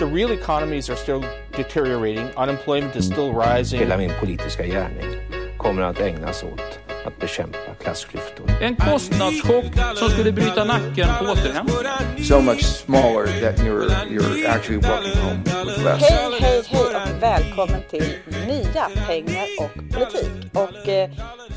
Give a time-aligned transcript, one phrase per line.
[0.00, 3.80] the real economies are still deteriorating, unemployment is still rising.
[3.80, 5.20] Hela min politiska gärning
[5.58, 8.50] kommer att ägnas åt att bekämpa klassklyftor.
[8.60, 9.64] En kostnadschock
[9.96, 12.24] som skulle bryta nacken på återhämtning.
[12.24, 16.02] so much smaller that you're you're actually walking home with less.
[16.02, 18.14] Hej, hej, hej och välkommen till
[18.46, 20.30] Nya pengar och politik.
[20.52, 21.10] Och eh,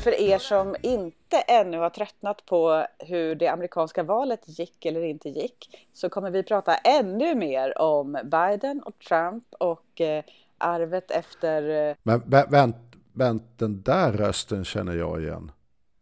[0.04, 5.28] för er som inte ännu har tröttnat på hur det amerikanska valet gick eller inte
[5.28, 10.24] gick så kommer vi prata ännu mer om Biden och Trump och eh,
[10.58, 12.76] arvet efter eh, Men vä- vänt,
[13.12, 15.52] vänt, den där rösten känner jag igen.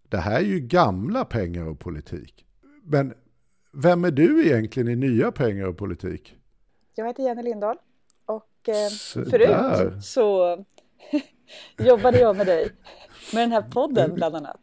[0.08, 2.46] Det här är ju gamla pengar och politik.
[2.84, 3.14] Men
[3.72, 6.36] vem är du egentligen i nya pengar och politik?
[6.94, 7.76] Jag heter Jenny Lindahl
[8.26, 8.88] och eh,
[9.30, 10.56] förut så
[11.78, 12.70] jobbade jag med dig
[13.32, 14.60] med den här podden bland annat.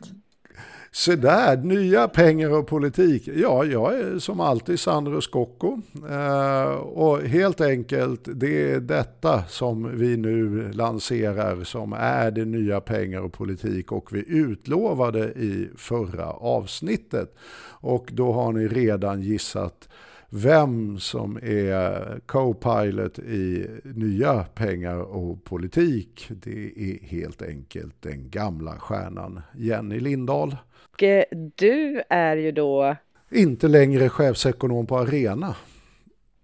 [0.91, 3.27] Se där, nya pengar och politik.
[3.27, 5.81] Ja, jag är som alltid Sandro Scocco.
[6.09, 12.81] Eh, och helt enkelt, det är detta som vi nu lanserar som är det nya
[12.81, 13.91] pengar och politik.
[13.91, 17.35] Och vi utlovade i förra avsnittet.
[17.81, 19.89] Och då har ni redan gissat
[20.29, 26.27] vem som är co-pilot i nya pengar och politik.
[26.29, 30.55] Det är helt enkelt den gamla stjärnan Jenny Lindahl.
[30.93, 31.23] Och eh,
[31.55, 32.95] du är ju då
[33.31, 35.55] Inte längre chefsekonom på Arena.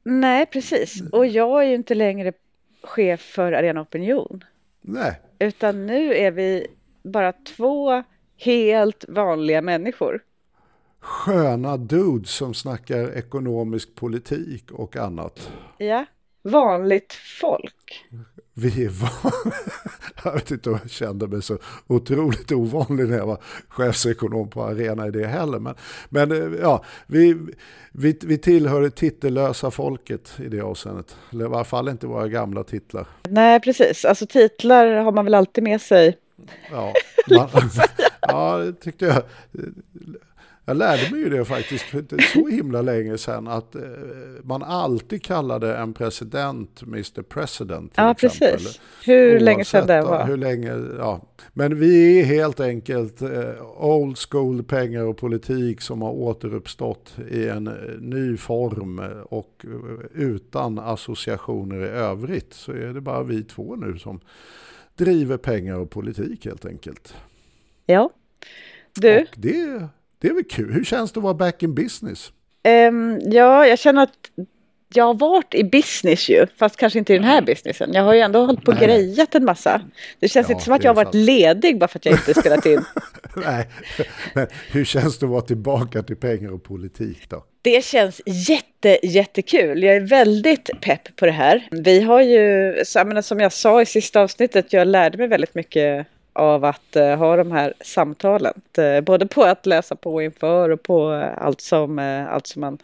[0.04, 1.02] Nej, precis.
[1.12, 2.34] Och jag är ju inte längre
[2.84, 4.44] chef för Arena Opinion.
[4.82, 6.68] Nej, Utan nu är vi
[7.04, 8.04] bara två
[8.38, 10.22] helt vanliga människor.
[11.06, 15.52] Sköna dudes som snackar ekonomisk politik och annat.
[15.78, 16.06] Ja,
[16.44, 18.06] vanligt folk.
[18.54, 19.52] Vi är van...
[20.24, 24.64] Jag vet inte om jag kände mig så otroligt ovanlig när jag var chefsekonom på
[24.64, 25.60] Arena i det heller.
[25.60, 25.76] Men,
[26.10, 27.38] men eh, ja, vi,
[27.92, 31.18] vi, vi tillhör det titellösa folket i det avseendet.
[31.32, 33.08] Eller i varje fall inte våra gamla titlar.
[33.30, 34.06] Nej, precis.
[34.06, 36.18] Alltså titlar har man väl alltid med sig.
[36.72, 36.94] Ja,
[37.30, 37.50] man,
[38.22, 39.24] ja det tyckte jag.
[40.68, 43.82] Jag lärde mig ju det faktiskt för inte så himla länge sedan att eh,
[44.44, 47.94] man alltid kallade en president Mr President.
[47.96, 48.52] Ja, exempel.
[48.52, 48.82] precis.
[49.06, 50.28] Hur länge sedan det Oavsett, var.
[50.28, 51.22] Hur länge, ja.
[51.54, 57.48] Men vi är helt enkelt eh, old school pengar och politik som har återuppstått i
[57.48, 59.66] en eh, ny form och
[60.14, 62.54] utan associationer i övrigt.
[62.54, 64.20] Så är det bara vi två nu som
[64.96, 67.16] driver pengar och politik helt enkelt.
[67.86, 68.10] Ja.
[68.94, 69.88] Du, Och det,
[70.20, 70.74] det är väl kul.
[70.74, 72.32] Hur känns det att vara back in business?
[72.64, 74.12] ehm, ja, jag känner att
[74.94, 77.90] jag har varit i business ju, fast kanske inte i den här businessen.
[77.94, 79.82] Jag har ju ändå hållit på och grejat en massa.
[80.20, 81.26] Det känns Ja, inte som att jag har varit sant.
[81.26, 82.82] ledig bara för att jag inte spelat in.
[83.36, 83.68] Nej,
[84.34, 87.44] men hur känns det att vara tillbaka till pengar och politik då?
[87.62, 89.84] Det känns jätte, jättekul.
[89.84, 91.68] Jag är väldigt pepp på det här.
[91.72, 95.28] Vi har ju, så jag menar, som jag sa i sista avsnittet, jag lärde mig
[95.28, 98.54] väldigt mycket av att eh, ha de här samtalen.
[98.78, 102.78] Eh, både på att läsa på inför och på allt som, eh, allt som man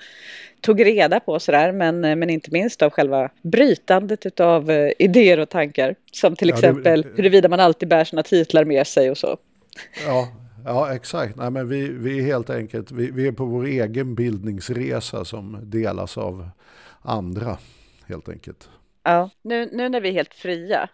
[0.62, 1.72] tog reda på och sådär.
[1.72, 5.95] Men, eh, men inte minst av själva brytandet av uh, idéer och tankar.
[6.11, 9.38] Som till Ja, det- exempel huruvida man alltid bär sina titlar med sig och så.
[10.06, 10.28] Ja,
[10.66, 11.35] ja exakt.
[11.35, 15.57] Nej, men vi, vi är helt enkelt vi, vi är på vår egen bildningsresa som
[15.63, 16.50] delas av
[17.01, 17.57] andra
[18.07, 18.69] helt enkelt.
[19.03, 19.29] Ja.
[19.41, 20.90] Nu, nu när vi är helt fria,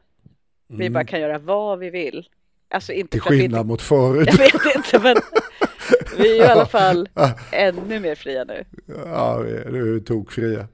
[0.68, 0.94] vi Mm.
[0.94, 2.28] bara kan göra vad vi vill.
[2.70, 4.28] Alltså inte Till skillnad inte mot förut.
[4.32, 5.16] Jag vet inte, men
[6.18, 7.10] vi är ju i alla fall
[7.52, 8.64] ännu mer fria nu.
[9.06, 10.68] Ja, vi är, nu är vi tokfria.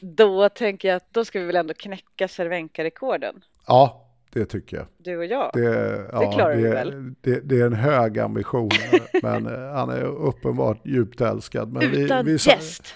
[0.00, 4.02] Då tänker jag att då ska vi väl ändå knäcka Cervenka-rekorden, Ja,
[4.32, 4.86] det tycker jag.
[4.98, 5.50] du och jag.
[5.54, 7.14] Det, ja, klarar vi det, väl.
[7.20, 8.70] Det, det är en hög ambition,
[9.22, 11.72] men eh, han är uppenbart djupt älskad.
[11.72, 12.94] Men Utan vi, vi, gäst.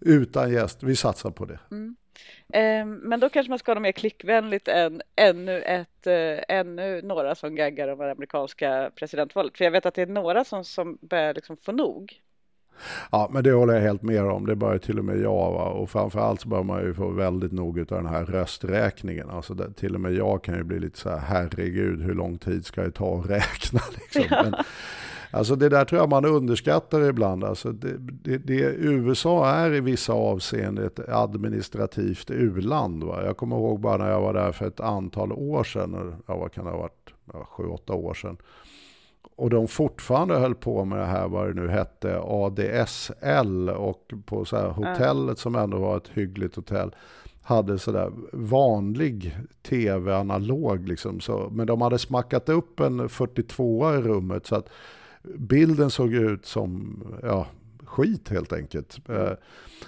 [0.00, 1.58] Utan gäst, vi satsar på det.
[1.70, 1.96] Ehm,
[3.02, 7.34] Men då kanske man ska ha något mer klickvänligt än ännu, ett, eh, ännu några
[7.34, 9.58] som gaggar om det amerikanska presidentvalet.
[9.58, 12.22] För jag vet att det är några som, som börjar liksom få nog.
[13.10, 14.46] Ja, men det håller jag helt med om.
[14.46, 15.52] Det börjar till och med jag.
[15.52, 15.64] Va?
[15.64, 19.30] Och framförallt så bör man ju få väldigt nog av den här rösträkningen.
[19.30, 22.38] Alltså det, till och med jag kan ju bli lite så här, herregud, hur lång
[22.38, 23.80] tid ska det ta att räkna?
[23.92, 24.24] Liksom.
[24.30, 24.54] Men,
[25.32, 27.44] alltså det där tror jag man underskattar ibland.
[27.44, 33.04] Alltså det, det, det, USA är i vissa avseenden ett administrativt u-land.
[33.04, 33.24] Va?
[33.24, 36.14] Jag kommer ihåg bara när jag var där för ett antal år sedan.
[36.26, 37.14] Ja, vad kan det ha varit?
[37.32, 38.36] Ja, sju, åtta år sedan.
[39.36, 44.44] Och de fortfarande höll på med det här, vad det nu hette, ADSL och på
[44.44, 46.94] så här hotellet som ändå var ett hyggligt hotell
[47.42, 51.20] hade sådär vanlig tv analog liksom.
[51.20, 54.68] Så, men de hade smackat upp en 42 i rummet så att
[55.22, 57.46] bilden såg ut som ja,
[57.84, 59.08] skit helt enkelt.
[59.08, 59.32] Eh,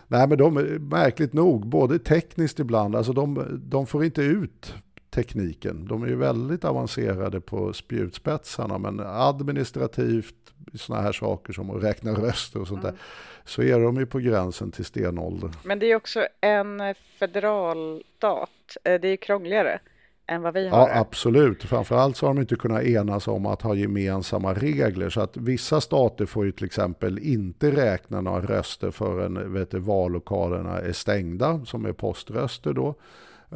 [0.07, 0.55] nej men de,
[0.91, 4.75] märkligt nog, både tekniskt ibland, alltså de, de får inte ut
[5.11, 5.87] tekniken.
[5.89, 10.35] De är ju väldigt avancerade på spjutspetsarna men administrativt,
[10.75, 12.95] sådana här saker som att räkna röster och sånt mm.
[12.95, 13.03] där,
[13.45, 15.51] så är de ju på gränsen till stenålder.
[15.63, 19.81] Men det är också en federalstat, eh, det är ju krångligare
[20.27, 20.79] än vad vi har.
[20.79, 21.63] Ja, absolut.
[21.63, 25.11] Framförallt så har de inte kunnat enas om att ha gemensamma regler.
[25.11, 29.79] Så att vissa stater får ju till exempel inte räkna några röster förrän vet du,
[29.79, 32.95] vallokalerna är stängda, som är poströster då.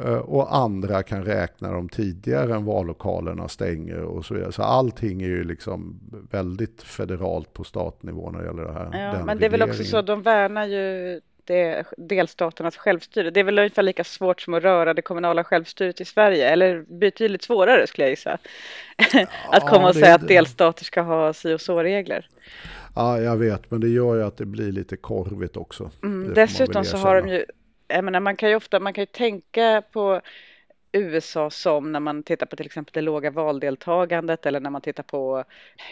[0.03, 4.51] Eh, och andra kan räkna dem tidigare än vallokalerna stänger och så vidare.
[4.51, 5.99] Så allting är ju liksom
[6.31, 9.15] väldigt federalt på statnivå när det gäller det här.
[9.15, 13.29] Ja, men det är väl också så, de värnar ju det, delstaternas självstyre.
[13.29, 16.85] Det är väl ungefär lika svårt som att röra det kommunala självstyret i Sverige, eller
[16.87, 18.37] betydligt svårare skulle jag gissa.
[19.51, 22.27] att komma och säga att delstater ska ha si och så-regler.
[22.95, 25.91] Ja, jag vet, men det gör ju att det blir lite korvigt också.
[26.03, 27.45] Mm, dessutom så har de ju,
[27.87, 30.21] jag menar, man kan ju ofta, man kan ju tänka på
[30.91, 35.03] USA som när man tittar på till exempel det låga valdeltagandet eller när man tittar
[35.03, 35.43] på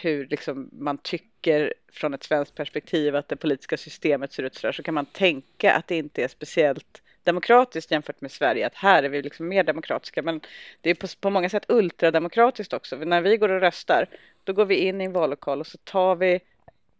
[0.02, 4.66] hur liksom man tycker från ett svenskt perspektiv att det politiska systemet ser ut så
[4.66, 8.74] där så kan man tänka att det inte är speciellt demokratiskt jämfört med Sverige, att
[8.74, 10.40] här är vi liksom mer demokratiska, men
[10.80, 12.96] det är på, på många sätt ultrademokratiskt också.
[12.96, 14.06] När vi går och röstar,
[14.44, 16.40] då går vi in i en vallokal och så tar vi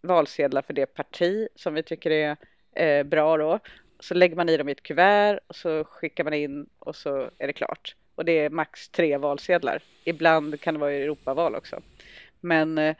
[0.01, 2.37] valsedlar för det parti som vi tycker är
[2.73, 3.59] eh, bra då
[4.01, 7.31] så lägger man i dem i ett kuvert och så skickar man in och så
[7.39, 7.95] är det klart.
[8.15, 9.83] Och det är max tre valsedlar.
[10.05, 11.81] Ibland kan det vara Europaval också.
[12.41, 12.97] Men eh,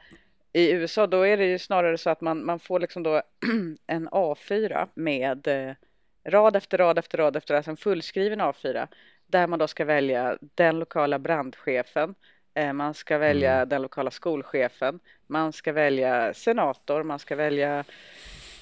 [0.53, 3.21] i USA då är det ju snarare så att man, man får liksom då
[3.87, 5.75] en A4 med eh,
[6.23, 8.87] rad efter rad efter rad efter alltså en fullskriven A4
[9.27, 12.15] där man då ska välja den lokala brandchefen,
[12.53, 13.69] eh, man ska välja mm.
[13.69, 17.83] den lokala skolchefen, man ska välja senator, man ska välja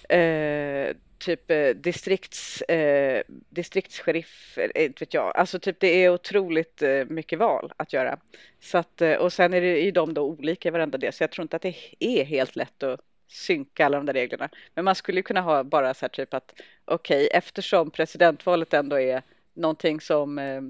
[0.09, 5.37] eh, typ eh, distrikts, eh, distriktssheriff, eh, inte vet jag.
[5.37, 8.19] Alltså typ det är otroligt eh, mycket val att göra.
[8.59, 11.23] Så att, eh, och sen är det ju de då olika i varenda del, så
[11.23, 14.49] jag tror inte att det är helt lätt att synka alla de där reglerna.
[14.73, 16.53] Men man skulle kunna ha bara så här typ att
[16.85, 19.21] okej, okay, eftersom presidentvalet ändå är
[19.53, 20.61] någonting som eh,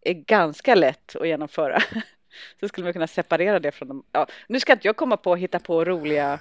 [0.00, 1.82] är ganska lätt att genomföra
[2.60, 5.32] så skulle man kunna separera det från de, Ja, nu ska inte jag komma på
[5.32, 6.38] att hitta på roliga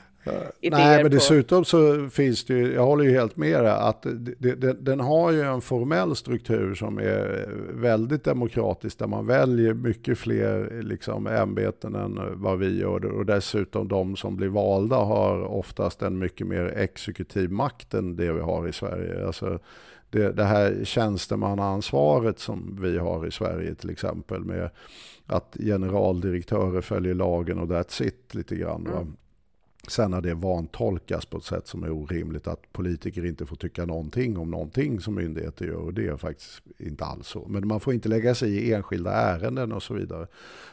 [0.62, 4.02] Nej, men dessutom så finns det ju, jag håller ju helt med dig, att
[4.38, 9.74] det, det, den har ju en formell struktur som är väldigt demokratisk, där man väljer
[9.74, 13.06] mycket fler liksom, ämbeten än vad vi gör.
[13.06, 18.34] Och dessutom de som blir valda har oftast en mycket mer exekutiv makt än det
[18.34, 19.28] vi har i Sverige.
[19.28, 19.60] Alltså,
[20.10, 24.69] det, det här tjänstemannaansvaret som vi har i Sverige till exempel med
[25.26, 28.88] att generaldirektörer följer lagen och that's it lite grann.
[28.88, 29.14] Mm.
[29.88, 33.85] Sen när det vantolkas på ett sätt som är orimligt, att politiker inte får tycka
[33.85, 37.45] någonting om någonting som myndigheter gör, och det är faktiskt inte alls så.
[37.47, 40.27] Men man får inte lägga sig i enskilda ärenden och så vidare.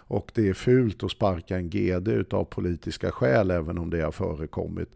[0.06, 4.12] Och det är fult att sparka en GD av politiska skäl, även om det har
[4.12, 4.90] förekommit.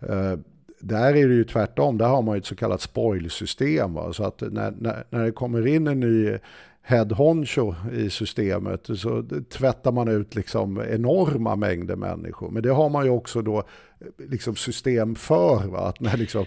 [0.00, 0.36] Eh,
[0.80, 3.94] där är det ju tvärtom, där har man ju ett så kallat spoilsystem.
[3.94, 4.12] Va?
[4.12, 6.38] Så att när, när, när det kommer in en ny
[6.86, 12.50] head honcho i systemet så tvättar man ut liksom enorma mängder människor.
[12.50, 13.64] Men det har man ju också då
[14.18, 15.66] liksom system för.
[15.66, 15.78] Va?
[15.78, 16.44] Att när, liksom,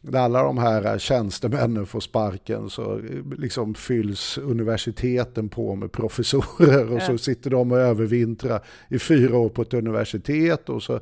[0.00, 3.00] när alla de här tjänstemännen får sparken så
[3.38, 9.48] liksom fylls universiteten på med professorer och så sitter de och övervintrar i fyra år
[9.48, 11.00] på ett universitet och så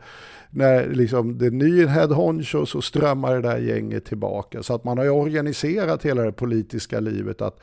[0.51, 4.63] när liksom det är ny head honcho så strömmar det där gänget tillbaka.
[4.63, 7.61] Så att man har ju organiserat hela det politiska livet att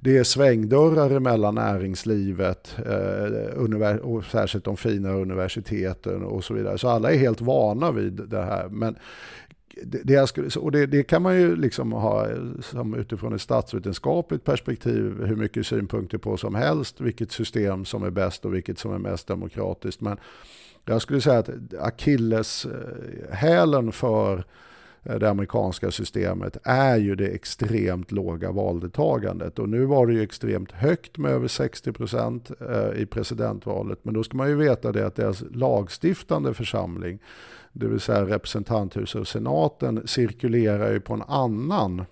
[0.00, 6.78] det är svängdörrar mellan näringslivet eh, och särskilt de fina universiteten och så vidare.
[6.78, 8.68] Så alla är helt vana vid det här.
[8.68, 8.96] Men
[9.82, 12.26] det, det, skulle, och det, det, kan man ju liksom ha
[12.60, 18.10] som utifrån ett statsvetenskapligt perspektiv hur mycket synpunkter på som helst, vilket system som är
[18.10, 20.00] bäst och vilket som är mest demokratiskt.
[20.00, 20.16] Men
[20.84, 21.50] jag skulle säga att
[21.80, 24.44] akilleshälen för
[25.08, 29.58] Eh, det amerikanska systemet är ju det extremt låga valdeltagandet.
[29.58, 33.98] Och nu var det ju extremt högt med över 60 procent eh, i presidentvalet.
[34.02, 37.18] Men då ska man ju veta det att deras lagstiftande församling,
[37.72, 42.04] det vill säga representanthuset och senaten, cirkulerar ju på en annan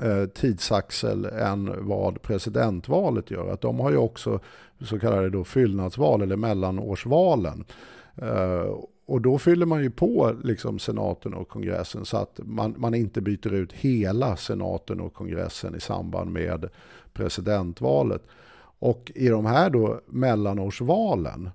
[0.00, 3.52] eh, tidsaxel än vad presidentvalet gör.
[3.52, 4.40] Att de har ju också
[4.80, 7.64] så kallade då fyllnadsval eller mellanårsvalen.
[9.06, 13.20] Och då fyller man ju på liksom senaten och kongressen så att man, man inte
[13.20, 16.68] byter ut hela senaten och kongressen i samband med
[17.12, 18.22] presidentvalet.
[18.78, 21.50] Och i de här då mellanårsvalen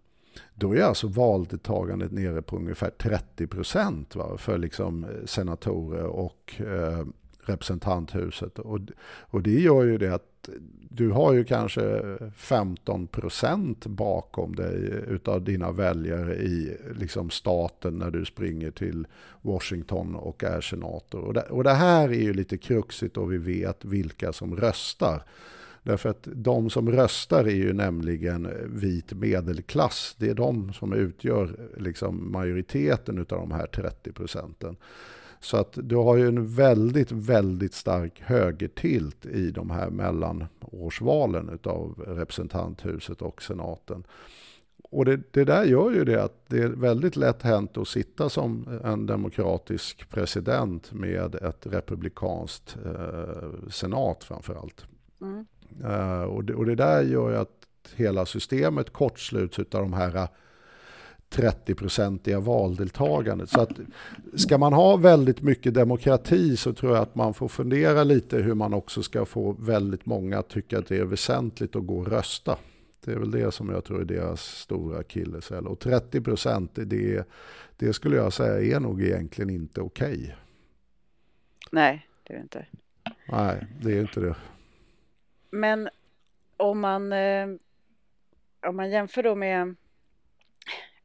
[0.53, 7.05] då är alltså valdeltagandet nere på ungefär 30 procent för liksom senatorer och eh,
[7.39, 8.59] representanthuset.
[8.59, 8.79] Och,
[9.19, 10.49] och det gör ju det att
[10.97, 12.01] du har ju kanske
[12.35, 19.07] 15 procent bakom dig utav dina väljare i liksom staten när du springer till
[19.41, 21.21] Washington och är senator.
[21.21, 25.23] Och det, och det här är ju lite kruxigt och vi vet vilka som röstar.
[25.83, 30.15] Därför att de som röstar är ju nämligen vit medelklass.
[30.19, 34.75] Det är de som utgör liksom majoriteten av de här 30 procenten.
[35.39, 42.03] Så att du har ju en väldigt, väldigt stark högertilt i de här mellanårsvalen av
[42.07, 44.03] representanthuset och senaten.
[44.91, 48.29] Och det, det, där gör ju det att det är väldigt lätt hänt att sitta
[48.29, 54.85] som en demokratisk president med ett republikanskt eh, senat framförallt.
[55.21, 55.45] Mm.
[55.85, 60.27] Uh, och, det, och det där gör ju att hela systemet kortsluts av de här
[61.29, 63.49] 30-procentiga valdeltagandet.
[63.49, 63.79] Så att
[64.35, 68.53] ska man ha väldigt mycket demokrati så tror jag att man får fundera lite hur
[68.53, 72.07] man också ska få väldigt många att tycka att det är väsentligt att gå och
[72.07, 72.57] rösta.
[73.05, 75.67] Det är väl det som jag tror är deras stora akilleshäl.
[75.67, 77.27] Och 30 procent, det,
[77.77, 80.13] det skulle jag säga är nog egentligen inte okej.
[80.13, 80.31] Okay.
[81.71, 82.65] Nej, det är det inte.
[83.29, 84.35] Nej, det är inte det.
[85.49, 85.89] Men
[86.57, 87.47] om man, eh,
[88.67, 89.75] om man jämför då med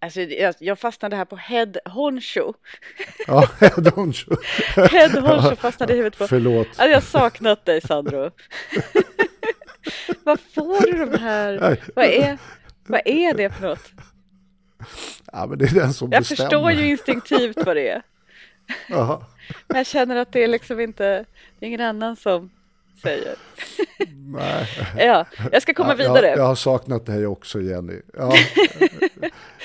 [0.02, 0.20] Alltså,
[0.60, 2.52] jag, fastnade här på Head Honcho.
[3.26, 4.36] Ja, Head Honcho.
[4.76, 6.26] Head Honcho fastnade i huvudet på.
[6.26, 6.66] Förlåt.
[6.66, 8.30] Alltså, jag har saknat dig Sandro.
[10.24, 11.78] vad får du de här?
[11.94, 12.38] Vad är,
[12.86, 13.90] vad är det för något?
[15.32, 16.50] Ja, men det är den som jag bestämmer.
[16.50, 18.02] förstår ju instinktivt vad det är.
[19.68, 21.24] men jag känner att det är liksom inte,
[21.58, 22.50] det är ingen annan som
[23.02, 23.34] säger.
[24.26, 24.66] Nej.
[24.96, 26.26] Ja, jag ska komma ja, vidare.
[26.26, 28.00] Jag, jag, har saknat dig också Jenny.
[28.18, 28.32] Ja.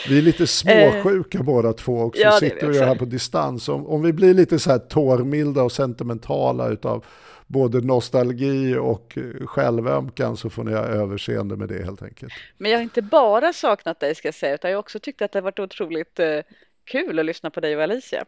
[0.10, 3.70] vi är lite småsjuka båda två också, ja, sitter vi här på distans.
[3.70, 7.06] Om, om vi blir lite så här tårmilda och sentimentala utav
[7.48, 12.34] både nostalgi och självömkan så får ni ha överseende med det helt enkelt.
[12.58, 15.22] Men jag har inte bara saknat dig ska jag säga, utan jag har också tyckt
[15.22, 16.40] att det har varit otroligt eh,
[16.84, 18.26] kul att lyssna på dig och Alicia.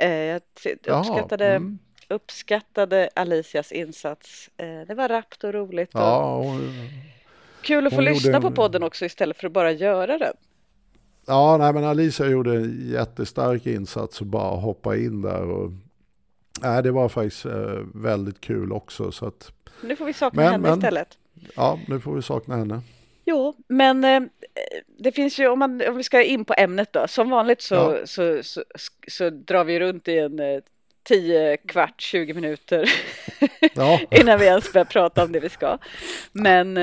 [0.00, 0.42] Eh, jag
[0.86, 1.78] uppskattade mm
[2.10, 4.50] uppskattade Alicias insats.
[4.56, 5.94] Eh, det var rappt och roligt.
[5.94, 6.72] Och ja, hon,
[7.62, 8.40] kul att få lyssna gjorde...
[8.40, 10.34] på podden också istället för att bara göra den.
[11.26, 15.50] Ja, nej, men Alicia gjorde en jättestark insats och bara hoppa in där.
[15.50, 15.70] Och,
[16.62, 19.12] nej, det var faktiskt eh, väldigt kul också.
[19.12, 19.52] Så att,
[19.82, 21.18] nu får vi sakna men, henne men, istället.
[21.56, 22.80] Ja, nu får vi sakna henne.
[23.24, 24.20] Jo, men eh,
[24.98, 27.74] det finns ju, om, man, om vi ska in på ämnet då, som vanligt så,
[27.74, 27.96] ja.
[28.04, 28.62] så, så,
[29.08, 30.40] så, drar vi runt i en
[31.02, 32.90] 10, kvart, 20 minuter
[33.74, 34.00] ja.
[34.10, 35.78] innan vi ens börjar prata om det vi ska.
[36.32, 36.76] Men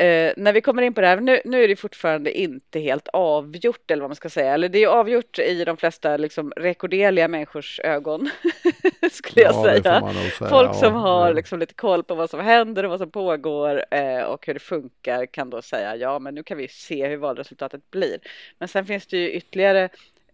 [0.00, 3.08] eh, när vi kommer in på det här, nu, nu är det fortfarande inte helt
[3.08, 7.28] avgjort eller vad man ska säga, eller det är avgjort i de flesta liksom rekorderliga
[7.28, 8.30] människors ögon,
[9.12, 9.82] skulle jag säga.
[9.82, 10.48] säga.
[10.50, 13.84] Folk som ja, har liksom lite koll på vad som händer och vad som pågår
[13.90, 17.16] eh, och hur det funkar kan då säga ja, men nu kan vi se hur
[17.16, 18.18] valresultatet blir.
[18.58, 19.88] Men sen finns det ju ytterligare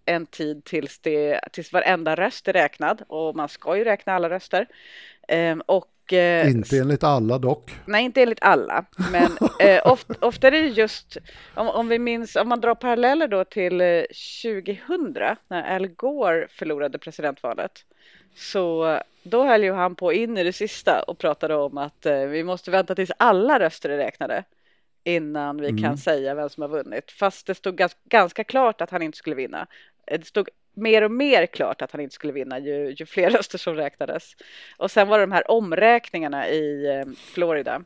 [0.07, 4.31] en tid tills, det, tills varenda röst är räknad och man ska ju räkna alla
[4.31, 4.67] röster.
[5.29, 7.71] Ehm, och, eh, inte enligt alla dock.
[7.87, 8.85] Nej, inte enligt alla.
[9.13, 11.17] Men eh, ofta, ofta är det just,
[11.55, 14.07] om, om vi minns, om man drar paralleller då till
[14.43, 17.85] 2000 eh, när Al Gore förlorade presidentvalet.
[18.35, 22.19] Så då höll ju han på in i det sista och pratade om att eh,
[22.19, 24.45] vi måste vänta tills alla röster är räknade
[25.05, 25.83] innan vi mm.
[25.83, 27.11] kan säga vem som har vunnit.
[27.11, 29.67] Fast det stod ganska, ganska klart att han inte skulle vinna.
[30.07, 33.59] Det stod mer och mer klart att han inte skulle vinna ju, ju fler röster
[33.59, 34.37] som räknades.
[34.77, 37.83] Och sen var det de här omräkningarna i eh, Florida.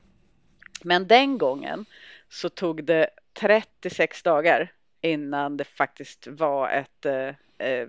[0.82, 1.84] Men den gången
[2.28, 7.34] så tog det 36 dagar innan det faktiskt var ett eh,
[7.68, 7.88] eh,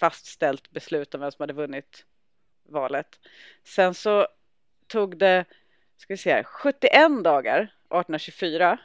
[0.00, 2.04] fastställt beslut om vem som hade vunnit
[2.68, 3.18] valet.
[3.64, 4.26] Sen så
[4.86, 5.44] tog det
[5.96, 8.78] ska vi se här, 71 dagar 1824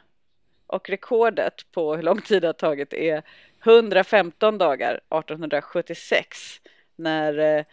[0.66, 3.22] och rekordet på hur lång tid det har tagit är
[3.66, 6.60] 115 dagar 1876
[6.96, 7.64] när eh,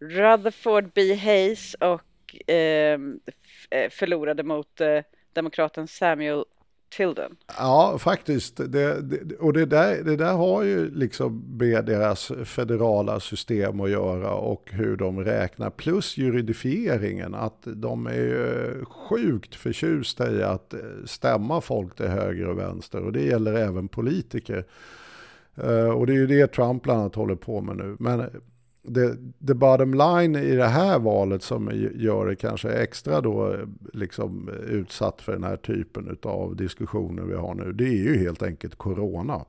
[0.00, 1.14] Rutherford B.
[1.14, 3.20] Hayes och ehm,
[3.70, 5.00] eh, förlorade mot eh,
[5.32, 6.44] demokraten Samuel
[6.88, 7.36] Tilden.
[7.58, 8.56] Ja, faktiskt.
[8.56, 13.90] Det, det, och det där, det där har ju liksom med deras federala system att
[13.90, 15.70] göra och hur de räknar.
[15.70, 22.48] Plus juridifieringen, att de är eh, sjukt förtjusta i att eh, stämma folk till höger
[22.48, 23.04] och vänster.
[23.04, 24.64] Och det gäller även politiker.
[25.56, 27.96] Eh, och det är ju det Trump bland annat håller på med nu.
[27.98, 28.30] Men
[28.82, 33.56] det, the bottom line i det här valet som gör det kanske extra då
[33.92, 38.42] liksom utsatt för den här typen av diskussioner vi har nu, det är ju helt
[38.42, 39.44] enkelt corona.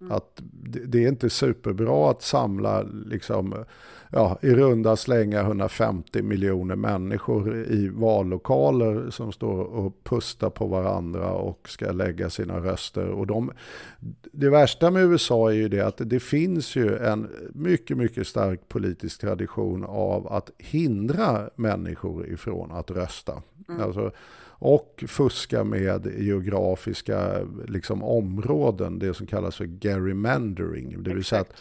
[0.00, 0.12] Mm.
[0.12, 3.64] Att det, det, är inte superbra att samla liksom
[4.12, 11.32] ja, i runda slänga 150 miljoner människor i vallokaler som står och pustar på varandra
[11.32, 13.08] och ska lägga sina röster.
[13.08, 13.52] Och de,
[14.32, 18.68] det värsta med USA är ju det att det finns ju en mycket, mycket stark
[18.68, 23.42] politisk tradition av att hindra människor ifrån att rösta.
[23.68, 23.82] Mm.
[23.82, 24.12] Alltså,
[24.60, 27.30] och fuska med geografiska
[27.68, 31.02] liksom, områden, det som kallas för gerrymandering.
[31.02, 31.54] Det vill säga att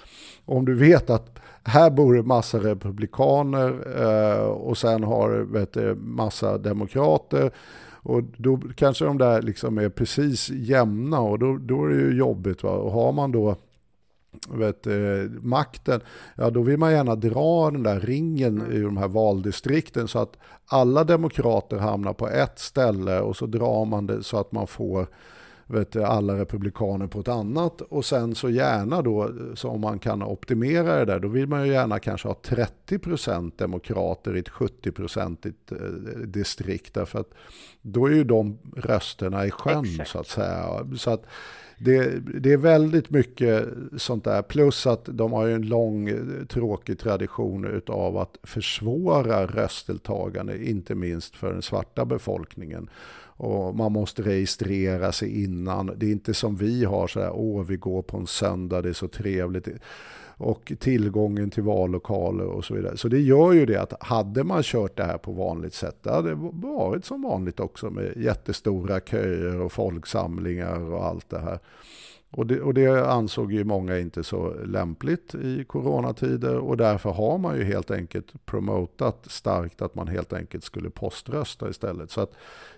[0.45, 3.69] om du vet att här bor det massa republikaner
[4.01, 7.51] eh, och sen har vet du, massa demokrater
[8.01, 12.17] och då kanske de där liksom är precis jämna och då, då är det ju
[12.17, 12.63] jobbigt.
[12.63, 12.71] Va?
[12.71, 13.55] Och har man då
[14.49, 14.87] vet,
[15.41, 16.01] makten,
[16.35, 18.71] ja då vill man gärna dra den där ringen mm.
[18.71, 23.85] i de här valdistrikten så att alla demokrater hamnar på ett ställe och så drar
[23.85, 25.07] man det så att man får
[25.69, 30.23] vet, alla republikaner på ett annat och sen så gärna då, så om man kan
[30.23, 35.71] optimera det där, då vill man ju gärna kanske ha 30% demokrater i ett 70-procentigt
[35.71, 37.33] eh, distrikt därför att
[37.81, 40.09] då är ju de rösterna i sjön Exakt.
[40.09, 40.87] så att säga.
[40.97, 41.25] Så att
[41.79, 43.67] det, det, är väldigt mycket
[43.97, 44.41] sånt där.
[44.41, 50.95] Plus att de har ju en lång eh, tråkig tradition av att försvåra röstdeltagande, inte
[50.95, 52.89] minst för den svarta befolkningen.
[53.41, 55.91] Och man måste registrera sig innan.
[55.97, 58.89] Det är inte som vi har så här, åh vi går på en söndag, det
[58.89, 59.67] är så trevligt
[60.39, 62.97] och tillgången till vallokaler och så vidare.
[62.97, 66.11] Så det gör ju det att hade man kört det här på vanligt sätt, det
[66.11, 71.59] hade varit som vanligt också med jättestora köer och folksamlingar och allt det här.
[72.31, 77.37] Och det, och det, ansåg ju många inte så lämpligt i coronatider och därför har
[77.37, 82.11] man ju helt enkelt promotat starkt att man helt enkelt skulle poströsta istället.
[82.11, 82.33] Så att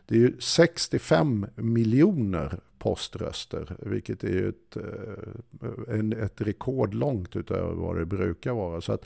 [0.06, 7.36] det är ju 65 miljoner poströster, vilket är ju ett, eh, en, ett rekord långt
[7.36, 8.82] utöver vad det brukar vara.
[8.82, 9.06] Så att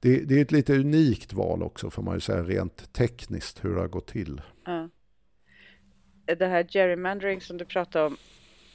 [0.00, 3.74] det, det är ett lite unikt val också får man ju säga rent tekniskt hur
[3.74, 4.40] det har gått till.
[4.64, 4.88] Ja.
[6.38, 8.16] Det här gerrymandering som du pratade om,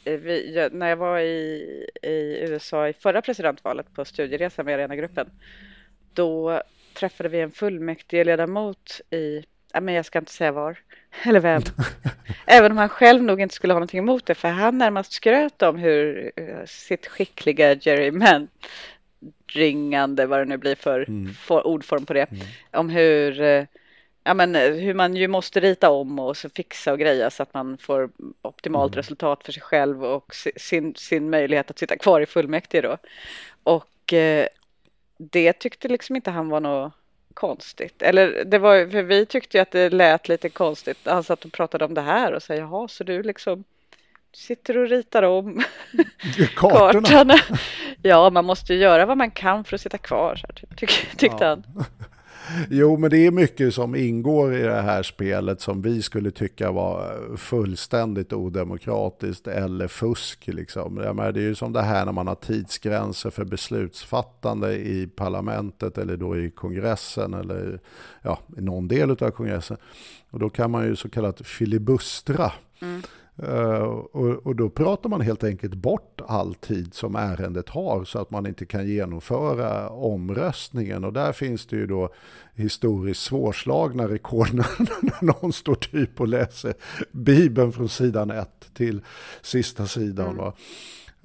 [0.03, 5.29] vi, jag, när jag var i, i USA i förra presidentvalet på studieresa med Arenagruppen,
[6.13, 6.62] då
[6.93, 10.77] träffade vi en fullmäktigeledamot i, ja, men jag ska inte säga var,
[11.23, 11.62] eller vem.
[12.45, 15.62] Även om han själv nog inte skulle ha någonting emot det, för han närmast skröt
[15.62, 21.33] om hur uh, sitt skickliga gerrymandringande, vad det nu blir för, mm.
[21.33, 22.43] för ordform på det, mm.
[22.71, 23.65] om hur uh,
[24.23, 27.53] ja, men, hur man ju måste rita om och så fixa och greja så att
[27.53, 28.10] man får
[28.41, 28.97] optimalt mm.
[28.97, 32.97] resultat för sig själv och sin, sin möjlighet att sitta kvar i fullmäktige då.
[33.63, 34.47] Och eh,
[35.17, 36.93] det tyckte liksom inte han var något
[37.34, 38.01] konstigt.
[38.01, 40.97] Eller det var, för vi tyckte ju att det lät lite konstigt.
[41.03, 43.63] Han satt och pratade om det här och sa jaha, så du liksom
[44.34, 45.63] sitter och ritar om
[46.55, 47.08] kartorna.
[47.08, 47.36] kartorna.
[48.01, 51.17] Ja, man måste ju göra vad man kan för att sitta kvar, så här, tyck,
[51.17, 51.47] tyckte ja.
[51.47, 51.63] han.
[52.69, 56.71] Jo, men det är mycket som ingår i det här spelet som vi skulle tycka
[56.71, 60.47] var fullständigt odemokratiskt eller fusk.
[60.47, 60.93] Liksom.
[60.93, 65.97] Menar, det är ju som det här när man har tidsgränser för beslutsfattande i parlamentet
[65.97, 67.79] eller då i kongressen eller
[68.21, 69.77] ja, i någon del av kongressen.
[70.29, 72.51] Och då kan man ju så kallat filibustra.
[72.81, 73.01] Mm.
[73.43, 78.19] Uh, och, och, då pratar man helt enkelt bort all tid som ärendet har så
[78.19, 81.04] att man inte kan genomföra omröstningen.
[81.04, 82.10] Och där finns det ju då
[82.54, 86.73] historiskt svårslagna rekord när någon står typ och läser
[87.12, 89.02] Bibeln från sidan 1 till
[89.41, 90.39] sista sidan.
[90.39, 90.52] Mm.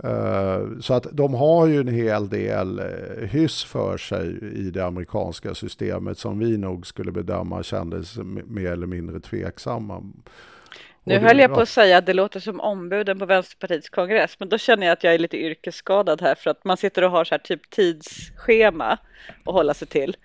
[0.04, 4.86] Uh, så att de har ju en hel del uh, hyss för sig i det
[4.86, 10.02] amerikanska systemet som vi nog skulle bedöma kändes mer eller mindre tveksamma.
[11.04, 14.48] Nu höll jag på att säga att det låter som ombuden på Vänsterpartiets kongress, men
[14.48, 17.24] då känner jag att jag är lite yrkesskadad här för att man sitter och har
[17.24, 18.98] så här typ tidsschema
[19.44, 20.16] att hålla sig till.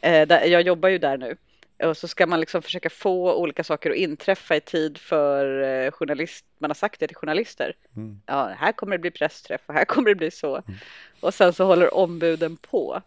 [0.00, 1.36] Eh, jag jobbar ju där nu
[1.82, 5.90] och så ska man liksom försöka få olika saker att inträffa i tid för eh,
[5.90, 6.44] journalist.
[6.58, 7.76] Man har sagt det till journalister.
[7.96, 8.20] Mm.
[8.26, 10.56] Ja, här kommer det bli pressträff och här kommer det bli så.
[10.56, 10.78] Mm.
[11.20, 13.02] Och sen så håller ombuden på.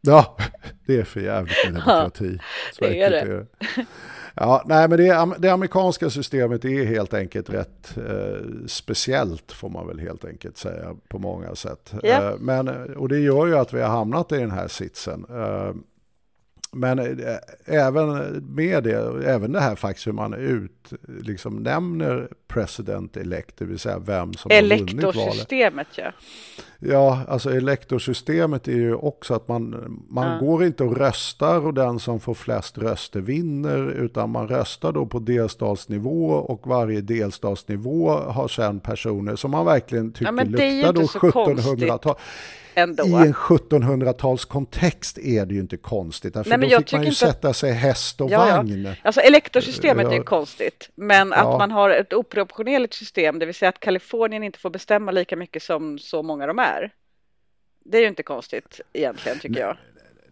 [0.00, 0.36] Ja,
[0.86, 2.38] det är för jävligt med demokrati.
[2.78, 3.46] Ja, det är det.
[4.34, 9.86] Ja, nej, men det, det amerikanska systemet är helt enkelt rätt eh, speciellt får man
[9.86, 11.92] väl helt enkelt säga på många sätt.
[12.04, 12.26] Yeah.
[12.26, 15.26] Eh, men, och det gör ju att vi har hamnat i den här sitsen.
[15.30, 15.74] Eh,
[16.72, 18.08] men eh, även
[18.54, 23.78] med det, även det här faktiskt hur man ut, liksom nämner president elect, det vill
[23.78, 25.14] säga vem som har vunnit valet.
[25.14, 26.12] Elektorsystemet ja.
[26.82, 29.70] Ja, alltså elektorsystemet är ju också att man,
[30.08, 30.38] man Ja.
[30.46, 35.06] går inte och röstar och den som får flest röster vinner, utan man röstar då
[35.06, 40.92] på delstatsnivå och varje delstatsnivå har sen personer som man verkligen tycker men ju luktar
[40.92, 42.14] då inte så konstigt 1700-tal.
[42.74, 43.04] Ändå.
[43.06, 46.92] I en 1700-tals kontext är det ju inte konstigt, för Nej, men då jag fick
[46.92, 48.56] man ju att- sätta sig häst och Ja, ja.
[48.56, 48.88] vagn.
[49.02, 50.22] Alltså elektorsystemet är ju Ja.
[50.22, 51.36] konstigt, men Ja.
[51.52, 55.36] att man har ett oproportionerligt system, det vill säga att Kalifornien inte får bestämma lika
[55.36, 56.69] mycket som så många de är.
[57.84, 59.76] Det är ju inte konstigt egentligen tycker jag.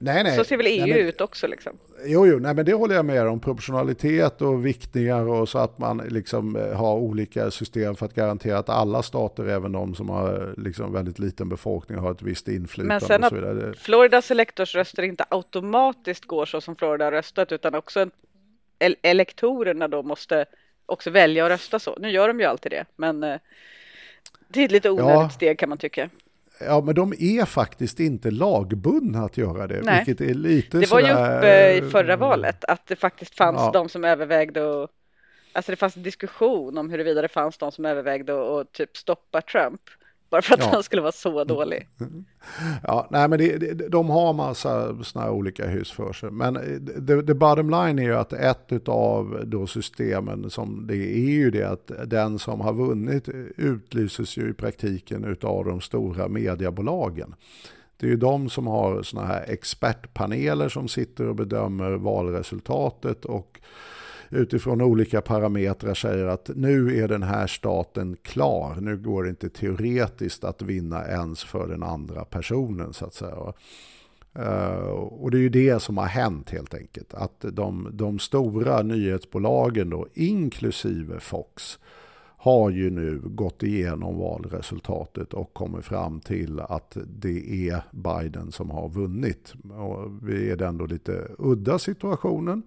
[0.01, 0.37] Nej, nej.
[0.37, 1.79] Så ser väl EU nej, men- ut också liksom.
[2.05, 3.41] Jo, jo, nej, men det håller jag med om.
[3.41, 8.59] Proportionalitet och viktningar och så att man liksom eh, har olika system för att garantera
[8.59, 12.95] att alla stater, även de som har liksom väldigt liten befolkning, har ett visst inflytande
[12.95, 13.75] Men sen och så att vidare.
[13.75, 18.11] Floridas elektorsröster inte automatiskt går så som Florida har röstat utan också
[19.03, 20.45] elektorerna då måste
[20.87, 21.97] också välja att rösta så.
[22.01, 23.37] Nu gör de ju alltid det, men eh,
[24.49, 25.31] det är ett lite onödigt Ja.
[25.31, 26.11] steg kan man tycka.
[26.61, 30.05] Ja, men de är faktiskt inte lagbundna att göra det, Nej.
[30.07, 33.71] vilket är lite Det var ju uppe i förra valet att det faktiskt fanns Ja.
[33.73, 34.89] de som övervägde och
[35.53, 38.97] Alltså det fanns en diskussion om huruvida det fanns de som övervägde att att typ
[38.97, 39.81] stoppa Trump.
[40.31, 40.71] Bara för att Ja.
[40.73, 41.89] han skulle vara så dålig.
[42.83, 46.31] Ja, nej, men det, det, de har massa här olika hus för sig.
[46.31, 46.55] Men
[47.07, 51.51] the, the bottom line är ju att ett av då systemen som det är ju
[51.51, 57.35] det att den som har vunnit utlyses ju i praktiken utav de stora mediebolagen.
[57.97, 63.61] Det är ju de som har såna här expertpaneler som sitter och bedömer valresultatet och
[64.31, 68.77] utifrån olika parametrar säger att nu är den här staten klar.
[68.81, 73.53] Nu går det inte teoretiskt att vinna ens för den andra personen så att säga.
[74.35, 77.15] Eh, och det är ju det som har hänt helt enkelt.
[77.15, 81.79] Att de, de stora nyhetsbolagen då, inklusive Fox,
[82.41, 88.71] har ju nu gått igenom valresultatet och kommit fram till att det är Biden som
[88.71, 89.55] har vunnit.
[89.79, 92.63] Och vi är i den då lite udda situationen.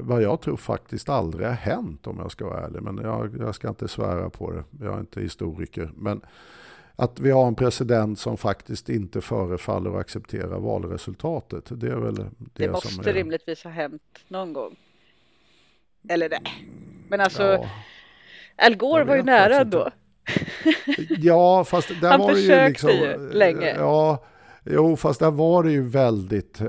[0.00, 2.82] Vad jag tror faktiskt aldrig har hänt om jag ska vara ärlig.
[2.82, 4.64] Men jag, jag ska inte svära på det.
[4.80, 5.90] Jag är inte historiker.
[5.94, 6.20] Men
[6.96, 11.64] att vi har en president som faktiskt inte förefaller att acceptera valresultatet.
[11.70, 13.14] Det är väl det, Det, som måste är...
[13.14, 14.76] rimligtvis ha hänt någon gång.
[16.08, 16.68] Eller nej.
[17.08, 17.68] Men alltså Ja.
[18.56, 19.90] Al Gore var ju nära ändå.
[21.08, 22.90] Ja, fast där Han var det ju försökte liksom...
[22.90, 23.74] ju länge.
[23.78, 24.24] Ja,
[24.70, 26.66] jo, fast där var det ju väldigt eh,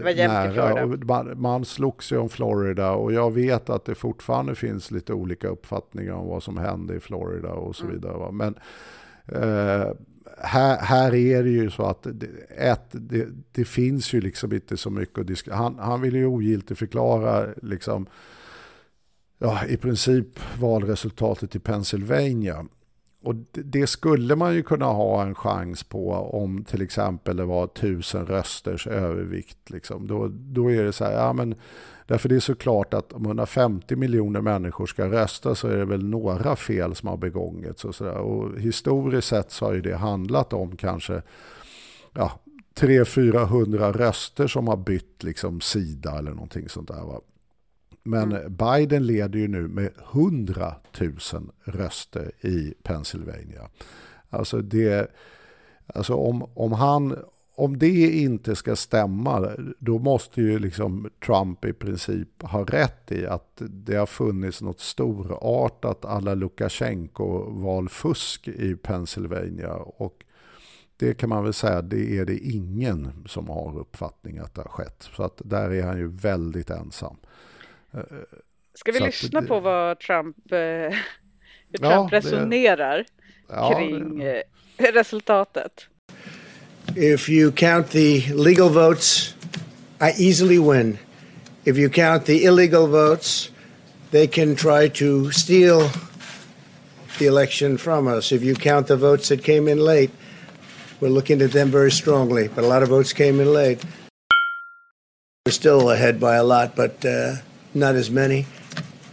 [0.00, 0.28] Florida.
[0.28, 1.34] nära.
[1.34, 6.12] Man, slogs ju om Florida och jag vet att det fortfarande finns lite olika uppfattningar
[6.12, 7.94] om vad som hände i Florida och så Mm.
[7.96, 8.18] vidare.
[8.18, 8.30] va.
[8.30, 8.54] Men
[9.28, 9.88] eh,
[10.38, 14.76] här, här är det ju så att det, ett, det, det finns ju liksom inte
[14.76, 15.56] så mycket att diskutera.
[15.56, 18.06] Han, han vill ju ogiltigt förklara liksom
[19.38, 20.26] ja, i princip
[20.60, 22.66] valresultatet i Pennsylvania.
[23.26, 27.66] Och det- skulle man ju kunna ha en chans på om till exempel det var
[27.66, 29.70] tusen rösters övervikt.
[29.70, 30.06] Liksom.
[30.06, 31.54] Då, då är det så här, ja men
[32.06, 36.04] därför det är såklart att om 150 miljoner människor ska rösta så är det väl
[36.04, 37.84] några fel som har begångits.
[37.84, 38.16] Och, så där.
[38.18, 41.22] och historiskt sett så har ju det handlat om kanske
[42.12, 42.32] ja,
[42.80, 47.04] 300-400 röster som har bytt liksom sida eller någonting sånt där.
[47.04, 47.20] Va?
[48.06, 51.12] Men Biden leder ju nu med 100 000
[51.64, 53.68] röster i Pennsylvania.
[54.30, 55.10] Alltså det,
[55.86, 57.18] alltså om, om han,
[57.54, 63.26] om det inte ska stämma, då måste ju liksom Trump i princip ha rätt i
[63.26, 69.74] att det har funnits något storartat alla Lukasjenko-valfusk i Pennsylvania.
[69.74, 70.24] Och
[70.96, 74.68] det kan man väl säga, det är det ingen som har uppfattning att det har
[74.68, 75.08] skett.
[75.16, 77.16] Så att där är han ju väldigt ensam.
[78.74, 80.96] Ska vi Så lyssna det- på vad Trump, eh, hur
[81.80, 83.04] Ja, Trump det- resonerar
[83.48, 84.42] Ja, kring eh,
[84.92, 85.86] resultatet?
[86.96, 89.34] If you count the legal votes,
[90.00, 90.98] I easily win.
[91.64, 93.50] If you count the illegal votes,
[94.10, 95.80] they can try to steal
[97.18, 98.32] the election from us.
[98.32, 100.10] If you count the votes that came in late,
[101.00, 102.48] we're looking at them very strongly.
[102.48, 103.78] But a lot of votes came in late.
[105.46, 107.36] We're still ahead by a lot, but uh,
[107.76, 108.46] not as many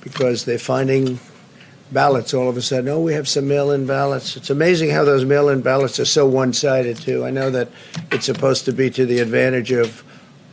[0.01, 1.19] because they're finding
[1.91, 2.89] ballots all of a sudden.
[2.89, 4.35] Oh, we have some mail in ballots.
[4.35, 7.25] It's amazing how those mail in ballots are so one sided, too.
[7.25, 7.67] I know that
[8.11, 10.03] it's supposed to be to the advantage of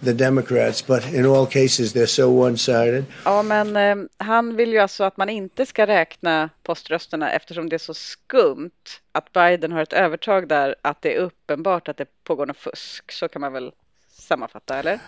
[0.02, 3.04] the Democrats, but in all cases, they're so one sided.
[3.24, 7.76] Ja, men eh, han vill ju alltså att man inte ska räkna poströsterna eftersom det
[7.76, 8.70] är så skumt
[9.12, 13.12] att Biden har ett övertag där, att det är uppenbart att det pågår något fusk.
[13.12, 13.72] Så kan man väl
[14.30, 15.00] sammanfatta, eller?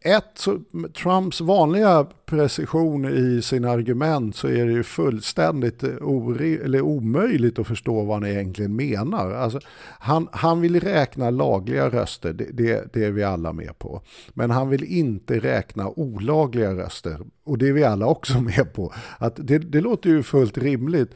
[0.00, 0.60] Ett, så
[1.02, 8.04] Trumps vanliga precision i sina argument så är det ju fullständigt eller omöjligt att förstå
[8.04, 9.30] vad han egentligen menar.
[9.30, 9.60] Alltså,
[9.98, 14.02] han, han vill räkna lagliga röster, det, det, det är vi alla med på.
[14.34, 18.92] Men han vill inte räkna olagliga röster och det är vi alla också med på.
[19.18, 21.10] Att det, det låter ju fullt rimligt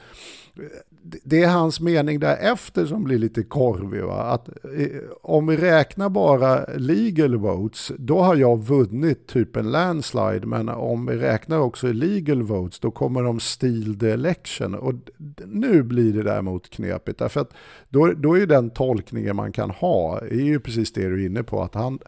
[1.02, 4.02] det är hans mening därefter som blir lite korvig.
[4.02, 4.22] Va?
[4.22, 10.46] Att, eh, om vi räknar bara legal votes, då har jag vunnit typ en landslide.
[10.46, 14.74] Men om vi räknar också legal votes, då kommer de steal the election.
[14.74, 14.94] Och
[15.46, 17.18] nu blir det däremot knepigt.
[17.18, 17.52] Därför att
[17.88, 21.42] då, då är den tolkningen man kan ha, är ju precis det du är inne
[21.42, 21.62] på.
[21.62, 21.98] att han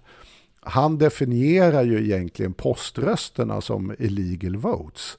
[0.63, 5.19] han definierar ju egentligen poströsterna som illegal votes.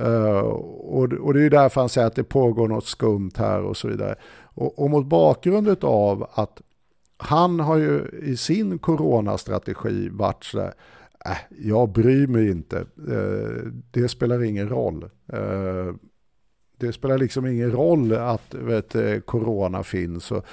[0.00, 3.76] Uh, och, och, det är därför han säger att det pågår något skumt här och
[3.76, 4.14] så vidare.
[4.44, 6.62] Och, och mot bakgrund av att
[7.16, 10.72] han har ju i sin coronastrategi varit sådär,
[11.24, 15.10] äh, jag bryr mig inte, uh, det spelar ingen roll.
[15.32, 15.94] Uh,
[16.78, 20.30] det spelar liksom ingen roll att vet, eh, corona finns.
[20.32, 20.44] Och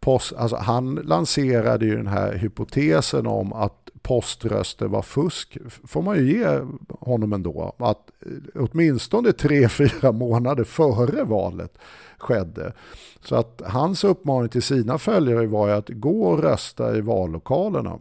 [0.00, 6.16] post, alltså han lanserade ju den här hypotesen om att poströster var fusk får man
[6.16, 7.74] ju ge honom ändå.
[7.78, 11.78] Att eh, åtminstone tre, fyra månader före valet
[12.18, 12.72] skedde.
[13.20, 17.98] Så att hans uppmaning till sina följare var ju att gå och rösta i vallokalerna.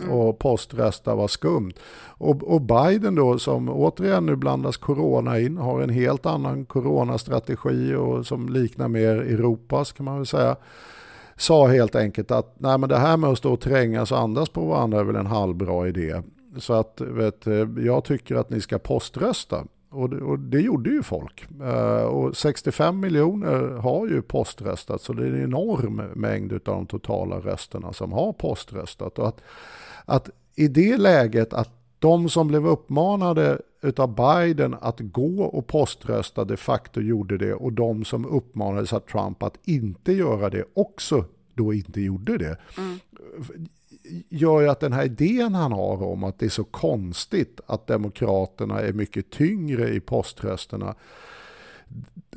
[0.00, 0.10] Mm.
[0.10, 1.72] Och poströsta var skumt.
[2.18, 7.94] Och, och, Biden då som återigen nu blandas corona in har en helt annan coronastrategi
[7.94, 10.56] och som liknar mer Europas kan man väl säga
[11.36, 14.48] sa helt enkelt att Nej, men det här med att stå och trängas och andas
[14.48, 16.22] på varandra är väl en halvbra idé.
[16.58, 19.64] Så att vet, eh, jag tycker att ni ska poströsta.
[19.94, 21.46] Och det, och det gjorde ju folk.
[21.62, 26.86] Eh, och 65 miljoner har ju poströstat så det är en enorm mängd av de
[26.86, 29.18] totala rösterna som har poströstat.
[29.18, 29.40] Och att,
[30.04, 33.58] att i det läget att de som blev uppmanade
[33.96, 39.00] av Biden att gå och poströsta de facto gjorde det och de som uppmanades av
[39.00, 42.56] Trump att inte göra det också då inte gjorde det.
[42.78, 42.98] Mm.
[44.28, 47.86] Gör ju att den här idén han har om att det är så konstigt att
[47.86, 50.94] demokraterna är mycket tyngre i poströsterna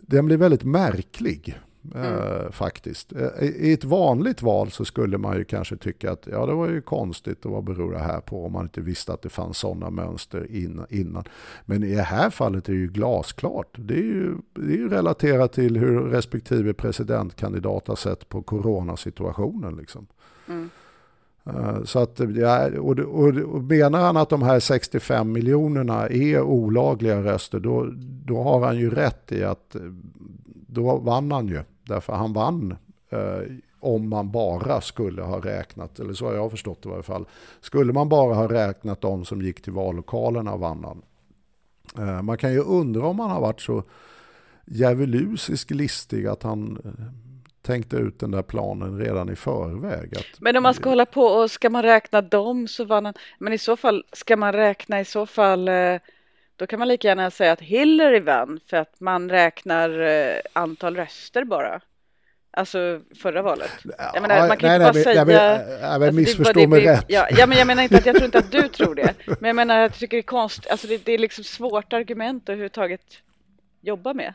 [0.07, 1.59] den blir väldigt märklig.
[1.95, 2.13] Mm.
[2.13, 3.13] Eh, faktiskt.
[3.13, 6.69] Eh, I ett vanligt val så skulle man ju kanske tycka att ja det var
[6.69, 9.57] ju konstigt och vad beror det här på om man inte visste att det fanns
[9.57, 10.47] sådana mönster
[10.89, 11.23] innan.
[11.65, 13.75] Men i det här fallet är det ju glasklart.
[13.79, 19.75] Det är ju, det är ju relaterat till hur respektive presidentkandidat har sett på coronasituationen.
[19.75, 20.07] Liksom.
[20.47, 20.69] Mm.
[21.47, 26.41] Eh, så att, ja, och, och, och menar han att de här 65 miljonerna är
[26.41, 27.87] olagliga röster, då,
[28.25, 29.81] då har han ju rätt i att eh,
[30.67, 31.61] då vann han ju.
[31.83, 32.75] Därför han vann
[33.09, 33.41] eh,
[33.79, 37.25] om man bara skulle ha räknat, eller så har jag förstått det i varje fall.
[37.61, 41.01] Skulle man bara ha räknat de som gick till vallokalerna vann han.
[42.07, 43.83] Eh, man kan ju undra om han har varit så
[44.65, 47.05] djävulusisk listig att han eh,
[47.67, 50.17] tänkte ut den där planen redan i förväg.
[50.17, 53.13] Att, men om man ska hålla på och ska man räkna dem så vann han.
[53.39, 55.95] Men i så fall ska man räkna i så fall eh,
[56.55, 60.95] då kan man lika gärna säga att Hillary vann för att man räknar eh, antal
[60.95, 61.81] röster bara.
[62.51, 63.71] Alltså förra valet.
[64.13, 65.25] Jag menar, man kan nej, inte nej, bara nej, säga...
[65.25, 67.05] Nej, men, alltså, missförstå mig rätt.
[67.07, 69.13] Ja, ja, men jag menar inte att jag tror inte att du tror det.
[69.39, 70.67] Men jag menar att jag tycker det är konstigt.
[70.71, 73.01] Alltså det, det är liksom svårt argument att överhuvudtaget
[73.81, 74.33] jobba med.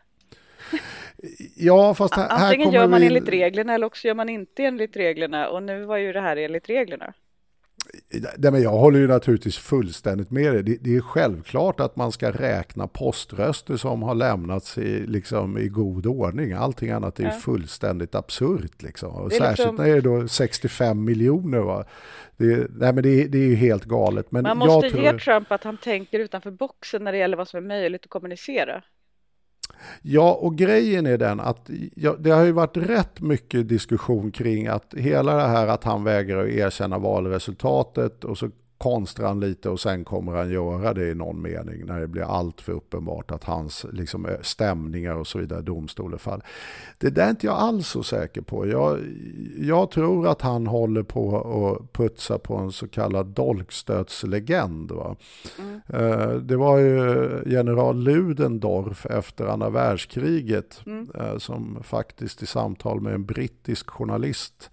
[1.57, 3.07] Ja, fast här, Antingen här gör man vi...
[3.07, 5.49] enligt reglerna eller också gör man inte enligt reglerna.
[5.49, 7.15] Och nu var ju det här enligt reglerna.
[8.39, 10.63] Nej, men jag håller ju naturligtvis fullständigt med dig.
[10.63, 15.69] Det, det, är självklart att man ska räkna poströster som har lämnats i, liksom, i
[15.69, 16.53] god ordning.
[16.53, 17.31] Allting annat är ja.
[17.31, 18.83] fullständigt absurt.
[18.83, 19.13] Liksom.
[19.13, 19.77] Och särskilt liksom...
[19.77, 21.59] när det är då 65 miljoner.
[21.59, 21.85] Va?
[22.37, 24.33] Det, nej, men det, det är ju helt galet.
[24.33, 25.19] Men man måste jag ge tror...
[25.19, 28.83] Trump att han tänker utanför boxen när det gäller vad som är möjligt att kommunicera.
[30.03, 34.66] Ja, och grejen är den att ja, det har ju varit rätt mycket diskussion kring
[34.66, 38.51] att hela det här att han vägrar att erkänna valresultatet och så
[38.83, 42.23] konstrar han lite och sen kommer han göra det i någon mening när det blir
[42.23, 46.47] allt för uppenbart att hans liksom, stämningar och så vidare domstolen faller.
[46.99, 48.66] Det där är inte jag alls så säker på.
[48.66, 48.99] Jag,
[49.59, 54.90] jag tror att han håller på att putsa på en så kallad dolkstötslegend.
[54.90, 55.16] Va?
[55.59, 55.81] Mm.
[55.87, 61.09] Eh, det var ju general Ludendorff efter andra världskriget mm.
[61.14, 64.71] Eh, som faktiskt i samtal med en brittisk journalist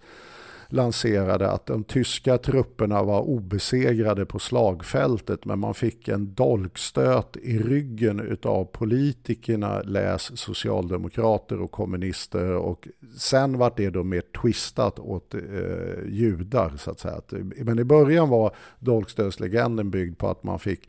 [0.72, 7.58] lanserade att de tyska trupperna var obesegrade på slagfältet men man fick en dolkstöt i
[7.58, 15.34] ryggen utav politikerna, läs socialdemokrater och kommunister och sen vart det då mer twistat åt
[15.34, 15.40] eh,
[16.06, 17.20] judar så att säga.
[17.32, 20.88] Eh, men i början var dolkstötslegenden byggd på att man fick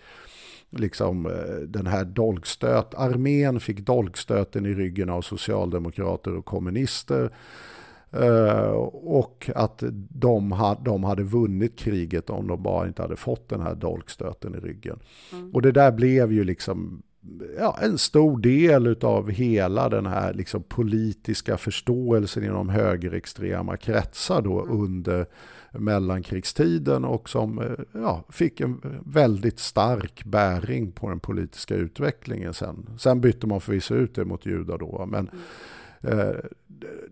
[0.69, 7.31] liksom eh, den här dolkstöt, armén fick dolkstöten i ryggen av socialdemokrater och kommunister.
[8.19, 13.49] Uh, och att de, ha, de hade vunnit kriget om de bara inte hade fått
[13.49, 14.99] den här dolkstöten i ryggen.
[15.33, 15.51] Mm.
[15.53, 17.03] Och det där blev ju liksom
[17.59, 24.61] ja, en stor del av hela den här liksom politiska förståelsen inom högerextrema kretsar då
[24.61, 24.81] mm.
[24.81, 25.25] under
[25.71, 32.89] mellankrigstiden och som eh, ja, fick en väldigt stark bäring på den politiska utvecklingen sen.
[32.99, 35.05] Sen bytte man förvisso ut det mot judar då.
[35.07, 35.33] Men, eh,
[36.01, 36.35] Eh,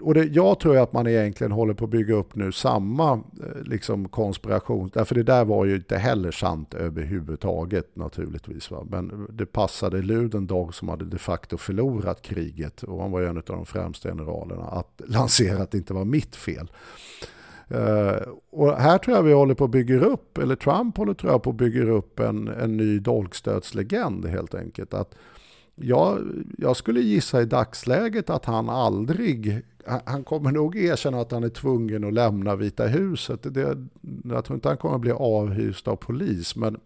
[0.01, 3.63] och det, jag tror att man egentligen håller på att bygga upp nu samma eh,
[3.63, 4.91] liksom, konspiration.
[4.93, 8.71] Därför det där var ju inte heller sant överhuvudtaget naturligtvis.
[8.71, 8.85] Va?
[8.89, 13.37] Men det passade Ludendorff som hade de facto förlorat kriget och han var ju en
[13.37, 16.71] av de främsta generalerna att lansera att det inte var mitt fel.
[17.71, 21.31] Uh, och här tror jag vi håller på att bygga upp, eller Trump håller tror
[21.31, 24.93] jag på att bygga upp en, en ny dolkstötslegend helt enkelt.
[24.93, 25.15] Att
[25.81, 26.19] jag,
[26.57, 29.61] jag skulle gissa i dagsläget att han aldrig,
[30.05, 33.53] han kommer nog erkänna att han är tvungen att lämna Vita huset.
[33.53, 33.77] Det,
[34.23, 36.79] jag tror inte han kommer bli avhyst av polis, men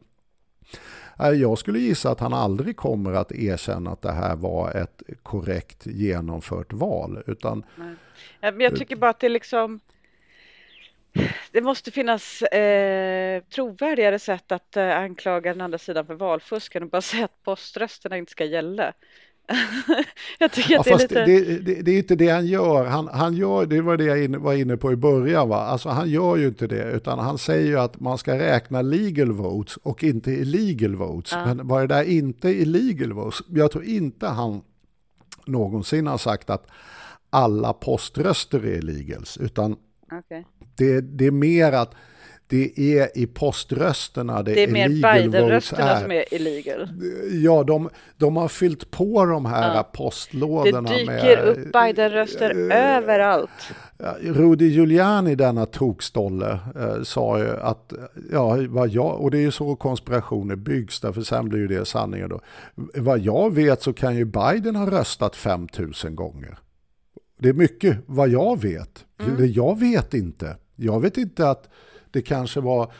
[1.19, 5.03] eh, jag skulle gissa att han aldrig kommer att erkänna att det här var ett
[5.23, 7.23] korrekt genomfört val.
[7.27, 7.63] Utan,
[8.39, 9.79] jag tycker bara att det liksom
[11.51, 16.83] det måste finnas eh, trovärdigare sätt att eh, anklaga den andra sidan för valfusk än
[16.83, 18.93] att bara säga att poströsterna inte ska gälla.
[20.39, 21.25] jag tycker att ja, det är lite...
[21.25, 22.85] Det, det, det, är inte det han gör.
[22.85, 23.65] Han, han gör.
[23.65, 25.49] Det var det jag in, var inne på i början.
[25.49, 25.57] Va?
[25.57, 29.31] Alltså, han gör ju inte det, utan han säger ju att man ska räkna legal
[29.31, 31.31] votes och inte illegal votes.
[31.31, 31.45] Ja.
[31.45, 33.41] Men var det där inte illegal votes?
[33.49, 34.61] Jag tror inte han
[35.45, 36.67] någonsin har sagt att
[37.29, 39.75] alla poströster är illegals, utan
[40.19, 40.43] Okay.
[40.75, 41.95] Det, det är mer att
[42.53, 46.89] det är i poströsterna det, det är mer Biden-rösterna som är illegal.
[47.31, 49.83] Ja, de, de har fyllt på de här ja.
[49.83, 50.89] postlådorna.
[50.89, 53.49] Det dyker med, upp Biden-röster äh, överallt.
[54.21, 57.93] Rudy Giuliani, denna tokstolle, äh, sa ju att,
[58.31, 61.85] ja, vad jag, och det är ju så konspirationer byggs, därför sen blir ju det
[61.85, 62.41] sanningen då.
[62.95, 66.57] Vad jag vet så kan ju Biden ha röstat 5000 gånger.
[67.39, 69.05] Det är mycket vad jag vet.
[69.19, 69.51] Mm.
[69.51, 70.57] Jag vet inte.
[70.75, 71.69] Jag vet inte att
[72.11, 72.91] det kanske var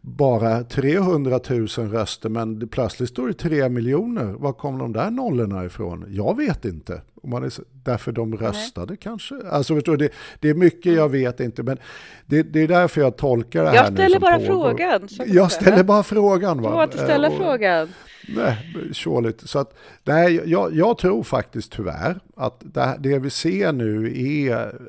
[0.00, 4.24] bara 300 000 röster men plötsligt står det 3 miljoner.
[4.24, 6.04] Var kom de där nollorna ifrån?
[6.08, 7.02] Jag vet inte.
[7.22, 8.98] Om man är, därför de röstade Nej.
[9.02, 9.34] kanske.
[9.50, 10.10] Alltså, förstår, det,
[10.40, 11.78] det är mycket jag vet inte men
[12.26, 14.46] det, det är därför jag tolkar det här Jag ställer bara pågår.
[14.46, 15.08] frågan.
[15.26, 16.62] Jag ställer bara frågan.
[16.62, 16.82] Va?
[16.82, 17.88] Att ställa och, frågan.
[18.28, 18.56] Nej,
[18.92, 19.48] tjåligt.
[19.48, 24.12] Så att, nej, jag, jag tror faktiskt tyvärr att det, det vi ser nu
[24.46, 24.80] är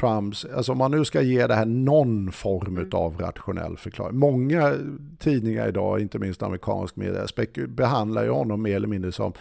[0.00, 2.88] Trumps, alltså om man nu ska ge det här någon form mm.
[2.92, 4.18] av rationell förklaring.
[4.18, 4.74] Många
[5.18, 7.26] tidningar idag, inte minst amerikansk media,
[7.68, 9.32] behandlar ju honom mer eller mindre som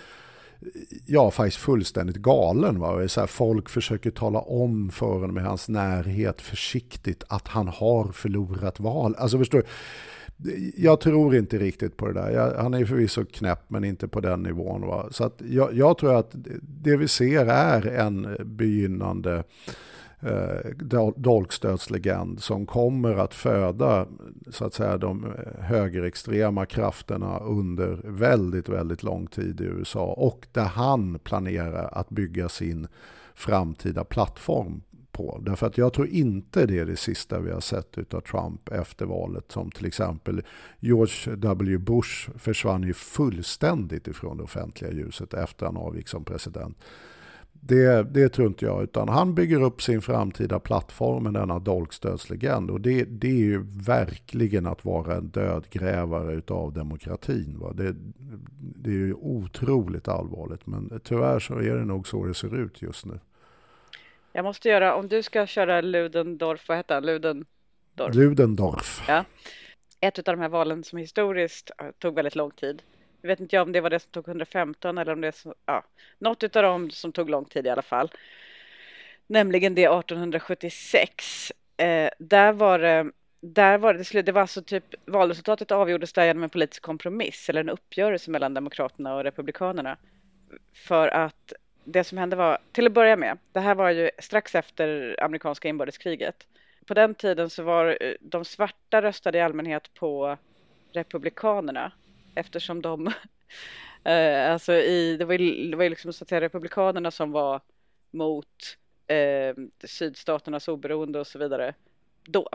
[1.06, 2.80] ja, faktiskt fullständigt galen.
[2.80, 3.08] Va?
[3.08, 8.12] Så här, folk försöker tala om för honom med hans närhet försiktigt att han har
[8.12, 9.16] förlorat val.
[9.18, 9.64] Alltså förstår
[10.78, 12.32] jag tror inte riktigt på det där.
[12.32, 14.82] Jag, han är förvisso knäpp men inte på den nivån.
[14.82, 15.08] Va?
[15.12, 19.44] Så att jag, jag tror att det vi ser är en begynnande
[20.20, 24.08] eh, dolkstötslegend som kommer att föda
[24.52, 30.48] så att säga, de eh, högerextrema krafterna under väldigt, väldigt lång tid i USA och
[30.52, 32.88] där han planerar att bygga sin
[33.34, 34.82] framtida plattform
[35.18, 35.40] på.
[35.42, 39.06] Därför att jag tror inte det är det sista vi har sett av Trump efter
[39.06, 39.52] valet.
[39.52, 40.42] Som till exempel
[40.80, 41.78] George W.
[41.78, 46.78] Bush försvann ju fullständigt ifrån det offentliga ljuset efter han avgick som president.
[47.62, 52.72] Det, det tror inte jag, utan han bygger upp sin framtida plattform med denna dolkstödslegend.
[52.72, 57.60] Och det, det är ju verkligen att vara en dödgrävare utav demokratin.
[57.60, 57.74] Va?
[57.74, 57.96] Det,
[58.60, 62.82] det är ju otroligt allvarligt, men tyvärr så är det nog så det ser ut
[62.82, 63.20] just nu.
[64.34, 67.06] Jag måste göra, om du ska köra Ludendorff, vad heter han?
[67.06, 68.16] Ludendorff?
[68.16, 69.06] Ludendorff.
[69.08, 69.26] Ja.
[70.00, 72.82] Ett av de här valen som historiskt tog väldigt lång tid.
[73.22, 75.84] Jag vet inte om det var det som tog 115 eller om det är ja,
[76.18, 78.12] något av dem som tog lång tid i alla fall.
[79.28, 81.52] Nämligen det 1876.
[81.78, 86.44] Eh, där var det, där var det, det var alltså typ valresultatet avgjordes där genom
[86.44, 89.98] en politisk kompromiss eller en uppgörelse mellan Demokraterna och Republikanerna.
[90.74, 91.54] För att
[91.84, 95.68] det som hände var, till att börja med, det här var ju strax efter amerikanska
[95.68, 96.48] inbördeskriget.
[96.86, 100.38] på den tiden så var eh, de svarta röstade i allmänhet på
[100.94, 101.92] Republikanerna
[102.40, 103.08] eftersom de
[104.04, 107.32] eh, alltså i, det var ju, det var ju liksom så att säga Republikanerna som
[107.32, 107.62] var
[108.12, 108.78] mot
[109.08, 111.74] eh, sydstaternas oberoende och så vidare
[112.26, 112.50] då.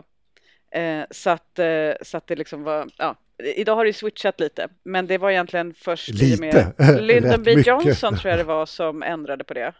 [0.71, 4.67] Eh, så, att, eh, så att det liksom var, ja, idag har det switchat lite,
[4.83, 6.41] men det var egentligen först lite.
[6.77, 9.73] med Lyndon B Johnson tror jag det var som ändrade på det.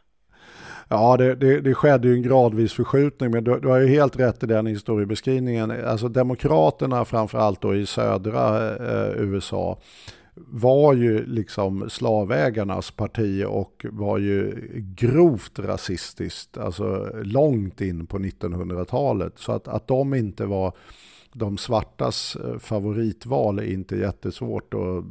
[0.88, 4.20] Ja, det, det, det, skedde ju en gradvis förskjutning, men du, du, har ju helt
[4.20, 5.72] rätt i den historiebeskrivningen.
[5.86, 9.80] Alltså demokraterna framförallt då i södra eh, USA
[10.36, 14.56] var ju liksom slavägarnas parti och var ju
[14.98, 19.34] grovt rasistiskt, alltså långt in på 1900-talet.
[19.36, 20.74] Så att, att de inte var
[21.34, 25.06] de svartas eh, favoritval är inte jättesvårt att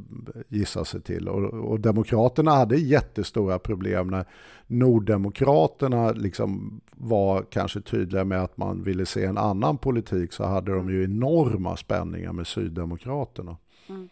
[0.48, 1.28] gissa sig till.
[1.28, 4.24] Och, och Demokraterna hade jättestora problem när
[4.66, 10.72] Norddemokraterna liksom var kanske tydliga med att man ville se en annan politik så hade
[10.72, 13.56] de ju enorma spänningar med Syddemokraterna.
[13.88, 14.08] Mm.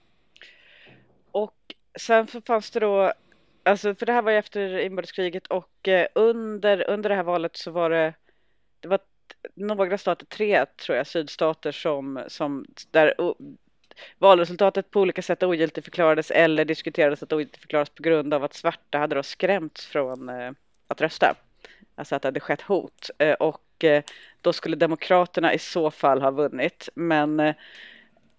[1.30, 3.12] Och sen så fanns det då,
[3.62, 7.56] alltså för det här var ju efter inbördeskriget och eh, under, under det här valet
[7.56, 8.14] så var det,
[8.80, 9.00] det var
[9.54, 13.14] några stater, tre tror jag, sydstater som, som där
[14.18, 19.14] valresultatet på olika sätt ogiltigförklarades eller diskuterades att ogiltigförklaras på grund av att svarta hade
[19.14, 20.52] då skrämts från eh,
[20.88, 21.34] att rösta.
[21.94, 24.02] Alltså att det hade skett hot eh, och eh,
[24.40, 26.88] då skulle demokraterna i så fall ha vunnit.
[26.94, 27.54] Men eh,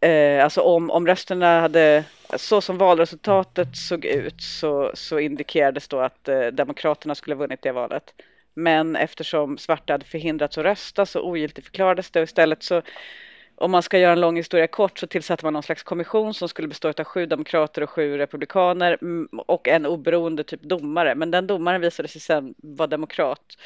[0.02, 2.04] eh alltså om, om rösterna hade,
[2.36, 7.62] så som valresultatet såg ut så, så indikerades då att eh, demokraterna skulle ha vunnit
[7.62, 8.14] det valet.
[8.54, 12.82] Men eftersom svarta hade förhindrats att rösta så ogiltigförklarades det och istället så
[13.56, 16.50] om man ska göra en lång historia kort så tillsatte man någon slags kommission som
[16.50, 21.16] skulle bestå av sju demokrater och sju republikaner mm, och en oberoende typ domare.
[21.16, 23.58] Men den domaren visade sig sen vara demokrat.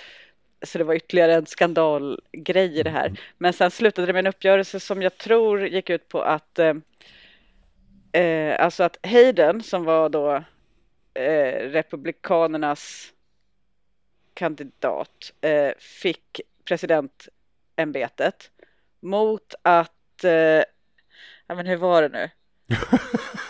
[0.62, 3.20] Så det var ytterligare en skandalgrej i det här.
[3.38, 6.74] Men sen slutade det med en uppgörelse som jag tror gick ut på att eh,
[8.14, 10.44] eh alltså att Hayden som var då
[11.14, 13.14] eh, republikanernas
[14.36, 18.52] kandidat eh, fick presidentämbetet
[19.00, 20.64] mot att, eh,
[21.48, 22.30] ja men hur var det nu?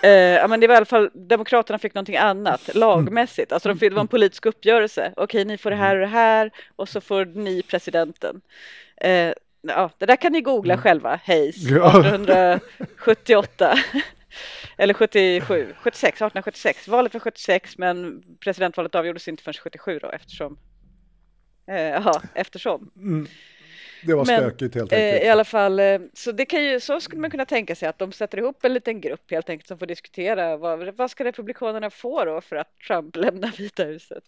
[0.03, 3.79] eh, ja men det var i alla fall, Demokraterna fick någonting annat lagmässigt, alltså de,
[3.79, 5.13] det var en politisk uppgörelse.
[5.15, 8.41] Okej, ni får det här och det här och så får ni presidenten.
[8.97, 10.83] Eh, ja, det där kan ni googla mm.
[10.83, 13.77] själva, Hayes, 1878.
[14.77, 16.87] Eller 77, 76, 1876.
[16.87, 20.57] Valet var 76 men presidentvalet avgjordes inte förrän 77 då eftersom
[21.67, 22.91] Eh, ja, eftersom.
[22.97, 23.27] Mm.
[24.05, 25.21] Det var Men, stökigt helt enkelt.
[25.21, 27.89] Eh, I alla fall, eh, så, det kan ju, så skulle man kunna tänka sig
[27.89, 31.23] att de sätter ihop en liten grupp helt enkelt som får diskutera vad, vad ska
[31.23, 34.23] republikanerna få då för att Trump lämnar Vita huset.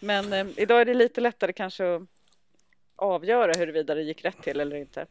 [0.00, 2.02] Men eh, idag är det lite lättare kanske att
[2.96, 5.06] avgöra huruvida det gick rätt till eller inte.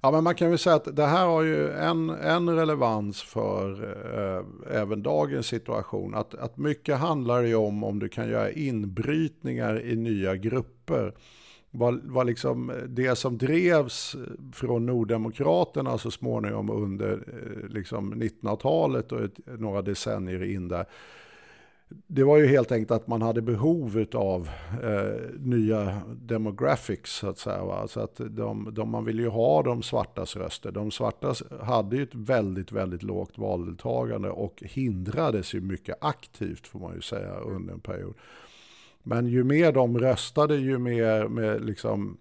[0.00, 3.70] Ja, men man kan väl säga att det här har ju en, en relevans för
[3.84, 6.14] eh, även dagens situation.
[6.14, 11.14] Att, att mycket handlar ju om om du kan göra inbrytningar i nya grupper.
[11.70, 14.16] Var, var liksom det som drevs
[14.52, 20.86] från Norddemokraterna så småningom under eh, liksom 1900-talet och ett, några decennier in där
[21.88, 24.48] det var ju helt enkelt att man hade behov av
[24.82, 27.64] eh, nya demographics så att säga.
[27.64, 27.88] Va?
[27.88, 30.72] Så att de, de, man ville ju ha de svartas röster.
[30.72, 36.78] De svarta hade ju ett väldigt, väldigt lågt valdeltagande och hindrades ju mycket aktivt får
[36.80, 38.14] man ju säga under en period.
[39.02, 42.16] Men ju mer de röstade, ju mer med liksom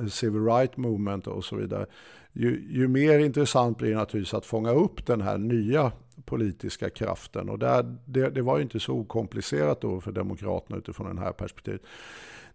[0.00, 1.86] eh, civil right movement och så vidare,
[2.32, 5.92] ju, ju mer intressant blir det naturligtvis att fånga upp den här nya
[6.24, 7.48] politiska kraften.
[7.48, 11.32] Och där, det, det var ju inte så okomplicerat då för Demokraterna utifrån det här
[11.32, 11.82] perspektivet.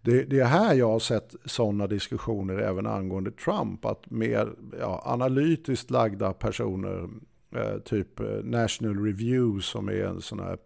[0.02, 3.84] Det, det, är här jag har sett sådana diskussioner även angående Trump.
[3.84, 7.08] Att mer ja, analytiskt lagda personer,
[7.56, 10.58] eh, typ eh, National Review som är en sån här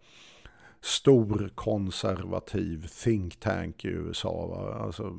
[0.81, 4.47] stor konservativ think tank i USA.
[4.47, 4.85] Va?
[4.85, 5.17] Alltså,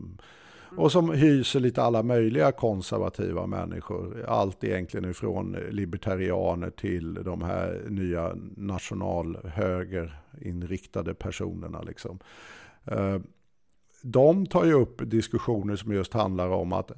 [0.76, 4.24] och som hyser lite alla möjliga konservativa människor.
[4.28, 11.82] Allt egentligen ifrån libertarianer till de här nya nationalhögerinriktade personerna.
[11.82, 12.18] Liksom.
[12.84, 13.18] Eh,
[14.02, 16.92] de tar ju upp diskussioner som just handlar om att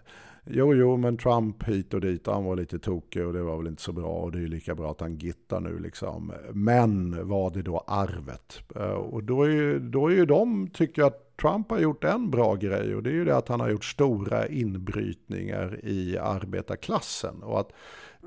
[0.47, 3.67] Jo, jo, men Trump hit och dit, han var lite tokig och det var väl
[3.67, 6.33] inte så bra och det är ju lika bra att han gittar nu liksom.
[6.53, 8.61] Men var det då arvet?
[8.77, 12.05] Eh, och då är ju, då är ju de, tycker jag, att Trump har gjort
[12.05, 16.19] en bra grej och det är ju det att han har gjort stora inbrytningar i
[16.19, 17.43] arbetarklassen.
[17.43, 17.73] Och att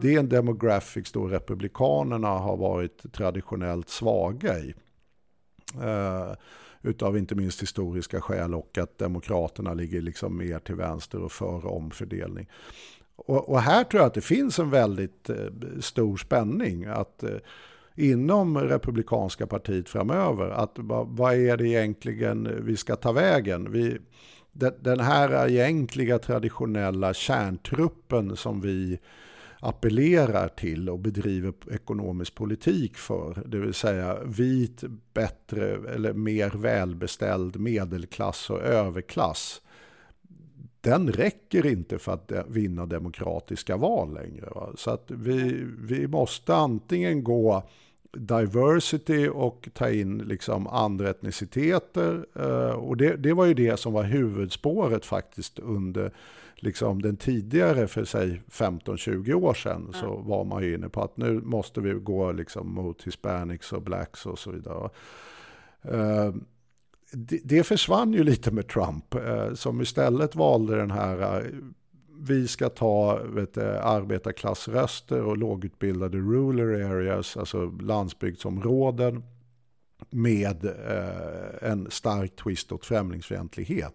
[0.02, 4.74] det är en demographics då republikanerna har varit traditionellt svaga i.
[5.82, 6.34] Eh,
[6.82, 11.66] utav inte minst historiska skäl och att Demokraterna ligger liksom mer till vänster och för
[11.66, 12.50] omfördelning.
[13.16, 15.36] Och, och här tror jag att det finns en väldigt eh,
[15.80, 16.86] stor spänning.
[16.86, 17.38] att eh,
[17.98, 20.50] inom Republikanska partiet framöver.
[20.50, 23.72] Att vad, är det egentligen vi ska ta vägen?
[23.72, 23.98] Vi,
[24.80, 29.00] den här egentliga traditionella kärntruppen som vi
[29.60, 33.44] appellerar till och bedriver ekonomisk politik för.
[33.46, 34.84] Det vill säga vit,
[35.14, 39.62] bättre eller mer välbeställd medelklass och överklass.
[40.82, 44.50] Den räcker inte för att vinna demokratiska val längre.
[44.56, 44.72] Va?
[44.76, 47.64] Så att vi, vi måste antingen gå
[48.14, 52.26] diversity och ta in liksom andra etniciteter.
[52.36, 56.12] Eh, och det, det var ju det som var huvudspåret faktiskt under
[56.56, 59.94] liksom den tidigare för sig 15-20 år sedan mm.
[59.94, 63.82] så var man ju inne på att nu måste vi gå liksom mot hispanics och
[63.82, 64.90] blacks och så vidare.
[65.92, 66.36] Uh,
[67.12, 71.44] det, det försvann ju lite med Trump uh, som istället valde den här
[72.20, 79.24] vi ska ta vet, arbetarklassröster och lågutbildade rural areas, alltså landsbygdsområden
[80.10, 83.94] med eh, en stark twist åt främlingsfientlighet.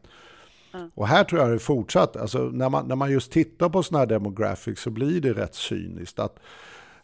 [0.94, 3.82] Och här tror jag det är fortsatt, alltså när man, när man just tittar på
[3.82, 6.18] sådana här demographics så blir det rätt cyniskt.
[6.18, 6.38] att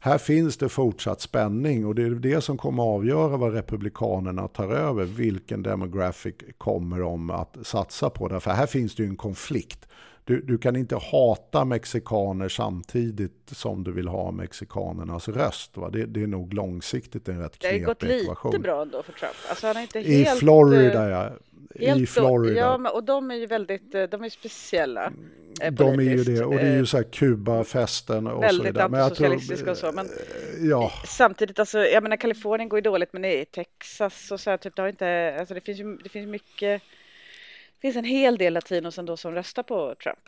[0.00, 4.48] här finns det fortsatt spänning och det är det som kommer att avgöra vad Republikanerna
[4.48, 5.04] tar över.
[5.04, 8.28] Vilken demographic kommer de att satsa på?
[8.28, 9.88] Därför här finns det ju en konflikt.
[10.28, 15.76] Du, du, kan inte hata mexikaner samtidigt som du vill ha mexikanernas röst.
[15.76, 15.90] Va?
[15.90, 18.06] Det, det är nog långsiktigt en rätt knepig ekvation.
[18.08, 19.32] Det har gått lite bra ändå för Trump.
[19.48, 21.30] Alltså han är inte I helt, Florida, ja.
[21.86, 22.60] Helt I Florida.
[22.60, 25.12] Ja, och de är ju väldigt, eh, de är speciella.
[25.60, 28.72] Eh, de är ju det, och det är ju så här Kuba-festen och väldigt så
[28.72, 28.88] vidare.
[28.88, 29.92] Väldigt antisocialistiska och så.
[29.92, 30.08] Men
[30.60, 30.92] ja.
[31.04, 34.76] samtidigt, alltså, jag menar Kalifornien går ju dåligt, men i Texas och så här, typ,
[34.76, 36.80] det har inte, alltså det finns ju, det finns mycket, det
[37.82, 40.18] finns en hel del latinos ändå som röstar på Trump.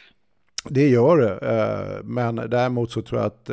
[0.64, 3.50] Det gör det, men däremot så tror jag att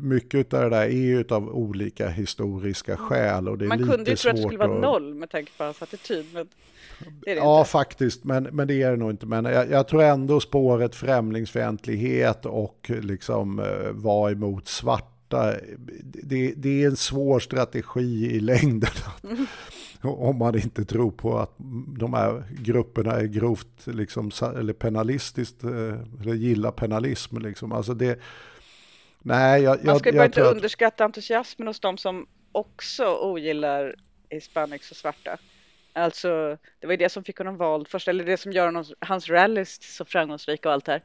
[0.00, 3.48] mycket av det där är av olika historiska skäl.
[3.48, 5.52] Och det är Man lite kunde ju tro att det skulle vara noll med tanke
[5.58, 6.26] på hans attityd.
[6.32, 6.48] Men
[6.98, 7.70] det det ja, inte.
[7.70, 9.26] faktiskt, men, men det är det nog inte.
[9.26, 14.68] Men jag, jag tror ändå spåret främlingsfientlighet och liksom eh, vara emot
[15.28, 15.60] svarta,
[16.22, 18.90] det, det, är en svår strategi i längden.
[19.24, 19.46] Mm.
[20.02, 21.54] Om man inte tror på att
[21.98, 25.70] de här grupperna är grovt liksom, eller penalistiskt, eh,
[26.20, 27.38] eller gillar penalism.
[27.38, 27.72] Liksom.
[27.72, 28.18] Alltså det,
[29.22, 30.54] nej, jag, man ska jag, bara inte att...
[30.54, 33.94] underskatta entusiasmen hos de som också ogillar
[34.30, 35.38] hispanics och svarta.
[35.92, 38.84] Alltså, det var ju det som fick honom vald först, eller det som gör honom,
[39.00, 41.02] hans rallys så framgångsrika och allt det här.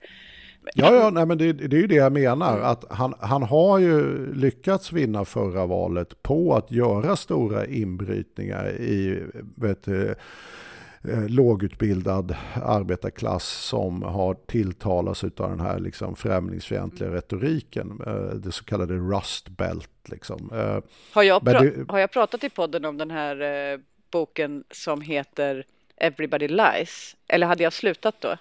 [0.74, 2.54] Ja, ja nej, men det, det, är ju det jag menar.
[2.54, 2.66] Mm.
[2.66, 9.24] Att han, han har ju lyckats vinna förra valet på att göra stora inbrytningar i
[9.56, 18.02] vet, eh, lågutbildad arbetarklass som har tilltalats av den här liksom främlingsfientliga retoriken.
[18.08, 19.90] Eh, det så kallade rust belt.
[20.06, 20.50] Liksom.
[20.54, 20.80] Eh,
[21.14, 23.80] har, jag pra- har jag pratat i podden om den här
[24.12, 25.66] boken som heter
[25.98, 27.16] Everybody Lies?
[27.28, 28.38] Eller hade jag slutat då?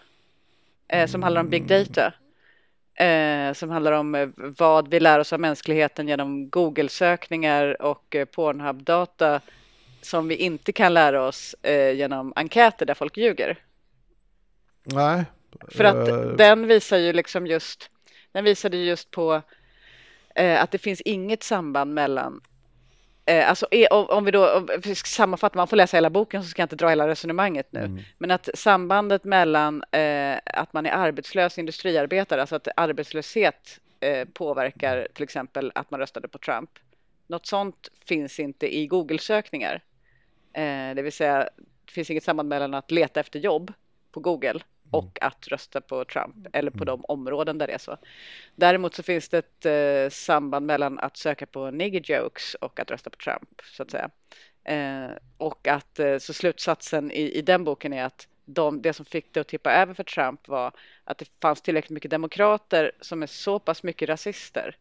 [0.89, 2.13] Eh, som handlar om big data.
[2.95, 8.25] Eh, som handlar om eh, vad vi lär oss av mänskligheten genom Google-sökningar och eh,
[8.25, 9.41] Pornhub-data
[10.03, 13.59] som vi inte kan lära oss eh, genom enkäter där folk ljuger.
[14.85, 15.25] Nej.
[15.69, 16.37] För att uh...
[16.37, 17.91] den visar ju liksom just,
[18.33, 19.43] den visade just på
[20.35, 22.52] att det finns inget samband mellan Eh,
[23.27, 24.67] alltså, om vi då
[25.05, 27.81] sammanfattar, man får läsa hela boken så ska jag inte dra hela resonemanget nu.
[27.81, 28.03] Mm.
[28.19, 35.09] Men att sambandet mellan eh, att man är arbetslös industriarbetare, alltså att arbetslöshet eh, påverkar
[35.15, 36.71] till exempel att man röstade på Trump.
[37.27, 39.83] Något sånt finns inte i Google-sökningar.
[40.53, 41.49] Eh, det vill säga,
[41.85, 43.73] det finns inget samband mellan att leta efter jobb
[44.13, 44.61] på Google
[44.93, 47.97] och att rösta på Trump eller på de områden där det är så.
[48.55, 52.91] Däremot så finns det ett eh, samband mellan att söka på nigger jokes och att
[52.91, 54.11] rösta på Trump så att säga.
[54.65, 59.05] Eh, och att eh, så slutsatsen i, i den boken är att de, det som
[59.05, 60.73] fick det att tippa över för Trump var
[61.05, 64.77] att det fanns tillräckligt mycket demokrater som är så pass mycket rasister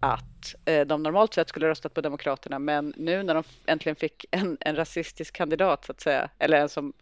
[0.00, 4.24] att eh, de normalt sett skulle röstat på Demokraterna men nu när de äntligen fick
[4.30, 6.92] en, en rasistisk kandidat så att säga eller en som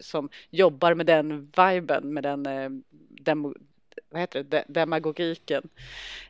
[0.00, 2.70] som jobbar med den viben, med den eh,
[3.24, 3.54] demo,
[4.10, 5.68] vad heter det, demagogiken,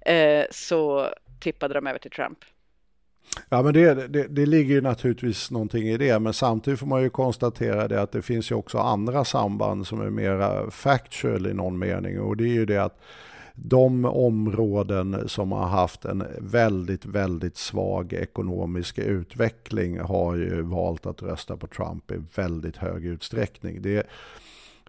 [0.00, 1.08] eh, så
[1.40, 2.38] tippade de över till Trump.
[3.48, 7.02] Ja, men det, det, det, ligger ju naturligtvis någonting i det, men samtidigt får man
[7.02, 11.54] ju konstatera det att det finns ju också andra samband som är mera factual i
[11.54, 13.00] någon mening och det är ju det att
[13.54, 21.22] de områden som har haft en väldigt, väldigt svag ekonomisk utveckling har ju valt att
[21.22, 23.82] rösta på Trump i väldigt hög utsträckning.
[23.82, 24.06] Det,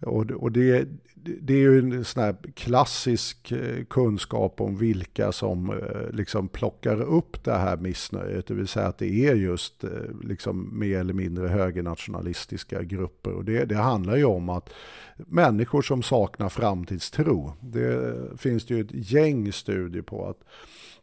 [0.01, 0.87] och, och det,
[1.23, 7.01] det är ju en sån här klassisk eh, kunskap om vilka som eh, liksom plockar
[7.01, 8.47] upp det här missnöjet.
[8.47, 9.89] Det vill säga att det är just eh,
[10.23, 13.31] liksom mer eller mindre högernationalistiska grupper.
[13.31, 14.69] Och det, det handlar ju om att
[15.17, 17.53] människor som saknar framtidstro.
[17.61, 20.39] Det finns det ju ett gäng studier på att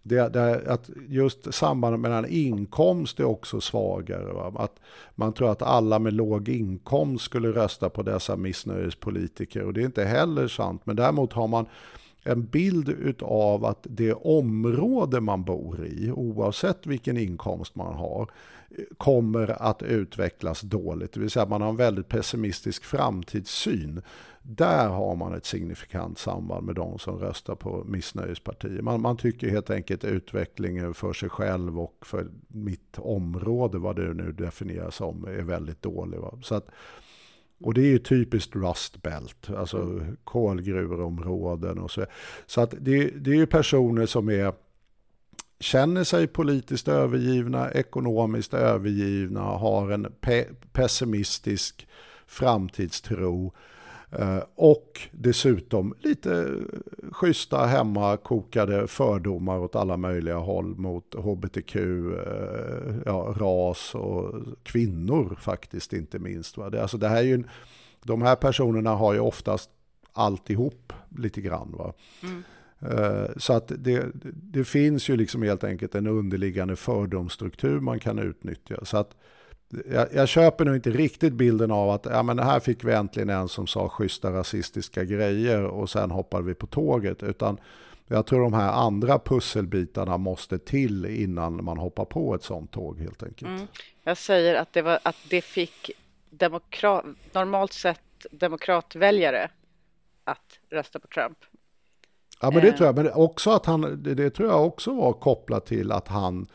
[0.02, 4.32] det, det, att just sambandet mellan inkomst är också svagare.
[4.32, 4.52] Va?
[4.56, 4.80] Att
[5.14, 9.84] man tror att alla med låg inkomst skulle rösta på dessa missnöjespolitiker och det är
[9.84, 10.82] inte heller sant.
[10.84, 11.66] Men däremot har man
[12.22, 18.30] en bild av att det område man bor i, oavsett vilken inkomst man har,
[18.96, 21.12] kommer att utvecklas dåligt.
[21.12, 24.02] Det vill säga man har en väldigt pessimistisk framtidssyn.
[24.42, 28.82] Där har man ett signifikant samband med de som röstar på missnöjespartier.
[28.82, 34.14] Man, man tycker helt enkelt utvecklingen för sig själv och för mitt område, vad det
[34.14, 36.18] nu definieras som, är väldigt dålig.
[36.20, 36.38] Va?
[36.42, 36.68] Så att,
[37.60, 42.06] och det är ju typiskt Rust Belt, alltså kolgruvorområden och så.
[42.46, 44.52] Så att det, det är ju personer som är
[45.60, 51.88] känner sig politiskt övergivna, ekonomiskt övergivna, har en pe pessimistisk
[52.26, 53.54] framtidstro
[54.54, 56.50] och dessutom lite
[57.12, 65.92] schyssta hemmakokade fördomar åt alla möjliga håll mot hbtq, eh, ja, ras och kvinnor faktiskt
[65.92, 66.56] inte minst.
[66.56, 66.70] Va?
[66.70, 67.44] Det, alltså det här är ju,
[68.02, 69.70] de här personerna har ju oftast
[70.12, 71.74] alltihop lite grann.
[71.78, 71.92] Va?
[72.22, 72.42] Mm.
[72.80, 78.18] Eh, så att det, det finns ju liksom helt enkelt en underliggande fördomsstruktur man kan
[78.18, 78.84] utnyttja.
[78.84, 79.16] Så att
[79.90, 83.30] jag, jag köper nog inte riktigt bilden av att ja, men här fick vi äntligen
[83.30, 87.22] en som sa schyssta rasistiska grejer och sen hoppade vi på tåget.
[87.22, 87.58] Utan
[88.06, 92.98] jag tror de här andra pusselbitarna måste till innan man hoppar på ett sånt tåg
[92.98, 93.50] helt enkelt.
[93.50, 93.66] Mm.
[94.04, 95.90] Jag säger att det, var, att det fick
[96.30, 99.50] demokrat, normalt sett demokratväljare
[100.24, 101.38] att rösta på Trump.
[102.40, 102.96] Ja, men det tror jag.
[102.96, 106.46] Men också att han, det tror jag också var kopplat till att han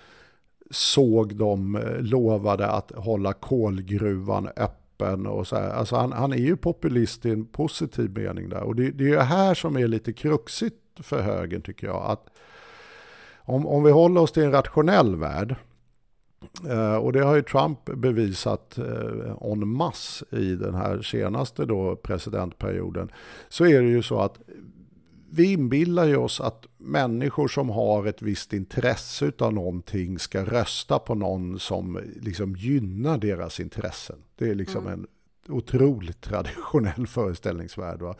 [0.71, 5.69] såg dem eh, lovade att hålla kolgruvan öppen och så här.
[5.69, 8.61] Alltså han, han är ju populist i en positiv mening där.
[8.61, 12.03] Och det, det är ju här som är lite kruxigt för högern tycker jag.
[12.05, 12.29] Att
[13.37, 15.55] om, om vi håller oss till en rationell värld
[16.69, 21.95] eh, och det har ju Trump bevisat eh, en masse i den här senaste då
[21.95, 23.11] presidentperioden.
[23.49, 24.39] Så är det ju så att
[25.29, 30.99] vi inbillar ju oss att människor som har ett visst intresse av någonting ska rösta
[30.99, 34.15] på någon som liksom gynnar deras intressen.
[34.35, 34.93] Det är liksom mm.
[34.93, 35.07] en
[35.49, 38.01] otroligt traditionell föreställningsvärld.
[38.01, 38.15] Va?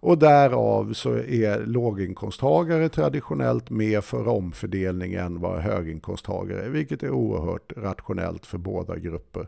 [0.00, 7.10] Och därav så är låginkomsttagare traditionellt mer för omfördelning än vad höginkomsttagare är, vilket är
[7.10, 9.46] oerhört rationellt för båda grupper.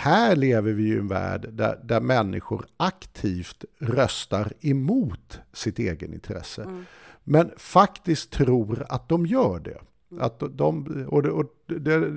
[0.00, 6.62] Här lever vi i en värld där, där människor aktivt röstar emot sitt egen intresse.
[6.62, 6.84] Mm.
[7.24, 9.78] Men faktiskt tror att de gör det.
[10.20, 12.12] Att de, och det, och det,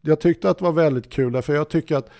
[0.00, 2.10] jag tyckte att det var väldigt kul, för jag tycker att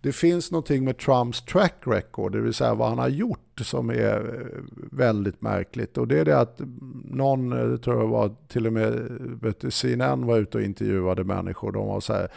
[0.00, 3.90] det finns någonting med Trumps track record, det vill säga vad han har gjort, som
[3.90, 4.46] är
[4.92, 5.98] väldigt märkligt.
[5.98, 6.60] Och det är det att
[7.04, 11.72] någon, tror jag var, till och med CNN var ute och intervjuade människor.
[11.72, 12.28] De var så här,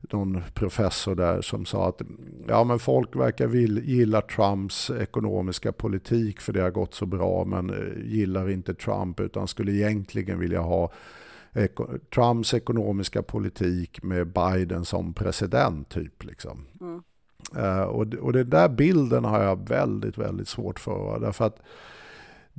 [0.00, 2.02] någon professor där som sa att
[2.48, 7.44] ja, men folk verkar vill, gilla Trumps ekonomiska politik för det har gått så bra
[7.44, 10.92] men eh, gillar inte Trump utan skulle egentligen vilja ha
[12.14, 16.24] Trumps ekonomiska politik med Biden som president typ.
[16.24, 16.66] Liksom.
[16.80, 17.02] Mm.
[17.56, 21.20] Uh, och, och den där bilden har jag väldigt, väldigt svårt för.
[21.20, 21.62] Därför att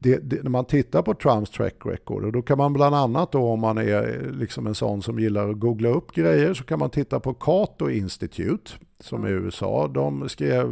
[0.04, 3.32] det, det, när man tittar på Trumps track record, och då kan man bland annat
[3.32, 6.80] då om man är liksom en sån som gillar att googla upp grejer, så kan
[6.80, 9.32] man titta på Cato Institute som mm.
[9.32, 9.88] i USA.
[9.88, 10.68] De skrev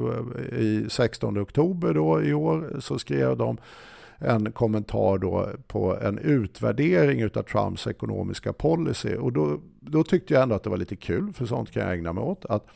[0.60, 3.58] i 16 oktober då i år, så skrev de
[4.18, 9.16] en kommentar då på en utvärdering av Trumps ekonomiska policy.
[9.16, 11.94] Och då, då tyckte jag ändå att det var lite kul, för sånt kan jag
[11.94, 12.46] ägna mig åt.
[12.46, 12.68] Att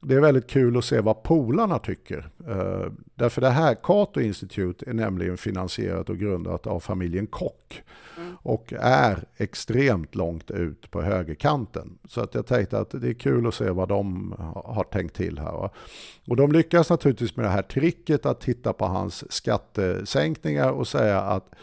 [0.00, 2.28] det är väldigt kul att se vad polarna tycker.
[2.48, 7.82] Uh, därför det här, Cato Institute, är nämligen finansierat och grundat av familjen Kock.
[8.16, 8.36] Mm.
[8.42, 11.98] Och är extremt långt ut på högerkanten.
[12.08, 14.34] Så att jag tänkte att det är kul att se vad de
[14.64, 15.52] har tänkt till här.
[15.52, 15.70] Va?
[16.26, 21.20] Och de lyckas naturligtvis med det här tricket att titta på hans skattesänkningar och säga
[21.20, 21.54] att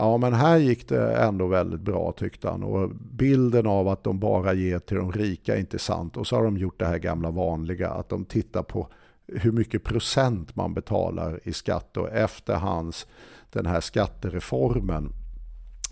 [0.00, 2.62] Ja, men här gick det ändå väldigt bra tyckte han.
[2.62, 6.16] Och bilden av att de bara ger till de rika är inte sant.
[6.16, 8.88] Och så har de gjort det här gamla vanliga, att de tittar på
[9.26, 13.06] hur mycket procent man betalar i skatt och efter hans
[13.50, 15.12] den här skattereformen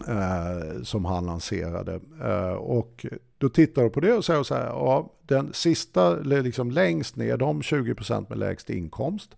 [0.09, 2.01] eh, som han lanserade.
[2.23, 3.07] Eh, och
[3.39, 7.37] då tittar de på det och säger så här, ja, den sista, liksom längst ner,
[7.37, 9.37] de 20% med lägst inkomst,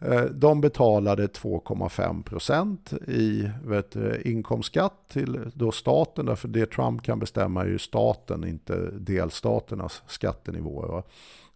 [0.00, 6.26] Eh, de betalade 2,5% i vet, inkomstskatt till då staten.
[6.26, 11.02] Därför det Trump kan bestämma är ju staten, inte delstaternas skattenivåer.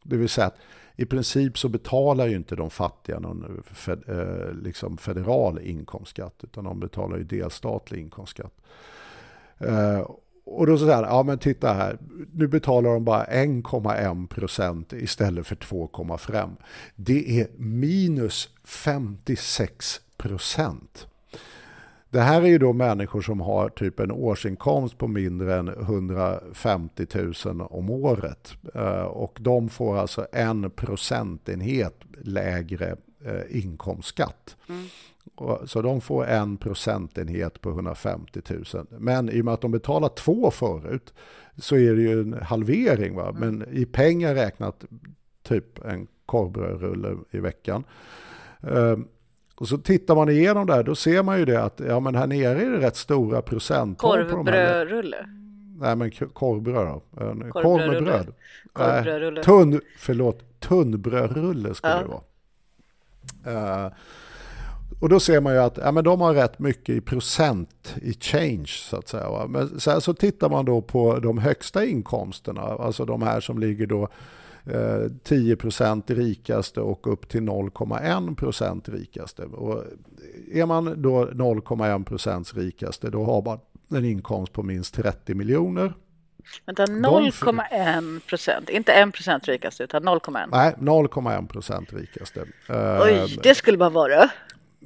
[0.03, 0.59] Det vill säga att
[0.97, 6.64] i princip så betalar ju inte de fattiga någon fed, eh, liksom federal inkomstskatt utan
[6.64, 8.61] de betalar ju delstatlig inkomstskatt.
[9.59, 10.07] Eh,
[10.45, 11.99] och då så säger ja men titta här,
[12.32, 16.57] nu betalar de bara 1,1 procent istället för 2,5.
[16.95, 21.07] Det är minus 56 procent.
[22.11, 27.07] Det här är ju då människor som har typ en årsinkomst på mindre än 150
[27.45, 28.53] 000 om året.
[28.74, 34.57] Eh, och de får alltså en procentenhet lägre eh, inkomstskatt.
[34.68, 34.86] Mm.
[35.64, 38.87] Så de får en procentenhet på 150 000.
[38.99, 41.14] Men i och med att de betalar två förut
[41.57, 43.14] så är det ju en halvering.
[43.14, 43.35] Va?
[43.39, 43.68] Men mm.
[43.72, 44.85] i pengar räknat
[45.43, 47.85] typ en korvbrödrulle i veckan.
[48.62, 49.09] Ehm,
[49.55, 52.26] och så tittar man igenom där, då ser man ju det att ja, men här
[52.26, 54.28] nere är det rätt stora procenttal.
[54.28, 55.28] Korvbrödrulle?
[55.78, 57.03] Nej, men korvbröd då.
[57.51, 58.35] Korv med bröd.
[58.72, 59.43] Korvbrödrulle.
[59.43, 62.03] Tunn, förlåt, tunnbrödrulle skulle ja.
[62.03, 63.87] det vara.
[63.87, 63.93] Uh,
[65.05, 68.12] och då ser man ju att ja, men de har rätt mycket i procent i
[68.20, 69.30] change så att säga.
[69.30, 69.46] Va?
[69.46, 73.86] Men sen så tittar man då på de högsta inkomsterna, alltså de här som ligger
[73.86, 74.09] då
[75.22, 79.42] 10 eh, rikaste och upp till 0,1% rikaste.
[79.42, 79.84] Och
[80.52, 85.94] är man då 0,1% rikaste då har man en inkomst på minst 30 miljoner.
[86.66, 90.48] Vänta, 0,1 procent, inte 1 procent rikaste utan 0,1?
[90.50, 92.40] Nej, 0,1 procent rikaste.
[92.68, 94.30] Oj, eh, det skulle man vara.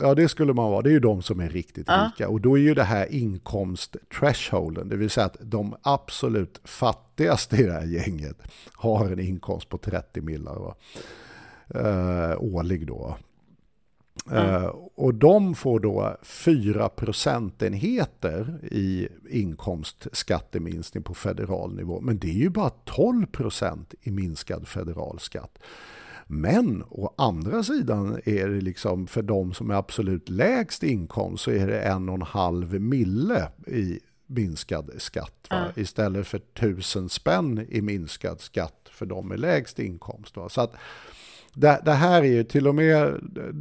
[0.00, 0.82] Ja, det skulle man vara.
[0.82, 2.10] Det är ju de som är riktigt ja.
[2.12, 2.28] rika.
[2.28, 7.62] Och då är ju det här inkomst-thresholden, det vill säga att de absolut fattigaste i
[7.62, 8.36] det här gänget
[8.72, 10.74] har en inkomst på 30 millar
[11.74, 13.16] eh, årlig då.
[14.30, 14.64] Mm.
[14.64, 22.00] Uh, och de får då 4 procentenheter i inkomstskatteminskning på federal nivå.
[22.00, 25.58] Men det är ju bara 12 procent i minskad federal skatt.
[26.30, 31.50] Men å andra sidan är det liksom för de som är absolut lägst inkomst så
[31.50, 35.46] är det en och en halv mille i minskad skatt.
[35.50, 35.70] Mm.
[35.76, 40.36] Istället för tusen spänn i minskad skatt för de med lägst inkomst.
[40.36, 40.48] Va?
[40.48, 40.74] Så att
[41.54, 43.14] det, det, här är ju till och med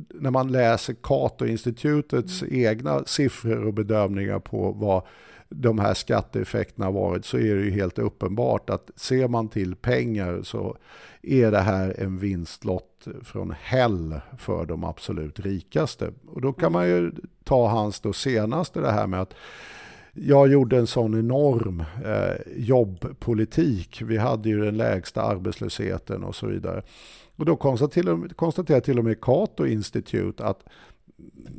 [0.09, 2.55] när man läser Cato-institutets mm.
[2.55, 5.03] egna siffror och bedömningar på vad
[5.49, 10.41] de här skatteeffekterna varit så är det ju helt uppenbart att ser man till pengar
[10.43, 10.77] så
[11.21, 16.11] är det här en vinstlott från hell för de absolut rikaste.
[16.27, 17.11] Och då kan man ju
[17.43, 19.33] ta hans då senaste det här med att
[20.13, 24.01] jag gjorde en sån enorm eh, jobbpolitik.
[24.01, 26.83] Vi hade ju den lägsta arbetslösheten och så vidare.
[27.35, 30.63] Och då konstaterar till och med Cato Institute att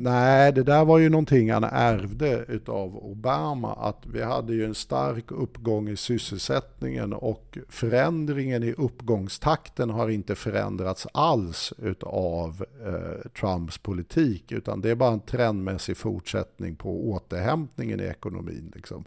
[0.00, 3.72] Nej, det där var ju någonting han ärvde av Obama.
[3.72, 10.34] Att vi hade ju en stark uppgång i sysselsättningen och förändringen i uppgångstakten har inte
[10.34, 14.52] förändrats alls av eh, Trumps politik.
[14.52, 18.72] Utan det är bara en trendmässig fortsättning på återhämtningen i ekonomin.
[18.74, 19.04] Liksom.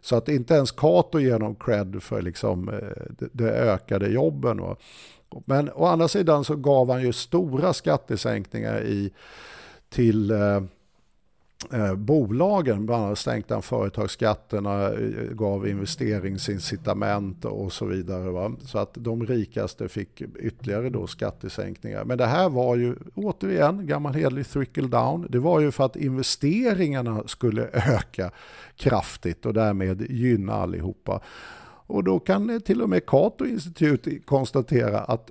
[0.00, 4.60] Så att inte ens Cato ger någon cred för liksom, eh, det, ökade jobben.
[5.44, 9.12] Men å andra sidan så gav han ju stora skattesänkningar i
[9.90, 10.62] till eh,
[11.72, 12.86] eh, bolagen.
[12.86, 18.30] Bland annat sänkte han företagsskatterna, eh, gav investeringsincitament och så vidare.
[18.30, 18.52] Va?
[18.60, 22.04] Så att de rikaste fick ytterligare då skattesänkningar.
[22.04, 25.26] Men det här var ju återigen gammal hederlig trickle down.
[25.30, 28.30] Det var ju för att investeringarna skulle öka
[28.76, 31.20] kraftigt och därmed gynna allihopa.
[31.86, 35.30] Och då kan eh, till och med Cato institut konstatera att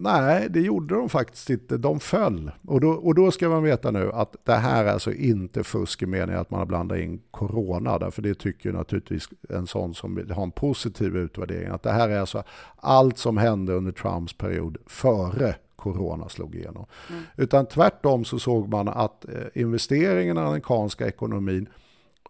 [0.00, 1.76] Nej, det gjorde de faktiskt inte.
[1.76, 2.50] De föll.
[2.66, 6.02] Och då, och då ska man veta nu att det här är alltså inte fusk
[6.02, 7.98] i meningen att man har blandat in corona.
[7.98, 11.68] Därför det tycker naturligtvis en sån som vill ha en positiv utvärdering.
[11.68, 12.42] Att det här är alltså
[12.76, 16.86] allt som hände under Trumps period före corona slog igenom.
[17.10, 17.22] Mm.
[17.36, 21.68] Utan tvärtom så såg man att eh, investeringarna i den amerikanska ekonomin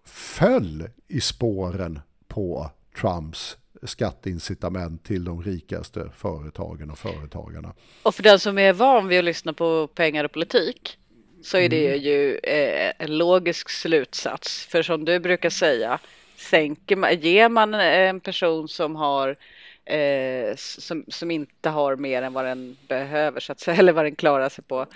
[0.04, 7.74] föll i spåren på Trumps skatteincitament till de rikaste företagen och företagarna.
[8.02, 10.98] Och för den som är van vid att lyssna på pengar och politik
[11.42, 12.00] så är det mm.
[12.00, 14.66] ju eh, en logisk slutsats.
[14.66, 15.98] För som du brukar säga,
[16.36, 19.36] sänker man, ger man en person som har
[19.84, 24.04] eh, som, som inte har mer än vad den behöver så att säga, eller vad
[24.04, 24.86] den klarar sig på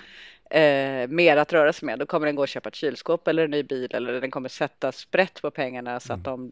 [0.49, 1.99] eh, mer att röra sig med.
[1.99, 4.49] Då kommer den gå och köpa ett kylskåp eller en ny bil eller den kommer
[4.49, 6.51] sätta sprätt på pengarna så att de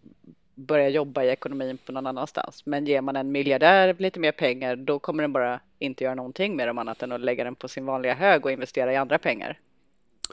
[0.61, 2.65] börja jobba i ekonomin på någon annanstans.
[2.65, 6.55] Men ger man en miljardär lite mer pengar då kommer den bara inte göra någonting
[6.55, 9.17] med dem annat än att lägga den på sin vanliga hög och investera i andra
[9.17, 9.59] pengar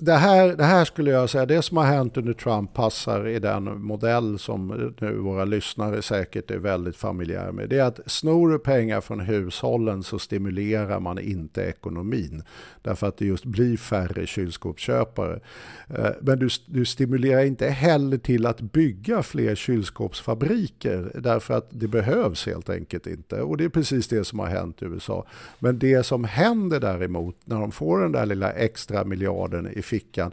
[0.00, 3.38] det här, det här skulle jag säga, det som har hänt under Trump passar i
[3.38, 7.68] den modell som nu våra lyssnare säkert är väldigt familjära med.
[7.68, 12.42] Det är att snor du pengar från hushållen så stimulerar man inte ekonomin.
[12.82, 15.40] Därför att det just blir färre kylskåpsköpare.
[15.88, 21.10] Eh, men du, du stimulerar inte heller till att bygga fler kylskåpsfabriker.
[21.14, 23.42] Därför att det behövs helt enkelt inte.
[23.42, 25.26] Och det är precis det som har hänt i USA.
[25.58, 30.32] Men det som händer däremot när de får den där lilla extra miljarden i fickan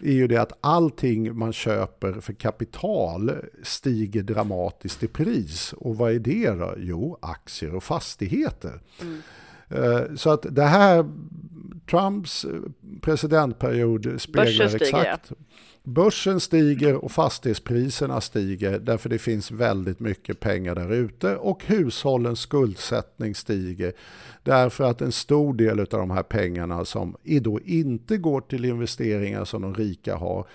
[0.00, 3.32] är ju det att allting man köper för kapital
[3.62, 5.72] stiger dramatiskt i pris.
[5.72, 6.74] Och vad är det då?
[6.78, 8.80] Jo, aktier och fastigheter.
[9.00, 9.22] Mm.
[9.68, 11.04] Eh, så att det här,
[11.90, 12.46] Trumps
[13.00, 15.32] presidentperiod speglar exakt.
[15.86, 22.40] Börsen stiger och fastighetspriserna stiger därför det finns väldigt mycket pengar där ute och hushållens
[22.40, 23.92] skuldsättning stiger
[24.42, 29.44] därför att en stor del av de här pengarna som då inte går till investeringar
[29.44, 30.46] som de rika har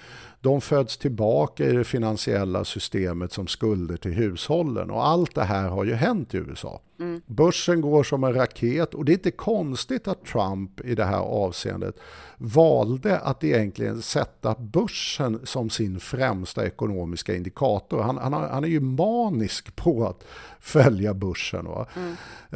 [0.41, 4.91] de föds tillbaka i det finansiella systemet som skulder till hushållen.
[4.91, 6.81] Och allt det här har ju hänt i USA.
[6.99, 7.21] Mm.
[7.25, 11.19] Börsen går som en raket och det är inte konstigt att Trump i det här
[11.19, 11.95] avseendet
[12.37, 18.01] valde att egentligen sätta börsen som sin främsta ekonomiska indikator.
[18.01, 20.25] Han, han, han är ju manisk på att
[20.59, 21.67] följa börsen.
[21.67, 22.15] Mm.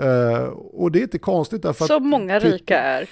[0.09, 3.09] Uh, och det är inte konstigt därför Som många rika är.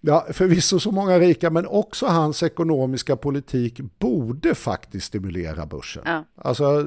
[0.00, 6.02] Ja, förvisso så många rika, men också hans ekonomiska politik borde faktiskt stimulera börsen.
[6.06, 6.24] Ja.
[6.36, 6.82] Alltså,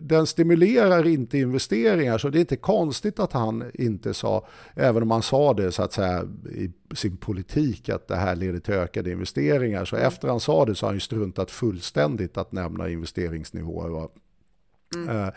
[0.00, 5.10] den stimulerar inte investeringar, så det är inte konstigt att han inte sa, även om
[5.10, 9.10] han sa det så att säga i sin politik, att det här leder till ökade
[9.10, 9.84] investeringar.
[9.84, 10.08] Så mm.
[10.08, 14.08] efter han sa det så har han ju struntat fullständigt att nämna investeringsnivåer.
[14.94, 15.16] Mm.
[15.16, 15.28] Uh,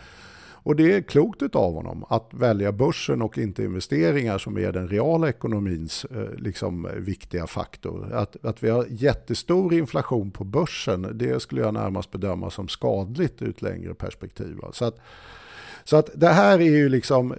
[0.65, 4.87] och det är klokt av honom att välja börsen och inte investeringar som är den
[4.87, 8.13] reala ekonomins eh, liksom, viktiga faktor.
[8.13, 13.41] Att, att vi har jättestor inflation på börsen, det skulle jag närmast bedöma som skadligt
[13.41, 14.57] ur ett längre perspektiv.
[14.73, 14.99] Så att,
[15.87, 17.35] så att det här är ju liksom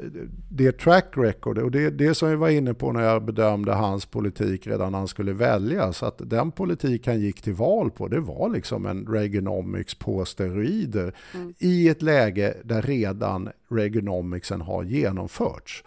[0.49, 4.07] det track record och det det som jag var inne på när jag bedömde hans
[4.07, 6.03] politik redan när han skulle väljas.
[6.03, 11.15] Att den politik han gick till val på det var liksom en Reaganomics på steroider
[11.35, 11.55] mm.
[11.59, 15.85] i ett läge där redan Reaganomicsen har genomförts.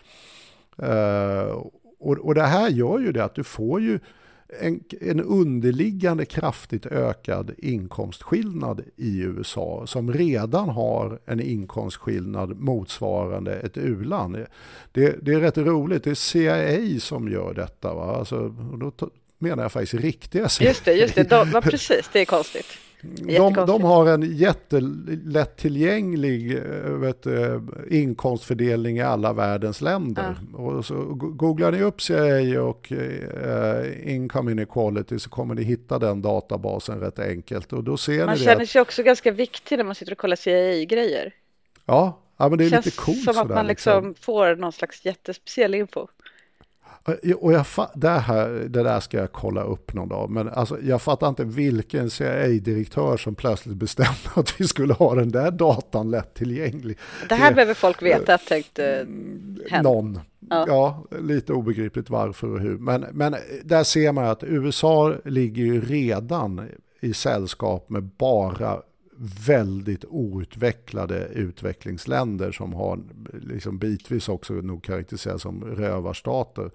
[0.84, 1.64] Uh,
[2.00, 4.00] och, och det här gör ju det att du får ju
[4.60, 13.78] en, en underliggande kraftigt ökad inkomstskillnad i USA som redan har en inkomstskillnad motsvarande ett
[13.78, 14.46] u-land.
[14.92, 17.94] Det, det, är rätt roligt, det är CIA som gör detta.
[17.94, 18.16] Va?
[18.16, 18.92] Alltså, då
[19.38, 20.68] menar jag faktiskt riktiga CIA.
[20.68, 21.30] Just det, just det.
[21.30, 22.89] De, precis, det är konstigt.
[23.02, 27.26] De, de, har en jättelättillgänglig eh, vet,
[27.90, 30.36] inkomstfördelning i alla världens länder.
[30.54, 30.60] Ja.
[30.60, 36.22] Och så googlar ni upp CIA och uh, income inequality så kommer ni hitta den
[36.22, 37.74] databasen rätt enkelt.
[37.74, 40.36] Och då ser man ni känner sig också ganska viktig när man sitter och kollar
[40.36, 41.34] CIA-grejer.
[41.86, 43.18] Ja, ja, men det är det lite coolt.
[43.18, 46.08] Det känns som att man liksom, liksom får någon slags jättespeciell info.
[47.40, 50.30] Och jag, det, här, det där ska jag kolla upp någon dag.
[50.30, 55.32] Men alltså, jag fattar inte vilken CIA-direktör som plötsligt bestämde att vi skulle ha den
[55.32, 56.98] där datan lättillgänglig.
[57.30, 59.08] Det här det, behöver folk veta, tänkte
[59.70, 59.84] hen.
[59.84, 60.20] Någon.
[60.50, 60.66] Ja.
[60.68, 61.18] ja.
[61.20, 62.78] lite obegripligt varför och hur.
[62.78, 66.70] Men, men där ser man att USA ligger ju redan
[67.00, 68.82] i sällskap med bara
[69.48, 73.00] väldigt outvecklade utvecklingsländer som har
[73.32, 76.72] liksom bitvis också nog karaktäriseras som rövarstater.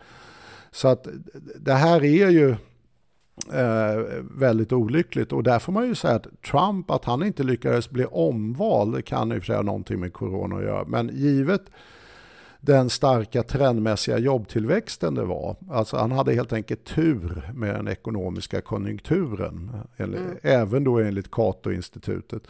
[0.70, 1.07] Så att
[1.61, 2.51] det här är ju
[3.53, 7.90] eh, väldigt olyckligt och där får man ju säga att Trump, att han inte lyckades
[7.90, 10.84] bli omvald kan i och för sig ha någonting med corona att göra.
[10.84, 11.62] Men givet
[12.64, 15.56] den starka trendmässiga jobbtillväxten det var.
[15.70, 19.70] Alltså han hade helt enkelt tur med den ekonomiska konjunkturen.
[19.96, 20.36] Mm.
[20.42, 22.42] Även då enligt Cato-institutet.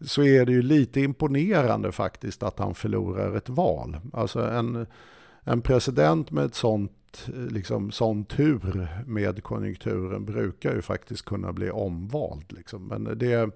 [0.00, 3.96] Så är det ju lite imponerande faktiskt att han förlorar ett val.
[4.12, 4.86] Alltså en,
[5.44, 11.70] en president med ett sånt, liksom, sån tur med konjunkturen brukar ju faktiskt kunna bli
[11.70, 12.52] omvald.
[12.52, 12.86] Liksom.
[12.86, 13.50] Men det,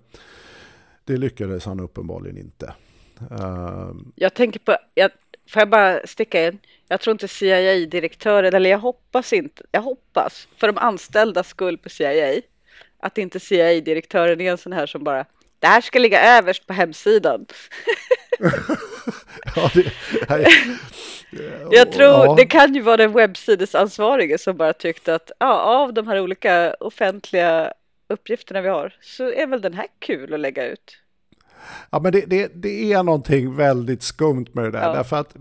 [1.04, 2.74] det lyckades han uppenbarligen inte.
[3.30, 5.10] Uh, jag tänker på, jag
[5.48, 6.58] Får jag bara sticka in?
[6.88, 11.88] Jag tror inte CIA-direktören, eller jag hoppas inte, jag hoppas för de anställdas skull på
[11.88, 12.40] CIA
[13.00, 15.24] att inte CIA-direktören är en sån här som bara
[15.58, 17.46] det här ska ligga överst på hemsidan.
[19.56, 19.92] ja, det,
[20.28, 20.46] här,
[21.70, 22.34] Jag tror Ja.
[22.38, 26.74] det kan ju vara den webbsidesansvarige som bara tyckte att ja, av de här olika
[26.80, 27.72] offentliga
[28.08, 30.98] uppgifterna vi har så är väl den här kul att lägga ut.
[31.90, 34.82] Ja, men det, det, det är någonting väldigt skumt med det där.
[34.82, 35.32] Ja, Därför att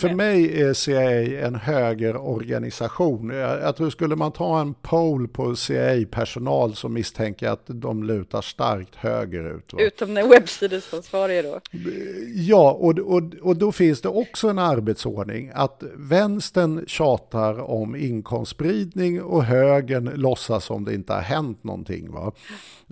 [0.00, 3.30] för mig är CIA en högerorganisation.
[3.30, 8.04] Jag, jag tror skulle man ta en poll på CIA-personal så misstänker jag att de
[8.04, 9.72] lutar starkt högerut.
[9.72, 9.80] Va?
[9.82, 11.60] Utom den webbsidesansvarige då.
[12.34, 19.22] Ja, och, och, och då finns det också en arbetsordning att vänstern tjatar om inkomstspridning
[19.22, 22.12] och högern låtsas som det inte har hänt någonting.
[22.12, 22.32] Va?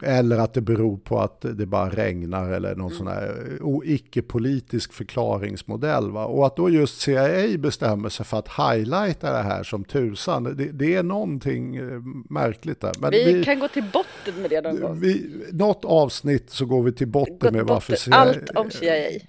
[0.02, 4.92] Eller att det beror på att det bara regnar eller någon sån här o- icke-politisk
[4.92, 6.10] förklaringsmodell.
[6.10, 6.24] Va?
[6.24, 10.52] Och att då just CIA bestämmer sig för att highlighta det här som tusan, det,
[10.72, 11.82] det är någonting eh,
[12.28, 12.92] märkligt där.
[13.00, 15.00] Men Vi, kan gå till botten med det någon gång.
[15.00, 17.96] vi, något avsnitt så går vi till botten Gått med varför.
[17.96, 19.20] CIA, Allt om CIA.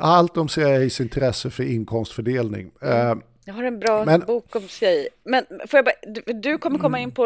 [0.00, 2.70] allt om CIAs intresse för inkomstfördelning.
[2.82, 3.14] Eh,
[3.48, 5.08] Jag har en bra Men- bok om CIA.
[5.24, 7.24] Men får jag bara, du, du kommer komma in på,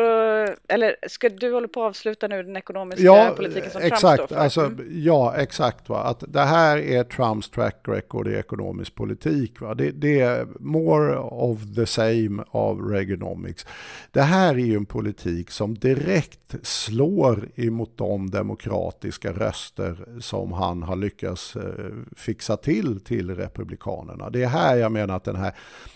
[0.69, 4.23] eller ska du hålla på att avsluta nu den ekonomiska ja, politiken som Trump exakt.
[4.25, 4.43] står för?
[4.43, 4.87] Alltså, Mm.
[4.91, 5.89] Ja, exakt.
[5.89, 5.99] Va?
[6.03, 9.61] Att det här är Trumps track record i ekonomisk politik.
[9.61, 9.75] Va?
[9.75, 13.67] Det, det är more of the same av Reaganomics.
[14.11, 20.83] Det här är ju en politik som direkt slår emot de demokratiska röster som han
[20.83, 21.63] har lyckats eh,
[22.17, 24.31] fixa till till Republikanerna.
[24.31, 25.53] Det är här jag menar att den här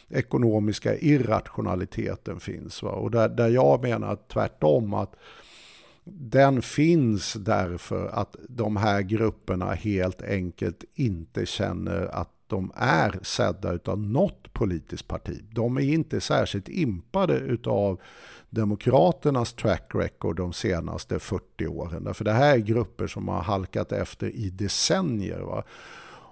[0.09, 2.83] ekonomiska irrationaliteten finns.
[2.83, 2.91] Va?
[2.91, 5.17] Och där, där jag menar tvärtom att
[6.05, 13.73] den finns därför att de här grupperna helt enkelt inte känner att de är sedda
[13.73, 15.45] utav något politiskt parti.
[15.53, 18.01] De är inte särskilt impade utav
[18.51, 22.15] Demokraternas track record de senaste 40 åren.
[22.15, 25.41] För det här är grupper som har halkat efter i decennier.
[25.41, 25.65] Va?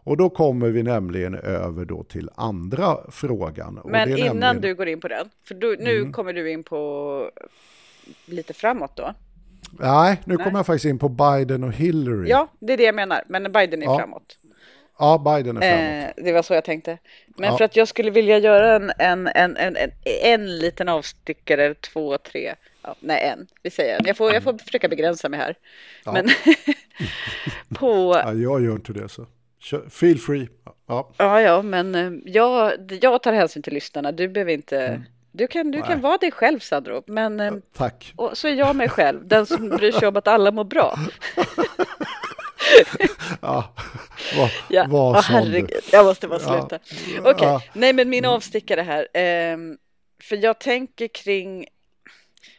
[0.04, 3.80] Och då kommer vi nämligen över då till andra frågan.
[3.84, 6.12] Men innan nämligen- du går in på den, för du, nu Mm.
[6.12, 7.30] kommer du in på
[8.26, 9.14] lite framåt då.
[9.78, 10.44] Nej, nu Nej.
[10.44, 12.28] kommer jag faktiskt in på Biden och Hillary.
[12.28, 14.38] Ja, det är det jag menar, men Biden är Ja, framåt.
[14.98, 16.14] Ja, Biden är framåt.
[16.18, 16.98] Eh, det var så jag tänkte.
[17.26, 17.56] Men Ja.
[17.58, 19.90] för att jag skulle vilja göra en, en, en, en, en,
[20.22, 24.06] en liten avstickare, två, tre, ja, nej en, vi säger en.
[24.06, 25.54] Jag får, jag får försöka begränsa mig här.
[26.04, 26.12] Ja.
[26.12, 26.28] Men
[27.74, 29.26] på, Ja, jag gör inte det så.
[29.90, 30.48] Feel free.
[30.86, 31.10] Ja.
[31.18, 35.02] ja ja, men eh, jag, jag tar hänsyn till lyssnarna, du behöver inte,
[35.32, 38.12] du kan, du kan vara dig själv Sandro, men eh, Tack.
[38.16, 40.98] och så är jag mig själv, den som bryr sig om att alla mår bra.
[43.40, 43.74] Ja,
[44.36, 45.38] vad, Ja, sa du?
[45.38, 46.48] herregud, jag måste bara Ja.
[46.60, 46.78] sluta.
[47.30, 47.62] Okej, Ja.
[47.72, 49.08] nej men min avstickare här.
[49.14, 49.78] ehm,
[50.22, 51.66] för jag tänker kring,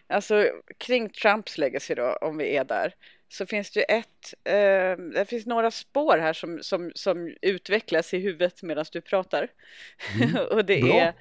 [0.08, 0.46] alltså
[0.78, 2.94] kring Trumps legacy då, om vi är där.
[3.34, 8.14] Så finns det ju ett, ehm, det finns några spår här som, som, som utvecklas
[8.14, 9.48] i huvudet medan du pratar.
[10.52, 10.90] Och det Mm.
[10.90, 11.02] Bra.
[11.02, 11.14] är,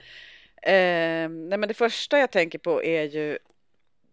[1.24, 3.38] ehm, nej men det första jag tänker på är ju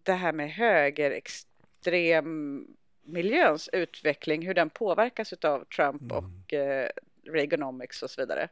[0.04, 2.66] det här med högerextrem
[3.04, 6.18] miljöns utveckling, hur den påverkas av Trump Mm.
[6.18, 6.89] och eh,
[7.24, 8.47] Reaganomics och så vidare.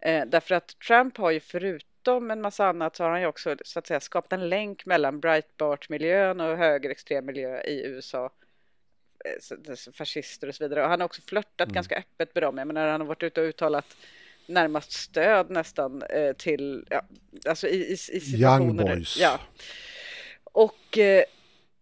[0.00, 3.56] Eh, därför att Trump har ju förutom en massa annat så har han ju också
[3.64, 8.30] så att säga skapat en länk mellan Breitbart-miljön och högerextrem miljö i USA.
[9.24, 10.82] Eh, fascister och så vidare.
[10.82, 11.74] Och han har också flörtat Mm.
[11.74, 12.58] ganska öppet med dem.
[12.58, 13.96] Jag menar, han har varit ute och uttalat
[14.46, 17.02] närmast stöd nästan eh, till, ja,
[17.48, 18.64] alltså i, i, i situationer.
[18.64, 19.16] Young boys.
[19.20, 19.40] Ja.
[20.44, 21.24] Och eh,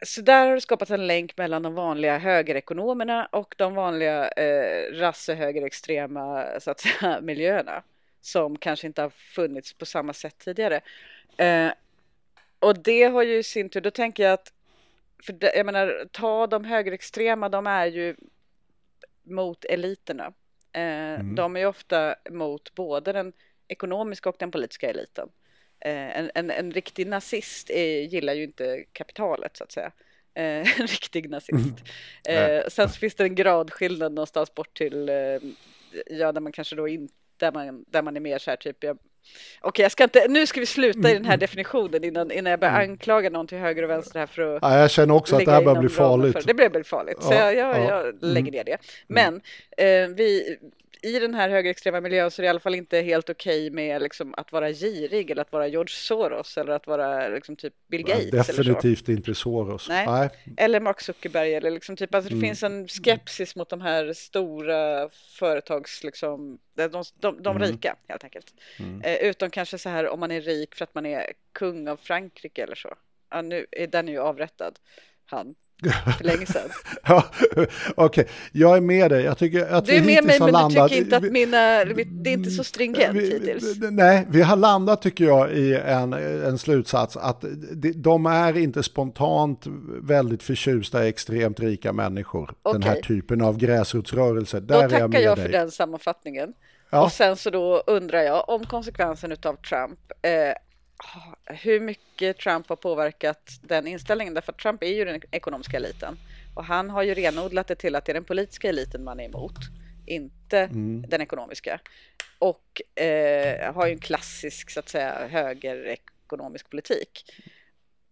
[0.05, 4.93] så där har det skapats en länk mellan de vanliga högerekonomerna och de vanliga eh,
[4.93, 7.83] rassehögerextrema så att säga, miljöerna
[8.21, 10.81] som kanske inte har funnits på samma sätt tidigare.
[11.37, 11.69] Eh,
[12.59, 14.53] och det har ju i sin tur, då tänker jag att,
[15.23, 18.17] för det, jag menar, ta de högerextrema, de är ju
[19.23, 20.33] mot eliterna.
[20.73, 23.33] Eh, De är ju ofta mot både den
[23.69, 25.29] ekonomiska och den politiska eliten.
[25.81, 29.93] Eh, en, en, en riktig nazist är, gillar ju inte kapitalet så att säga.
[30.35, 31.75] Eh, en riktig nazist.
[32.29, 35.39] Eh, sen finns det en gradskillnad någonstans bort till, eh,
[36.07, 38.85] ja där man kanske då inte, där man, där man är mer så här typ,
[38.85, 38.99] jag,
[39.61, 42.61] okej jag ska inte, nu ska vi sluta i den här definitionen innan, innan jag
[42.61, 45.45] börjar anklaga någon till höger och vänster här för att Ja, jag känner också att
[45.45, 46.33] det här börjar bli farligt.
[46.33, 48.05] För, det blir väldigt farligt, så Ja, jag, jag, ja.
[48.05, 48.79] jag lägger ner det.
[49.07, 49.41] Men
[49.77, 50.59] eh, vi,
[51.03, 54.03] i den här högerextrema miljön så är det i alla fall inte helt okej med
[54.03, 58.03] liksom, att vara girig eller att vara George Soros eller att vara liksom, typ Bill
[58.03, 58.33] Gates.
[58.33, 58.53] Eller, så.
[58.63, 59.89] Definitivt inte Soros.
[59.89, 60.07] Nej.
[60.07, 60.29] Nej.
[60.57, 62.49] eller Mark Zuckerberg eller liksom, typ, alltså, det Mm.
[62.49, 66.89] finns en skepsis mot de här stora företags, liksom, de,
[67.21, 67.69] de, de, Mm.
[67.69, 68.55] rika helt enkelt.
[69.03, 71.97] Eh, utom kanske så här om man är rik för att man är kung av
[71.97, 72.95] Frankrike eller så.
[73.31, 74.79] Ja, nu är den är ju avrättad,
[75.27, 75.55] han.
[75.91, 76.69] För länge sedan.
[77.07, 77.67] ja, Okej,
[77.97, 78.25] okay.
[78.53, 79.25] jag är med dig.
[79.25, 82.31] Jag tycker att du är med mig, men landat, du tycker inte att mina, det
[82.31, 83.79] är inte så stringent vi, hittills.
[83.81, 87.45] Nej, vi har landat tycker jag i en, en slutsats att
[87.95, 89.67] de är inte spontant
[90.03, 92.55] väldigt förtjusta i extremt rika människor.
[92.63, 92.73] Okay.
[92.73, 94.61] Den här typen av gräsrotsrörelser.
[94.61, 96.53] Där Då tackar jag, jag för den sammanfattningen.
[96.91, 97.05] Ja.
[97.05, 99.99] Och sen så då undrar jag om konsekvensen av Trump.
[100.23, 100.31] Eh,
[101.45, 104.35] hur mycket Trump har påverkat den inställningen.
[104.35, 106.19] Därför att Trump är ju den ekonomiska eliten.
[106.55, 109.25] Och han har ju renodlat det till att det är den politiska eliten man är
[109.25, 109.57] emot.
[110.07, 111.05] Inte mm.
[111.09, 111.81] den ekonomiska.
[112.39, 117.33] Och eh, har ju en klassisk så att säga högerekonomisk politik.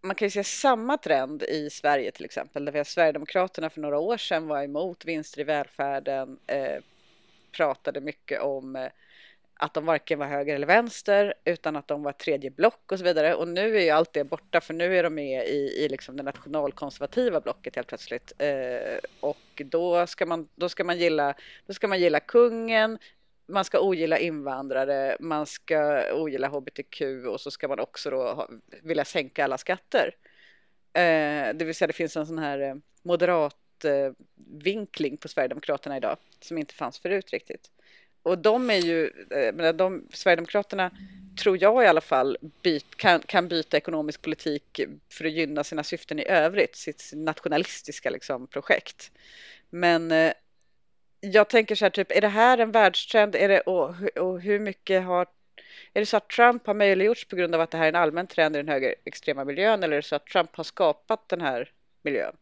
[0.03, 2.65] Man kan ju se samma trend i Sverige till exempel.
[2.65, 6.39] Där vi har Sverigedemokraterna för några år sedan var emot vinster i välfärden.
[6.47, 6.83] Eh,
[7.53, 8.89] pratade mycket om eh,
[9.61, 13.05] att de varken var höger eller vänster utan att de var tredje block och så
[13.05, 13.35] vidare.
[13.35, 16.17] Och nu är ju allt det borta för nu är de med i, i liksom
[16.17, 18.33] det nationalkonservativa blocket helt plötsligt.
[18.39, 21.35] Eh, och då ska, man, då, ska man gilla,
[21.67, 22.99] då ska man gilla kungen,
[23.47, 28.49] man ska ogilla invandrare, man ska ogilla hbtq och så ska man också då ha,
[28.83, 30.15] vilja sänka alla skatter.
[30.93, 35.97] Eh, det vill säga det finns en sån här eh, moderat eh, vinkling på Sverigedemokraterna
[35.97, 37.71] idag som inte fanns förut riktigt.
[38.23, 40.91] Och de är ju, eh, menar, de, Sverigedemokraterna
[41.43, 44.81] tror jag i alla fall byt, kan, kan byta ekonomisk politik
[45.13, 49.11] för att gynna sina syften i övrigt, sitt nationalistiska liksom, projekt.
[49.71, 50.33] Men eh,
[51.21, 53.37] jag tänker så här, typ, är det här en världstrend?
[53.37, 55.27] Är det, och, och hur mycket har
[55.93, 57.95] är det så att Trump har möjliggjorts på grund av att det här är en
[57.95, 61.41] allmän trend i den högerextrema miljön eller är det så att Trump har skapat den
[61.41, 61.71] här
[62.03, 62.37] miljön?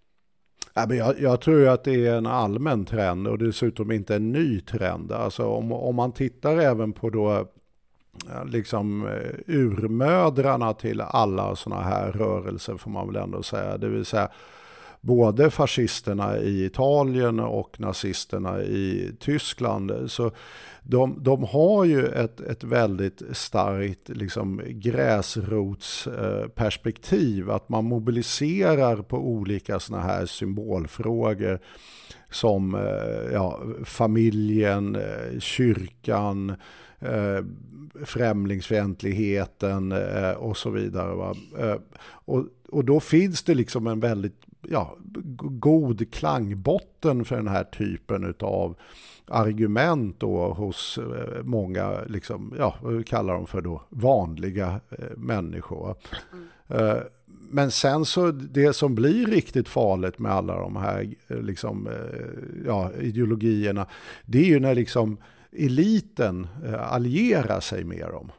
[0.75, 4.33] Ja, men jag, jag, tror att det är en allmän trend och dessutom inte en
[4.33, 5.13] ny trend.
[5.13, 7.49] Alltså om, om man tittar även på då
[8.47, 13.79] liksom eh, urmödrarna till alla sådana här rörelser får man väl ändå säga.
[13.79, 14.29] Det vill säga
[15.01, 20.11] både fascisterna i Italien och nazisterna i Tyskland.
[20.11, 20.31] Så
[20.83, 27.51] de, de har ju ett, ett väldigt starkt liksom, gräsrotsperspektiv.
[27.51, 31.61] Att man mobiliserar på olika sådana här symbolfrågor
[32.31, 36.51] som eh, ja, familjen, eh, kyrkan,
[36.99, 37.45] eh,
[38.05, 39.95] främlingsfientligheten
[40.37, 41.35] och så vidare.
[42.09, 44.97] Och, och då finns det liksom en väldigt ja,
[45.61, 48.77] god klangbotten för den här typen av
[49.29, 55.97] argument då hos eh, många, liksom, ja, vi kallar dem för då, vanliga eh, människor.
[56.33, 57.03] Mm.
[57.51, 61.89] Men sen så det som blir riktigt farligt med alla de här liksom,
[62.67, 63.87] ja, ideologierna,
[64.25, 65.17] det är ju när liksom
[65.53, 66.47] eliten
[66.81, 68.31] allierar sig med dem.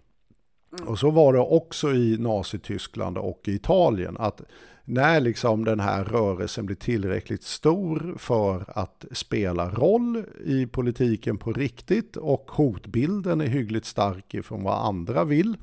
[0.78, 0.88] Mm.
[0.88, 4.17] Och så var det också i Nazityskland och i Italien.
[4.20, 4.41] att
[4.86, 11.53] när liksom den här rörelsen blir tillräckligt stor för att spela roll i politiken på
[11.53, 15.57] riktigt och hotbilden är hyggligt stark ifrån vad andra vill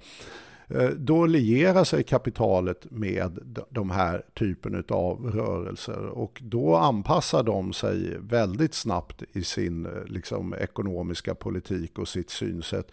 [0.96, 3.38] då lierar sig kapitalet med
[3.70, 9.92] de här typen av rörelser och då anpassar de sig väldigt snabbt i sin eh,
[10.06, 12.92] liksom, ekonomiska politik och sitt synsätt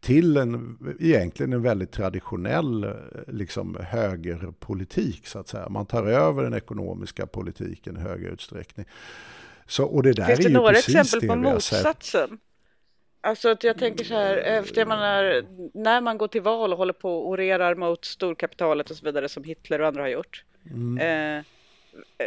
[0.00, 2.90] till en, egentligen en väldigt traditionell eh,
[3.26, 5.68] liksom, högerpolitik så att säga.
[5.68, 8.86] Man tar över den ekonomiska politiken i högre utsträckning.
[9.66, 12.38] Så, och det där Finns det är några exempel på motsatsen?
[13.24, 15.44] Alltså att jag tänker så här, efter jag menar,
[15.74, 19.28] när man går till val och håller på och orerar mot storkapitalet och så vidare
[19.28, 20.44] som Hitler och andra har gjort.
[20.70, 21.38] Mm.
[21.38, 21.44] Eh,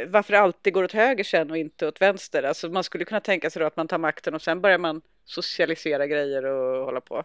[0.08, 2.44] varför det alltid går åt höger sen och inte åt vänster.
[2.44, 5.02] Alltså man skulle kunna tänka sig då att man tar makten och sen börjar man
[5.26, 7.24] socialisera grejer och hålla på.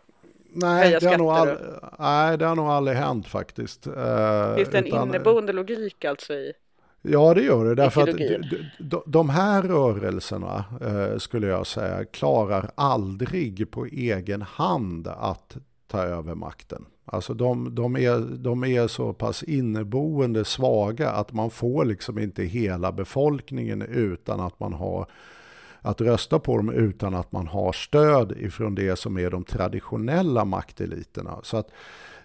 [0.54, 1.56] Nej, det har, nog all,
[1.98, 3.86] nej det har nog aldrig hänt faktiskt.
[3.86, 6.52] Eh, Finns det en utan, inneboende logik alltså i?
[7.02, 7.74] Ja, det gör det.
[7.74, 15.56] Därför att de här rörelserna, eh, skulle jag säga, klarar aldrig på egen hand att
[15.86, 16.84] ta över makten.
[17.04, 22.42] Alltså de, de, är, de är så pass inneboende svaga att man får liksom inte
[22.42, 25.06] hela befolkningen utan att man har
[25.80, 30.44] att rösta på dem utan att man har stöd ifrån det som är de traditionella
[30.44, 31.38] makteliterna.
[31.42, 31.68] Så att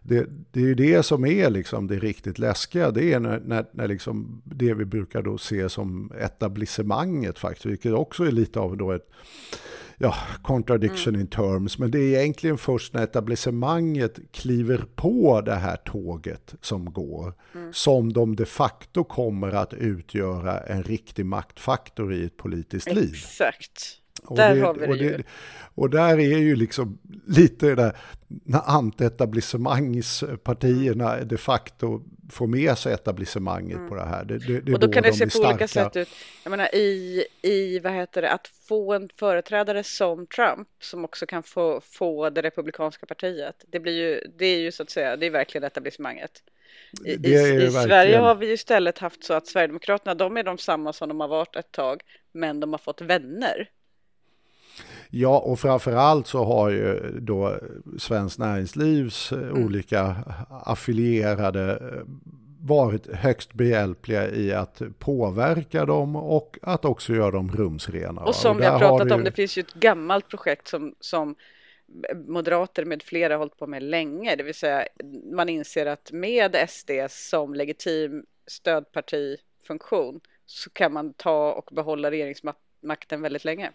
[0.08, 2.92] det, det är ju det som är liksom det riktigt läskiga.
[2.92, 7.94] Det är när, när, när liksom det vi brukar då se som etablissemanget faktiskt, vilket
[7.94, 9.10] också är lite av då ett
[9.98, 11.22] ja, contradiction mm.
[11.22, 11.78] in terms.
[11.78, 17.74] Men det är egentligen först när etablissemanget kliver på det här tåget som går mm.
[17.74, 23.14] som de de facto kommer att utgöra en riktig maktfaktor i ett politiskt liv.
[23.14, 24.02] Exakt.
[24.24, 25.24] Och Där det, har vi det och, ju.
[25.76, 32.94] och där är ju liksom lite det där när antetablissemangspartierna de facto får med sig
[32.94, 34.26] etablissemanget på det här.
[34.26, 34.74] Det, det, det Mm.
[34.74, 35.70] Och då kan de det se blir på olika starka.
[35.90, 36.10] sätt ut.
[36.44, 41.26] Jag menar i, i, vad heter det, att få en företrädare som Trump som också
[41.26, 43.66] kan få, få det republikanska partiet.
[43.72, 46.32] Det blir ju, det är ju så att säga, det är verkligen etablissemanget.
[47.06, 50.44] I, Det i, i Sverige har vi ju istället haft så att Sverigedemokraterna, de är
[50.44, 53.70] de samma som de har varit ett tag, men de har fått vänner.
[55.10, 57.56] Ja, och framförallt så har ju då
[58.00, 59.66] Svenskt Näringslivs eh, Mm.
[59.66, 60.16] olika
[60.50, 62.02] affilierade eh,
[62.62, 68.22] varit högst behjälpliga i att påverka dem och att också göra dem rumsrena.
[68.22, 70.96] Och som vi där har pratat om, ju- det finns ju ett gammalt projekt som,
[71.00, 71.36] som
[72.28, 74.88] moderater med flera har hållit på med länge, det vill säga
[75.32, 83.22] man inser att med SD som legitim stödpartifunktion så kan man ta och behålla regeringsmakten
[83.22, 83.72] väldigt länge.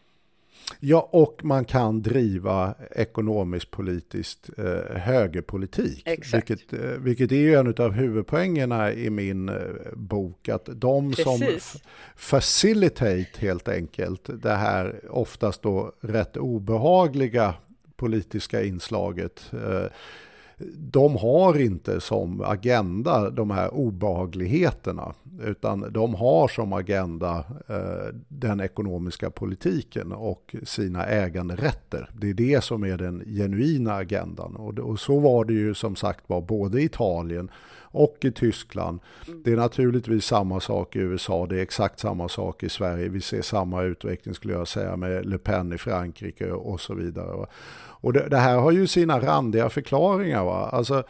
[0.80, 6.02] Ja, och man kan driva ekonomiskt politiskt eh, högerpolitik.
[6.06, 6.50] Exakt.
[6.50, 9.54] Vilket, eh, vilket är ju en av huvudpoängerna i min eh,
[9.92, 10.48] bok.
[10.48, 11.74] Att de som Precis.
[11.74, 11.80] f-
[12.16, 17.54] facilitate helt enkelt det här oftast då rätt obehagliga
[17.96, 19.50] politiska inslaget.
[19.52, 19.86] Eh,
[20.76, 28.60] de har inte som agenda de här obehagligheterna utan de har som agenda eh, den
[28.60, 32.10] ekonomiska politiken och sina äganderätter.
[32.20, 35.96] Det är det som är den genuina agendan och, och så var det ju som
[35.96, 37.50] sagt var både i Italien
[37.92, 39.00] och i Tyskland.
[39.44, 43.08] Det är naturligtvis samma sak i USA, det är exakt samma sak i Sverige.
[43.08, 47.46] Vi ser samma utveckling skulle jag säga med Le Pen i Frankrike och så vidare.
[48.02, 50.44] Och det, det här har ju sina randiga förklaringar.
[50.44, 50.68] Va?
[50.72, 51.04] Alltså,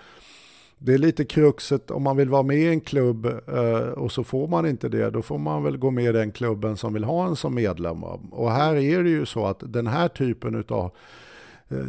[0.79, 4.25] det är lite kruxet om man vill vara med i en klubb eh, och så
[4.25, 5.11] får man inte det.
[5.11, 8.05] Då får man väl gå med i den klubben som vill ha en som medlem.
[8.05, 10.91] Och här är det ju så att den här typen av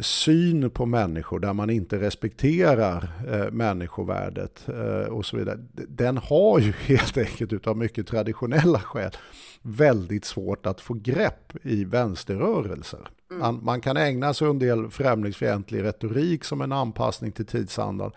[0.00, 5.58] syn på människor där man inte respekterar eh, människovärdet eh, och så vidare.
[5.88, 9.10] Den har ju helt enkelt utav mycket traditionella skäl
[9.62, 13.00] väldigt svårt att få grepp i vänsterrörelser.
[13.30, 18.10] Man, man kan ägna sig en del främlingsfientlig retorik som en anpassning till tidsandan.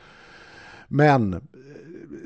[0.88, 1.40] Men eh,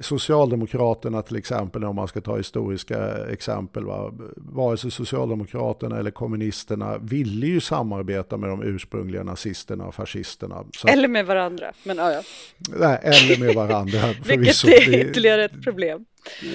[0.01, 2.97] Socialdemokraterna till exempel, om man ska ta historiska
[3.31, 4.11] exempel, va?
[4.35, 10.65] vare sig Socialdemokraterna eller kommunisterna ville ju samarbeta med de ursprungliga nazisterna och fascisterna.
[10.77, 12.21] Så, Eller med varandra, men ja, ja.
[12.57, 16.05] nej, eller med varandra Vilket är ytterligare ett problem.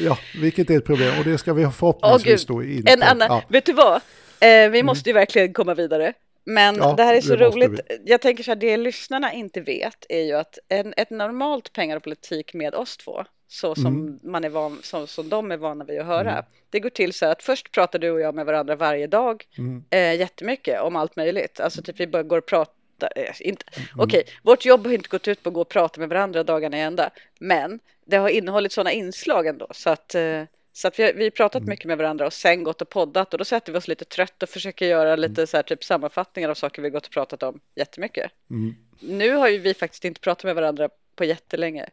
[0.01, 2.93] Ja, vilket är ett problem och det ska vi förhoppningsvis gud, då inte.
[2.93, 3.43] en annan, Ja.
[3.49, 4.01] vet du vad?
[4.41, 6.13] Eh, vi måste ju verkligen komma vidare.
[6.45, 7.81] Men Ja, det här är så roligt.
[8.05, 11.97] Jag tänker så här, det lyssnarna inte vet är ju att en, ett normalt pengar
[11.97, 14.19] och politik med oss två, så som, Mm.
[14.23, 17.27] man är van, som, som de är vana vid att höra, det går till så
[17.27, 19.85] att först pratar du och jag med varandra varje dag Mm.
[19.91, 21.61] eh, jättemycket om allt möjligt.
[21.61, 23.89] Alltså typ vi bara går och pratar, eh, inte, Mm.
[23.97, 26.79] okej, vårt jobb har inte gått ut på att gå och prata med varandra dagarna
[26.79, 27.11] i ända,
[27.41, 30.43] men det har innehållit sådana inslag ändå så att eh,
[30.73, 31.69] så att vi har, vi har pratat Mm.
[31.71, 34.43] mycket med varandra och sen gått och poddat och då sätter vi oss lite trött
[34.43, 35.21] och försöker göra Mm.
[35.31, 38.33] lite så här typ sammanfattningar av saker vi gått och pratat om jättemycket.
[38.51, 38.75] Mm.
[39.01, 41.89] Nu har ju vi faktiskt inte pratat med varandra på jättelänge.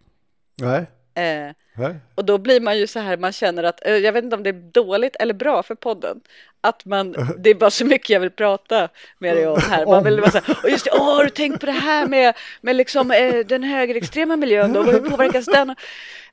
[0.56, 0.86] Nej,
[1.16, 4.36] Eh, och då blir man ju så här, man känner att, eh, jag vet inte
[4.36, 6.22] om det är dåligt eller bra för podden,
[6.62, 9.86] att man, det är bara så mycket jag vill prata med dig om här.
[9.86, 12.08] Man vill bara så här, och just det, åh, har du tänkt på det här
[12.08, 15.76] med, med liksom eh, den högerextrema miljön då, hur påverkas den?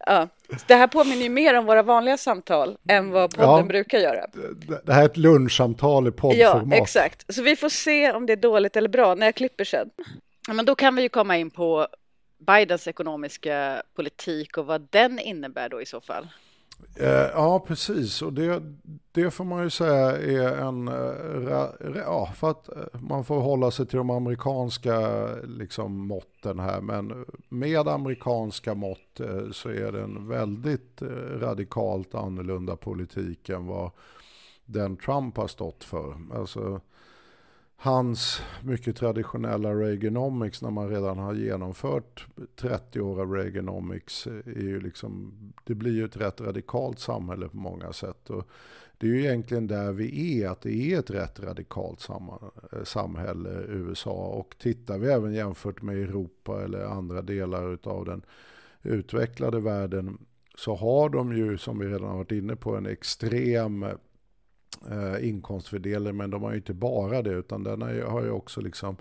[0.07, 0.29] Ja,
[0.67, 3.63] det här påminner ju mer om våra vanliga samtal än vad podden Ja.
[3.63, 4.27] brukar göra.
[4.85, 6.79] Det- här är ett lunchsamtal i Ja, poddformat.
[6.79, 7.35] exakt.
[7.35, 9.91] Så vi får se om det är dåligt eller bra när jag klipper sen.
[10.49, 11.87] Ja, men då kan vi ju komma in på
[12.41, 16.29] Bidens ekonomiska politik och vad den innebär då i så fall.
[16.97, 18.23] Eh, ja, precis.
[18.23, 18.63] Och det,
[19.13, 20.89] det får man ju säga är en...
[20.89, 26.81] Eh, ja, för att eh, man får hålla sig till de amerikanska liksom, måtten här.
[26.81, 29.21] Men med amerikanska mått
[29.53, 31.03] så är det en väldigt
[31.41, 33.91] radikalt annorlunda politik än vad
[34.65, 36.17] den Trump har stått för.
[36.35, 36.81] Alltså,
[37.83, 42.27] hans mycket traditionella Reaganomics när man redan har genomfört
[42.57, 45.33] 30 år av Reaganomics eh, är ju liksom,
[45.65, 48.31] det blir ju ett rätt radikalt samhälle på många sätt.
[48.31, 48.49] Och
[48.99, 53.51] det är ju egentligen där vi är, att det är ett rätt radikalt eh, samhälle
[53.69, 54.27] USA.
[54.27, 58.23] Och tittar vi även jämfört med Europa eller andra delar av den
[58.83, 60.19] utvecklade världen
[60.55, 63.91] så har de ju, som vi redan har varit inne på, en extrem eh,
[64.91, 66.17] eh, inkomstfördelning.
[66.17, 68.97] Men de har ju inte bara det, utan den har ju, har ju också liksom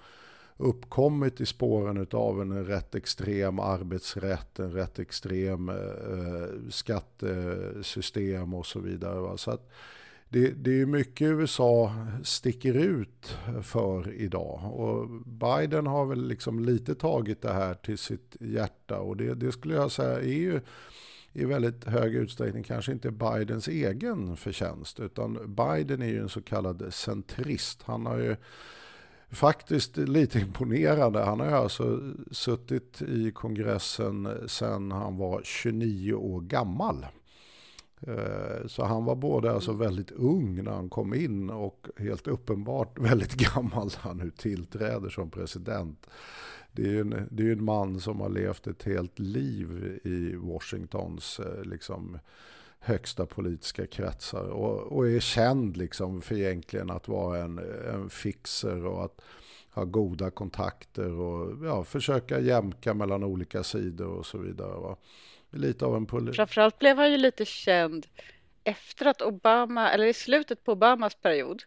[0.57, 8.65] uppkommit i spåren av en rätt extrem arbetsrätt, en rätt extrem eh, eh, skattesystem och
[8.65, 9.19] så vidare.
[9.19, 9.37] Va?
[9.37, 9.71] Så att
[10.29, 11.93] det, det är mycket USA
[12.23, 14.73] sticker ut för idag.
[14.73, 18.99] Och Biden har väl liksom lite tagit det här till sitt hjärta.
[18.99, 20.61] Och det, det skulle jag säga är ju
[21.33, 24.99] i väldigt hög utsträckning kanske inte Bidens egen förtjänst.
[24.99, 27.83] Utan Biden är ju en så kallad centrist.
[27.83, 28.35] Han har ju
[29.29, 31.19] faktiskt lite imponerande.
[31.19, 37.05] Han har ju alltså suttit i kongressen sedan han var 29 år gammal.
[38.01, 42.99] Eh, så han var både alltså väldigt ung när han kom in och helt uppenbart
[42.99, 46.07] väldigt gammal när han nu tillträder som president.
[46.71, 50.35] Det är ju en, det är en man som har levt ett helt liv i
[50.35, 52.19] Washingtons eh, liksom,
[52.79, 57.59] högsta politiska kretsar och, och, är känd liksom för egentligen att vara en,
[57.93, 59.21] en fixer och att
[59.73, 64.79] ha goda kontakter och ja, försöka jämka mellan olika sidor och så vidare.
[64.79, 64.97] Va?
[65.49, 66.35] Lite av en polis.
[66.35, 68.07] Framförallt blev han ju lite känd
[68.63, 71.63] efter att Obama, eller i slutet på Obamas period,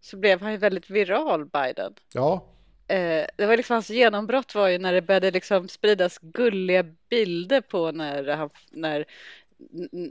[0.00, 1.94] så blev han ju väldigt viral, Biden.
[2.12, 2.46] Ja.
[2.88, 7.60] Eh, det var liksom hans genombrott var ju när det började liksom spridas gulliga bilder
[7.60, 9.06] på när, han, när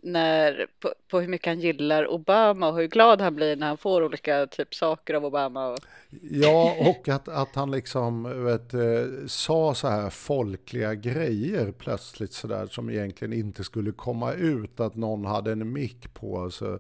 [0.04, 3.78] när, på, på, hur mycket han gillar Obama och hur glad han blir när han
[3.78, 5.68] får olika typ saker av Obama.
[5.68, 5.80] Och...
[6.22, 12.48] Ja, och att, att han liksom vet, eh, sa så här folkliga grejer plötsligt så
[12.48, 14.80] där som egentligen inte skulle komma ut.
[14.80, 16.40] Att någon hade en mick på.
[16.40, 16.80] Alltså,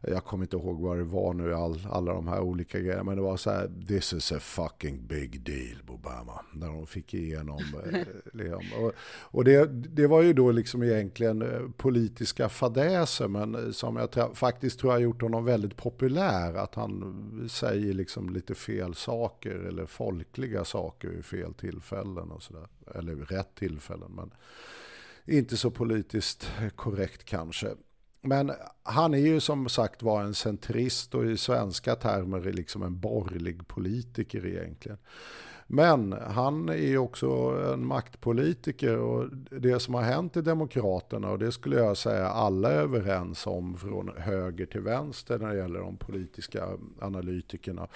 [0.00, 3.16] jag kommer inte ihåg vad det var nu, all, alla de här olika grejerna, men
[3.16, 7.58] det var så här, this is a fucking big deal, Obama, när de fick igenom.
[7.92, 8.00] Eh,
[8.32, 8.62] liksom.
[8.82, 14.36] och, och det, det var ju då liksom egentligen eh, politiska fadäser, men som jag
[14.36, 19.86] faktiskt tror har gjort honom väldigt populär, att han säger liksom lite fel saker eller
[19.86, 24.30] folkliga saker vid fel tillfällen och sådär, eller rätt tillfällen, men
[25.24, 27.68] inte så politiskt korrekt kanske.
[28.26, 32.82] Men han är ju som sagt var en centrist och i svenska termer är liksom
[32.82, 34.98] en borgerlig politiker egentligen.
[35.66, 37.26] Men han är ju också
[37.72, 42.72] en maktpolitiker och det som har hänt i Demokraterna och det skulle jag säga alla
[42.72, 46.68] är överens om från höger till vänster när det gäller de politiska
[47.00, 47.88] analytikerna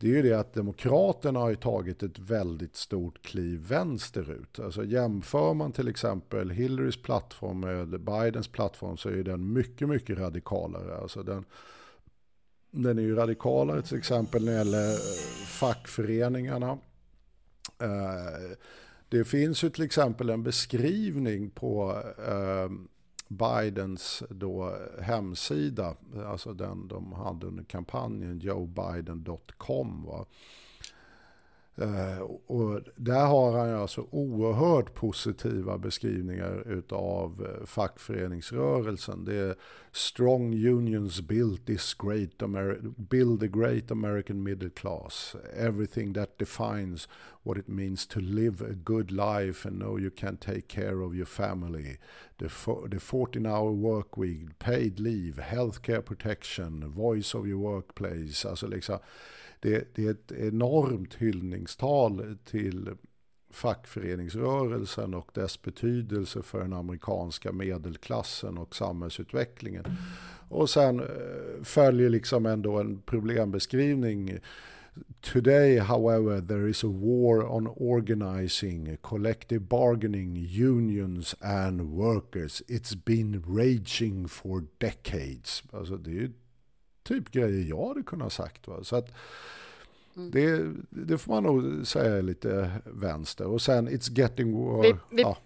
[0.00, 4.58] det är ju det att Demokraterna har tagit ett väldigt stort kliv vänsterut.
[4.58, 10.18] Alltså jämför man till exempel Hillarys plattform med Bidens plattform så är den mycket, mycket
[10.18, 10.96] radikalare.
[10.96, 11.44] Alltså den,
[12.70, 14.98] den är ju radikalare till exempel när det gäller eh,
[15.46, 16.78] fackföreningarna.
[17.78, 18.56] Eh,
[19.08, 22.70] det finns ju till exempel en beskrivning på eh,
[23.28, 25.94] Bidens då hemsida,
[26.26, 30.04] alltså den de hade under kampanjen, joebiden.com.
[30.06, 30.26] Va?
[31.80, 39.24] Eh, och där har han alltså oerhört positiva beskrivningar av eh, fackföreningsrörelsen.
[39.24, 39.54] Det är
[39.92, 45.36] strong unions built this great Ameri build a great American middle class.
[45.56, 47.08] Everything that defines
[47.42, 51.14] what it means to live a good life and know you can take care of
[51.14, 51.98] your family.
[52.38, 52.48] The,
[52.90, 58.48] the 14 hour work week, paid leave, healthcare protection, voice of your workplace.
[58.48, 58.98] Alltså liksom
[59.60, 62.90] det, det är ett enormt hyllningstal till
[63.50, 69.84] fackföreningsrörelsen och dess betydelse för den amerikanska medelklassen och samhällsutvecklingen.
[70.48, 71.06] Och sen eh,
[71.62, 74.38] följer liksom ändå en problembeskrivning.
[75.20, 82.62] Today, however, there is a war on organizing, collective bargaining, unions and workers.
[82.68, 85.62] It's been raging for decades.
[85.72, 86.32] Alltså det är ju
[87.08, 88.68] typ grejer jag hade kunnat sagt.
[88.68, 88.84] Va?
[88.84, 89.08] Så att
[90.16, 90.30] mm.
[90.30, 93.46] det, det får man nog säga är lite vänster.
[93.46, 94.82] Och sen It's getting war.
[94.82, 95.38] Vi, vi ja.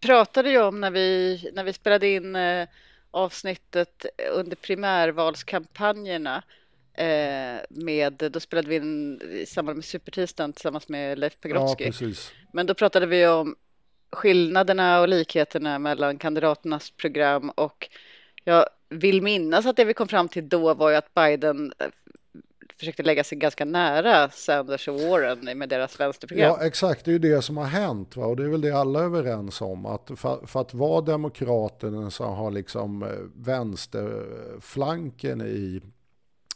[0.00, 2.68] pratade ju om när vi, när vi spelade in eh,
[3.10, 6.42] avsnittet under primärvalskampanjerna
[6.94, 11.92] eh, med, då spelade vi in i samband med Supertisdagen tillsammans med Leif Pagrotsky.
[12.00, 12.12] Ja,
[12.52, 13.56] Men då pratade vi om
[14.12, 17.88] skillnaderna och likheterna mellan kandidaternas program och
[18.44, 21.86] jag vill minnas att det vi kom fram till då var ju att Biden eh,
[22.78, 26.56] försökte lägga sig ganska nära Sanders och Warren med deras vänsterprogram.
[26.58, 27.04] Ja, exakt.
[27.04, 28.16] Det är ju det som har hänt.
[28.16, 28.26] Va?
[28.26, 29.86] Och det är väl det alla är överens om.
[29.86, 35.80] Att för, för att vara demokraten som har liksom eh, vänsterflanken i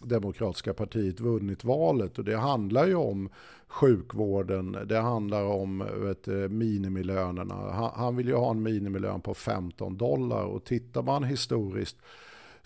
[0.00, 3.30] Demokratiska partiet vunnit valet och det handlar ju om
[3.68, 7.54] sjukvården, det handlar om vet, eh, minimilönerna.
[7.54, 11.96] Han, han vill ju ha en minimilön på 15 dollar och tittar man historiskt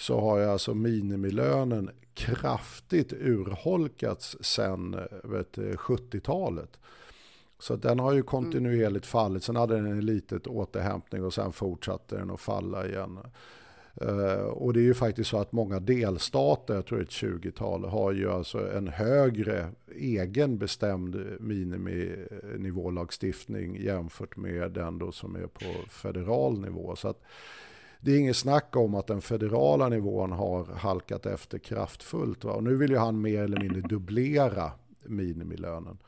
[0.03, 6.79] så har ju alltså minimilönen kraftigt urholkats sedan 70-talet.
[7.59, 9.45] Så den har ju kontinuerligt fallit.
[9.45, 13.19] Sen hade den en litet återhämtning och sen fortsatte den att falla igen.
[14.03, 18.13] Uh, och det är ju faktiskt så att många delstater, jag tror ett 20-tal, har
[18.13, 26.61] ju alltså en högre egen bestämd miniminivålagstiftning jämfört med den då som är på federal
[26.61, 26.97] nivå.
[26.97, 27.23] Så att
[28.05, 32.45] det är inget snack om att den federala nivån har halkat efter kraftfullt.
[32.45, 32.53] Va?
[32.53, 34.73] Och nu vill ju han mer eller mindre dubblera
[35.03, 35.99] minimilönen.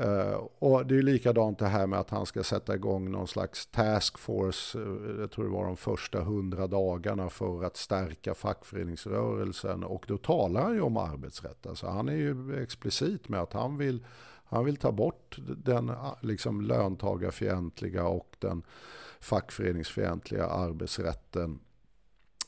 [0.00, 3.66] Uh, och det är likadant det här med att han ska sätta igång någon slags
[3.66, 9.84] taskforce, eh, jag tror det var de första hundra dagarna för att stärka fackföreningsrörelsen.
[9.84, 11.66] Och då talar han ju om arbetsrätt.
[11.66, 14.04] Alltså han är ju explicit med att han vill,
[14.50, 18.62] han vill ta bort den liksom löntagarfientliga och den
[19.20, 21.60] fackföreningsfientliga arbetsrätten.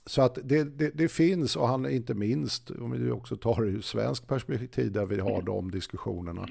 [0.07, 3.69] Så att det, det, det, finns, och han inte minst, om vi också tar det
[3.69, 6.47] ur svensk perspektiv där vi har de diskussionerna,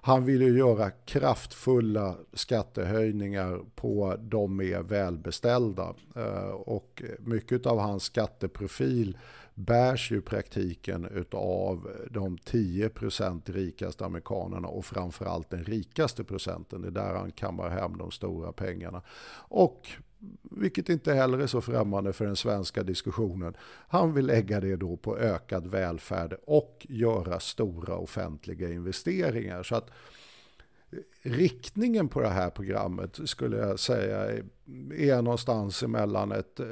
[0.00, 5.94] han vill ju göra kraftfulla skattehöjningar på de mer välbeställda.
[6.16, 9.18] Eh, och mycket av hans skatteprofil
[9.58, 16.82] bärs ju praktiken av de 10% rikaste amerikanerna och framförallt den rikaste procenten.
[16.82, 19.02] Det är där han kammar hem de stora pengarna.
[19.48, 19.88] Och
[20.42, 23.56] vilket inte heller är så främmande för den svenska diskussionen.
[23.88, 29.62] Han vill lägga det då på ökad välfärd och göra stora offentliga investeringar.
[29.62, 29.90] Så att
[31.22, 34.42] riktningen på det här programmet skulle jag säga
[34.96, 36.66] är någonstans emellan ett eh,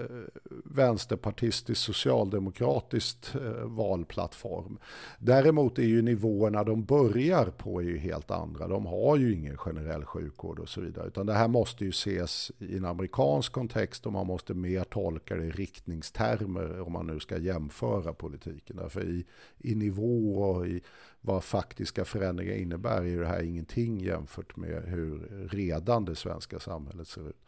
[0.65, 4.79] vänsterpartistiskt socialdemokratiskt eh, valplattform.
[5.19, 8.69] Däremot är ju nivåerna de börjar på är ju helt andra.
[8.69, 11.07] De har ju ingen generell sjukvård och så vidare.
[11.07, 15.37] Utan det här måste ju ses i en amerikansk kontext och man måste mer tolka
[15.37, 18.77] det i riktningstermer om man nu ska jämföra politiken.
[18.77, 19.27] Därför i,
[19.59, 20.83] i nivå och i
[21.27, 27.09] vad faktiska förändringar innebär är det här ingenting jämfört med hur redan det svenska samhället
[27.09, 27.45] ser ut.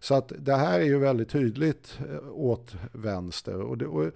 [0.00, 3.60] Så att det här är ju väldigt tydligt eh, åt vänster.
[3.60, 4.12] Och, det, och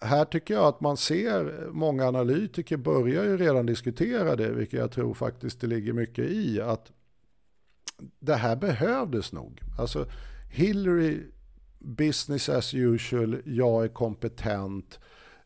[0.00, 4.92] här tycker jag att man ser många analytiker börjar ju redan diskutera det, vilket jag
[4.92, 6.60] tror faktiskt det ligger mycket i.
[6.60, 6.92] att
[8.18, 9.60] Det här behövdes nog.
[9.78, 10.06] Alltså
[10.50, 11.20] Hillary,
[11.78, 15.00] business as usual, jag är kompetent,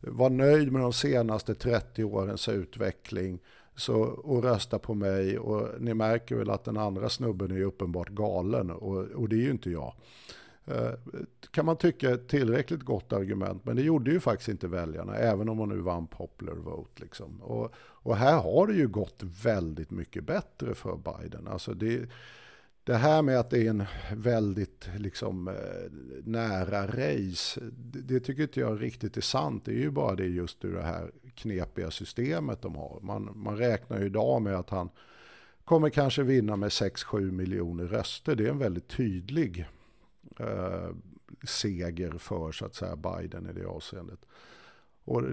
[0.09, 3.39] var nöjd med de senaste 30 årens utveckling
[3.75, 5.39] så, och rösta på mig.
[5.39, 9.41] Och ni märker väl att den andra snubben är uppenbart galen och, och det är
[9.41, 9.93] ju inte jag.
[10.65, 10.91] Eh,
[11.51, 15.49] kan man tycka ett tillräckligt gott argument, men det gjorde ju faktiskt inte väljarna, även
[15.49, 17.03] om man nu vann popular vote.
[17.03, 17.41] Liksom.
[17.41, 21.47] Och, och här har det ju gått väldigt mycket bättre för Biden.
[21.47, 22.09] Alltså det,
[22.87, 25.53] det här med att det är en väldigt liksom, eh,
[26.23, 29.65] nära race, det, det, tycker inte jag riktigt är sant.
[29.65, 32.99] Det är ju bara det just ur det här knepiga systemet de har.
[33.01, 34.89] Man, man räknar ju idag med att han
[35.65, 38.35] kommer kanske vinna med 6-7 miljoner röster.
[38.35, 39.67] Det är en väldigt tydlig
[40.39, 40.89] eh,
[41.43, 44.19] seger för så att säga Biden i det avseendet.
[45.03, 45.23] Och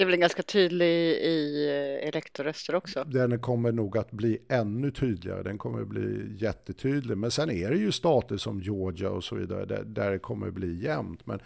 [0.00, 1.68] det är väl ganska tydlig i
[2.02, 3.04] elektorröster också.
[3.04, 5.42] Den kommer nog att bli ännu tydligare.
[5.42, 7.16] Den kommer att bli jättetydlig.
[7.16, 10.48] Men sen är det ju stater som Georgia och så vidare där, där det kommer
[10.48, 11.26] att bli jämnt.
[11.26, 11.40] Men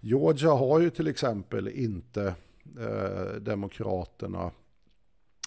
[0.00, 2.34] Georgia har ju till exempel inte
[2.80, 4.50] eh, Demokraterna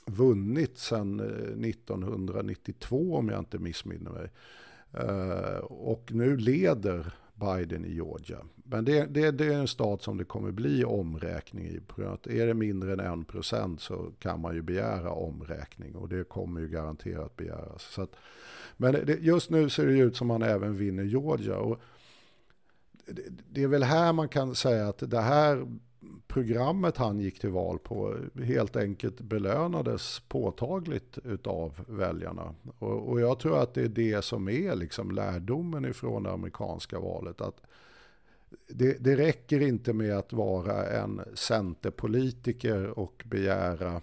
[0.05, 4.29] vunnit sedan eh, 1992 om jag inte missminner mig.
[4.93, 8.39] Eh, och nu leder Biden i Georgia.
[8.71, 11.81] Men det, det, det, är en stat som det kommer bli omräkning i.
[12.23, 16.61] Är det mindre än en procent så kan man ju begära omräkning och det kommer
[16.61, 17.81] ju garanterat begäras.
[17.81, 18.15] Så att,
[18.77, 21.57] men det, just nu ser det ut som man även vinner Georgia.
[21.57, 21.79] Och
[23.05, 25.67] det, det är väl här man kan säga att det här
[26.27, 32.55] programmet han gick till val på helt enkelt belönades påtagligt utav väljarna.
[32.79, 36.99] Och, och, jag tror att det är det som är liksom lärdomen ifrån det amerikanska
[36.99, 37.41] valet.
[37.41, 37.61] Att
[38.67, 44.01] det, det räcker inte med att vara en centerpolitiker och begära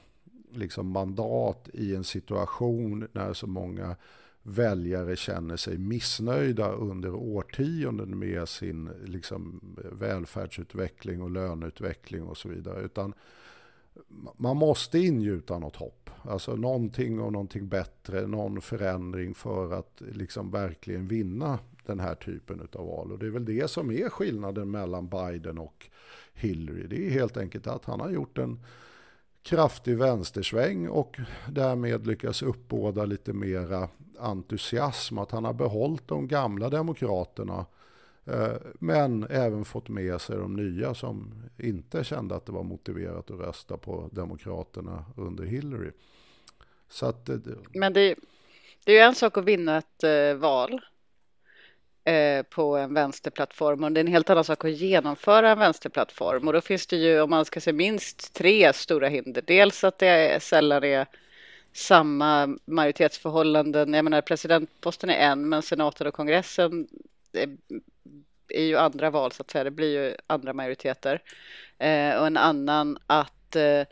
[0.52, 3.96] liksom mandat i en situation när så många
[4.42, 9.60] väljare känner sig missnöjda under årtionden med sin liksom,
[9.92, 12.80] välfärdsutveckling och löneutveckling och så vidare.
[12.80, 13.14] Utan
[14.36, 16.10] man måste ingjuta något hopp.
[16.22, 22.68] Alltså någonting och någonting bättre, någon förändring för att liksom verkligen vinna den här typen
[22.72, 23.12] av val.
[23.12, 25.86] Och det är väl det som är skillnaden mellan Biden och
[26.34, 26.86] Hillary.
[26.86, 28.60] Det är helt enkelt att han har gjort en
[29.42, 31.18] kraftig vänstersväng och
[31.48, 33.88] därmed lyckas uppbåda lite mera
[34.18, 35.18] entusiasm.
[35.18, 37.66] Att han har behållit de gamla demokraterna
[38.24, 43.30] eh, men även fått med sig de nya som inte kände att det var motiverat
[43.30, 45.90] att rösta på demokraterna under Hillary.
[46.88, 47.36] Så att, eh,
[47.72, 48.14] men det,
[48.84, 50.80] det är ju en sak att vinna ett eh, val.
[52.06, 56.46] Eh, på en vänsterplattform och det är en helt annan sak att genomföra en vänsterplattform
[56.46, 59.42] och då finns det ju om man ska se minst tre stora hinder.
[59.46, 61.06] Dels att det är sällan är
[61.72, 63.94] samma majoritetsförhållanden.
[63.94, 66.88] Jag menar presidentposten är en men senaten och kongressen
[67.32, 67.56] är,
[68.48, 69.64] är ju andra val så att säga.
[69.64, 71.22] Det blir ju andra majoriteter
[71.78, 73.82] eh, och en annan att eh,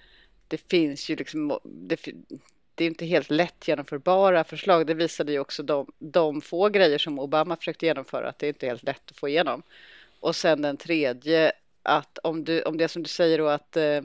[0.49, 2.07] det finns ju liksom det,
[2.75, 4.87] det är inte helt lätt genomförbara förslag.
[4.87, 8.49] Det visade ju också de, de få grejer som Obama försökte genomföra, att det är
[8.49, 9.63] inte helt lätt att få igenom.
[10.21, 11.53] Och sen den tredje,
[11.83, 14.01] att om, du, om det som du säger då att eh,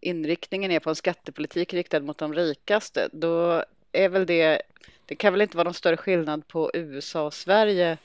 [0.00, 4.62] inriktningen är på en skattepolitik riktad mot de rikaste, då är väl det,
[5.06, 7.98] det kan väl inte vara någon större skillnad på USA och Sverige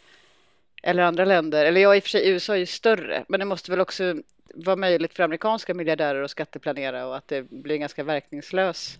[0.84, 1.66] eller andra länder.
[1.66, 4.16] Eller ja, i och för sig, USA är ju större, men det måste väl också
[4.54, 9.00] vara möjligt för amerikanska miljardärer att skatteplanera och att det blir ganska verkningslös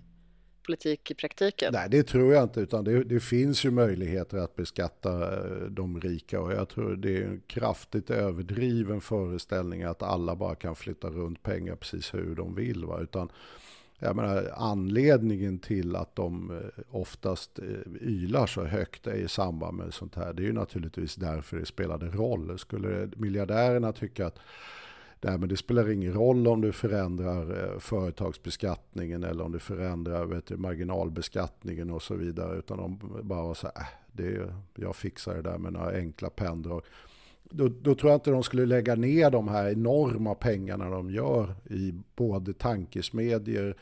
[0.66, 1.74] politik i praktiken?
[1.74, 6.02] Nej, det tror jag inte, utan det, det, finns ju möjligheter att beskatta eh, de
[6.02, 11.10] rika och jag tror det är en kraftigt överdriven föreställning att alla bara kan flytta
[11.10, 12.86] runt pengar precis hur de vill.
[12.86, 13.00] Va?
[13.02, 13.30] Utan,
[14.00, 17.66] jag menar, anledningen till att de eh, oftast eh,
[18.02, 22.06] ylar så högt i samband med sånt här, det är ju naturligtvis därför det spelade
[22.06, 22.60] roll.
[22.60, 24.40] Skulle miljardärerna tycka att
[25.20, 30.26] där, men det spelar ingen roll om du förändrar eh, företagsbeskattningen eller om du förändrar
[30.26, 32.58] vet du, marginalbeskattningen och så vidare.
[32.58, 36.30] Utan de bara var så här, äh, det, jag fixar det där med några enkla
[36.30, 36.82] penndrag.
[37.50, 41.56] Då, då, tror jag inte de skulle lägga ner de här enorma pengarna de gör
[41.70, 43.76] i både tankesmedjor,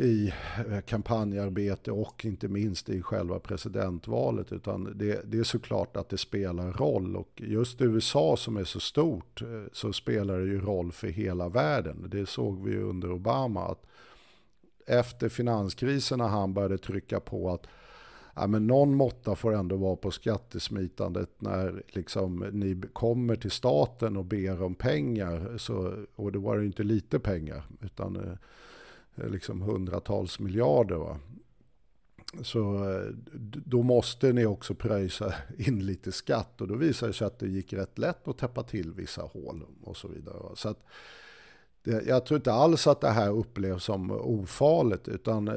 [0.00, 0.32] i
[0.70, 4.52] eh, kampanjarbete och inte minst i själva presidentvalet.
[4.52, 7.16] Utan det, det, är såklart att det spelar roll.
[7.16, 11.48] Och just USA som är så stort eh, så spelar det ju roll för hela
[11.48, 12.08] världen.
[12.10, 13.66] Det såg vi ju under Obama.
[13.66, 13.86] att
[14.86, 17.66] Efter finanskrisen när han började trycka på att
[18.34, 24.16] ja, men någon måtta får ändå vara på skattesmitandet när liksom, ni kommer till staten
[24.16, 25.58] och ber om pengar.
[25.58, 27.62] Så, och det var ju inte lite pengar.
[27.80, 28.34] utan eh,
[29.20, 30.96] Eh, liksom hundratals miljarder.
[30.96, 31.18] Va?
[32.42, 33.14] Så eh,
[33.66, 37.48] då måste ni också pröjsa in lite skatt och då visar det sig att det
[37.48, 40.56] gick rätt lätt att täppa till vissa hål och så vidare.
[40.56, 40.84] Så att
[41.82, 45.54] det, jag tror inte alls att det här upplevs som ofarligt utan eh,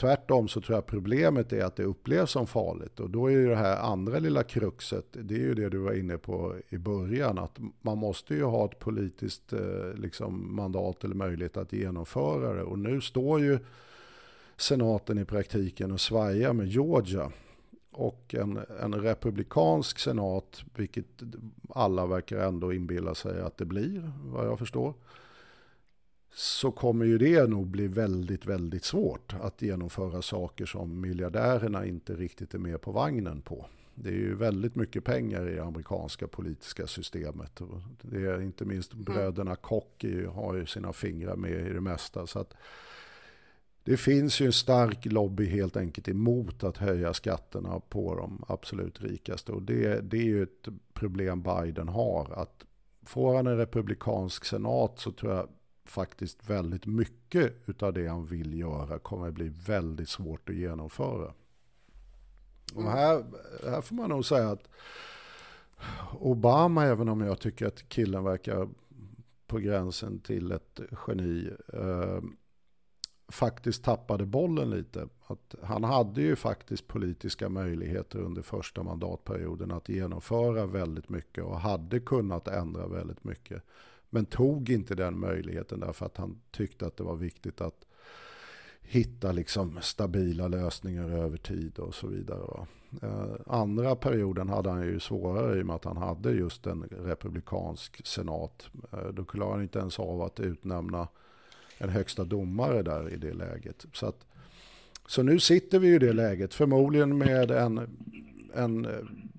[0.00, 3.00] tvärtom så tror jag problemet är att det upplevs som farligt.
[3.00, 5.92] Och då är ju det här andra lilla kruxet, det är ju det du var
[5.92, 11.14] inne på i början, att man måste ju ha ett politiskt eh, liksom, mandat eller
[11.14, 12.62] möjlighet att genomföra det.
[12.62, 13.58] Och nu står ju
[14.56, 17.32] senaten i praktiken och svajar med Georgia.
[17.90, 21.22] Och en, en republikansk senat, vilket
[21.68, 24.94] alla verkar ändå inbilla sig att det blir, vad jag förstår
[26.38, 32.14] så kommer ju det nog bli väldigt, väldigt svårt att genomföra saker som miljardärerna inte
[32.14, 33.66] riktigt är med på vagnen på.
[33.94, 37.60] Det är ju väldigt mycket pengar i det amerikanska politiska systemet.
[38.02, 39.04] Det är inte minst mm.
[39.04, 40.04] bröderna Koch
[40.34, 42.26] har ju sina fingrar med i det mesta.
[42.26, 42.54] Så att
[43.84, 49.02] det finns ju en stark lobby helt enkelt emot att höja skatterna på de absolut
[49.02, 49.52] rikaste.
[49.52, 52.32] Och det, det är ju ett problem Biden har.
[52.42, 52.64] Att
[53.02, 55.48] får han en republikansk senat så tror jag
[55.90, 61.32] faktiskt väldigt mycket av det han vill göra kommer att bli väldigt svårt att genomföra.
[62.74, 62.92] Och mm.
[62.92, 63.24] här,
[63.64, 64.68] här får man nog säga att
[66.20, 68.68] Obama, även om jag tycker att killen verkar
[69.46, 72.20] på gränsen till ett geni, eh,
[73.28, 75.08] faktiskt tappade bollen lite.
[75.26, 81.60] Att han hade ju faktiskt politiska möjligheter under första mandatperioden att genomföra väldigt mycket och
[81.60, 83.62] hade kunnat ändra väldigt mycket.
[84.10, 87.84] Men tog inte den möjligheten därför att han tyckte att det var viktigt att
[88.80, 92.66] hitta liksom stabila lösningar över tid och så vidare.
[93.02, 96.82] Eh, andra perioden hade han ju svårare i och med att han hade just en
[96.82, 98.68] republikansk senat.
[98.92, 101.08] Eh, då klarade han inte ens av att utnämna
[101.78, 103.86] en högsta domare där i det läget.
[103.92, 104.26] Så, att,
[105.06, 107.80] så nu sitter vi i det läget, förmodligen med en,
[108.54, 108.88] en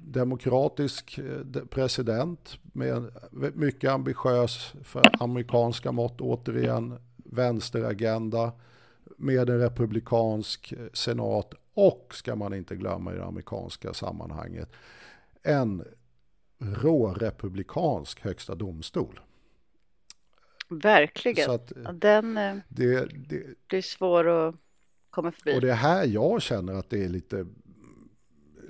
[0.04, 3.12] demokratisk eh, president med
[3.54, 8.52] mycket ambitiös för amerikanska mått återigen vänsteragenda
[9.18, 14.70] med en republikansk eh, senat och ska man inte glömma i det amerikanska sammanhanget
[15.44, 15.86] en
[16.60, 19.20] rårepublikansk högsta domstol.
[20.70, 21.52] Verkligen.
[21.52, 22.34] Att, eh, Den
[22.68, 24.56] det, det, blir svår att
[25.10, 25.58] komma förbi.
[25.58, 27.46] Och det är här jag känner att det är lite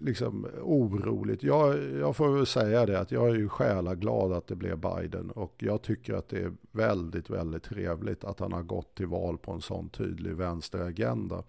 [0.01, 1.43] liksom oroligt.
[1.43, 5.31] Jag, jag får väl säga det att jag är ju själaglad att det blev Biden
[5.31, 9.37] och jag tycker att det är väldigt, väldigt trevligt att han har gått till val
[9.37, 11.43] på en sån tydlig vänsteragenda.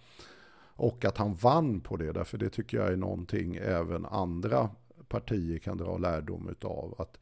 [0.75, 4.71] Och att han vann på det, därför det tycker jag är någonting även andra
[5.09, 6.95] partier kan dra lärdom utav.
[6.99, 7.19] Att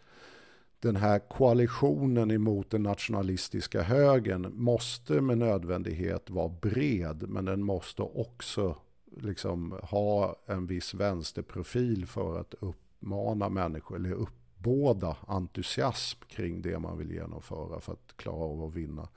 [0.80, 8.02] den här koalitionen emot den nationalistiska högern måste med nödvändighet vara bred, men den måste
[8.02, 8.76] också
[9.16, 16.98] liksom ha en viss vänsterprofil för att uppmana människor, eller uppbåda entusiasm kring det man
[16.98, 19.08] vill genomföra för att klara av att vinna.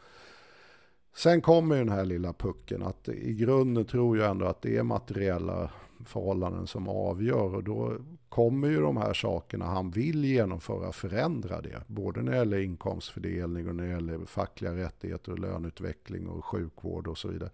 [1.16, 4.84] Sen kommer den här lilla pucken att i grunden tror jag ändå att det är
[4.84, 5.72] materiella
[6.06, 7.98] förhållanden som avgör och då
[8.30, 11.84] kommer ju de här sakerna han vill genomföra förändra det.
[11.88, 17.08] Både när det gäller inkomstfördelning och när det gäller fackliga rättigheter och löneutveckling och sjukvård
[17.08, 17.50] och så vidare.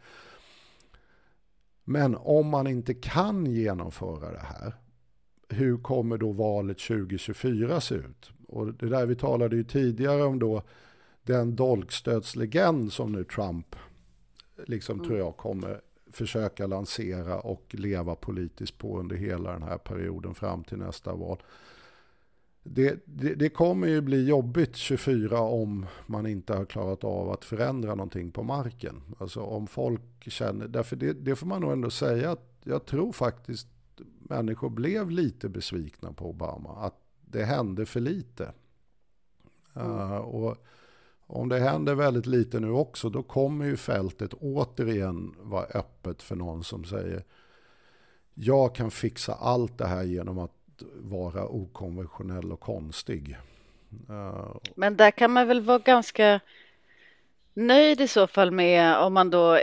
[1.90, 4.74] Men om man inte kan genomföra det här,
[5.50, 8.32] hur kommer då valet 2024 se ut?
[8.48, 10.62] Och det där vi talade ju tidigare om då
[11.24, 13.76] den dolkstödslegend som nu Trump
[14.66, 15.08] liksom mm.
[15.08, 15.82] tror jag kommer
[16.12, 21.44] försöka lansera och leva politiskt på under hela den här perioden fram till nästa val.
[22.64, 27.46] Det, det, det, kommer ju bli jobbigt 24 om man inte har klarat av att
[27.46, 29.02] förändra någonting på marken.
[29.20, 30.02] Alltså om folk
[30.32, 33.68] känner, därför det, det får man nog ändå säga att jag tror faktiskt
[34.20, 36.70] människor blev lite besvikna på Obama.
[36.70, 38.52] Att det hände för lite.
[39.76, 39.92] Mm.
[39.92, 40.58] Uh, och
[41.28, 46.36] om det händer väldigt lite nu också, då kommer ju fältet återigen vara öppet för
[46.36, 47.24] någon som säger
[48.34, 53.38] jag kan fixa allt det här genom att vara okonventionell och konstig.
[54.10, 56.40] Uh, Men där kan man väl vara ganska
[57.58, 59.60] nöjd i så fall med om man då,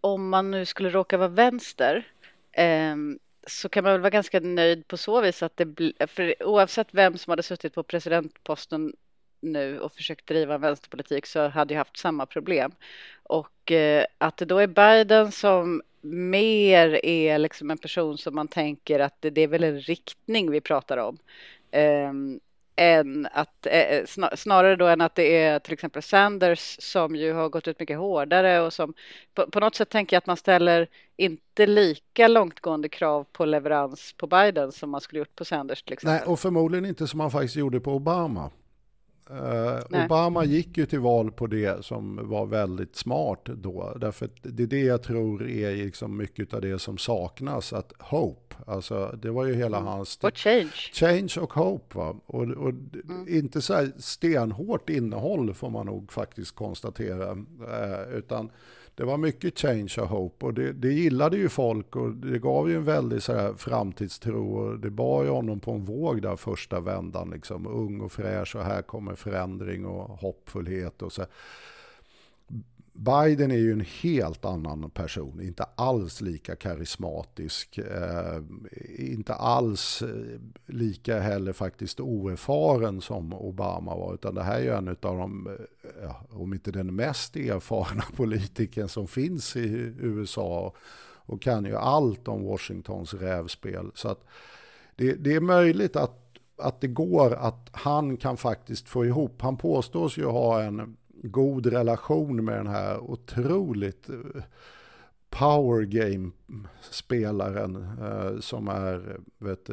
[0.00, 2.06] om man nu skulle råka vara vänster,
[2.52, 6.42] ehm, så kan man väl vara ganska nöjd på så vis att det blir, för
[6.42, 8.92] oavsett vem som hade suttit på presidentposten
[9.40, 12.72] nu och försökt driva en vänsterpolitik så hade jag haft samma problem.
[13.22, 18.48] Och eh, att det då är Biden som mer är liksom en person som man
[18.48, 21.18] tänker att det, det är väl en riktning vi pratar om.
[21.70, 22.40] Ehm,
[22.80, 24.04] än att, eh,
[24.36, 27.98] snarare då än att det är till exempel Sanders som ju har gått ut mycket
[27.98, 28.94] hårdare och som
[29.34, 34.12] på, på något sätt tänker jag att man ställer inte lika långtgående krav på leverans
[34.12, 36.26] på Biden som man skulle gjort på Sanders till exempel.
[36.26, 38.50] Nej, och förmodligen inte som man faktiskt gjorde på Obama.
[39.32, 43.96] Uh, Obama gick ju till val på det som var väldigt smart då.
[44.00, 47.72] Därför att det är det jag tror är liksom mycket av det som saknas.
[47.72, 49.86] Att hope, alltså det var ju hela mm.
[49.86, 50.18] hans...
[50.22, 50.90] Och change.
[50.92, 52.16] Change och hope va.
[52.26, 53.26] Och, och mm.
[53.28, 57.32] inte så här stenhårt innehåll får man nog faktiskt konstatera.
[57.32, 58.50] Uh, utan
[59.00, 62.70] det var mycket change och hope och det, det gillade ju folk och det gav
[62.70, 66.36] ju en väldig så här framtidstro och det bar ju honom på en våg där
[66.36, 71.22] första vändan liksom ung och fräsch och här kommer förändring och hoppfullhet och så.
[72.92, 78.42] Biden är ju en helt annan person, inte alls lika karismatisk, eh,
[78.98, 84.70] inte alls eh, lika heller faktiskt oerfaren som Obama var, utan det här är ju
[84.70, 85.52] en av de, eh,
[86.02, 90.74] ja, om inte den mest erfarna politikern som finns i USA
[91.30, 93.90] och kan ju allt om Washingtons rävspel.
[93.94, 94.24] Så att
[94.96, 99.56] det, det är möjligt att, att det går att han kan faktiskt få ihop, han
[99.56, 104.16] påstås ju ha en god relation med den här otroligt eh,
[105.30, 109.70] power game-spelaren eh, som är vet,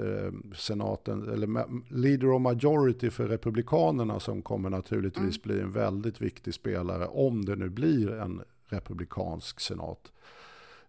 [0.55, 5.41] senaten, eller leader of majority för republikanerna som kommer naturligtvis mm.
[5.43, 10.11] bli en väldigt viktig spelare om det nu blir en republikansk senat.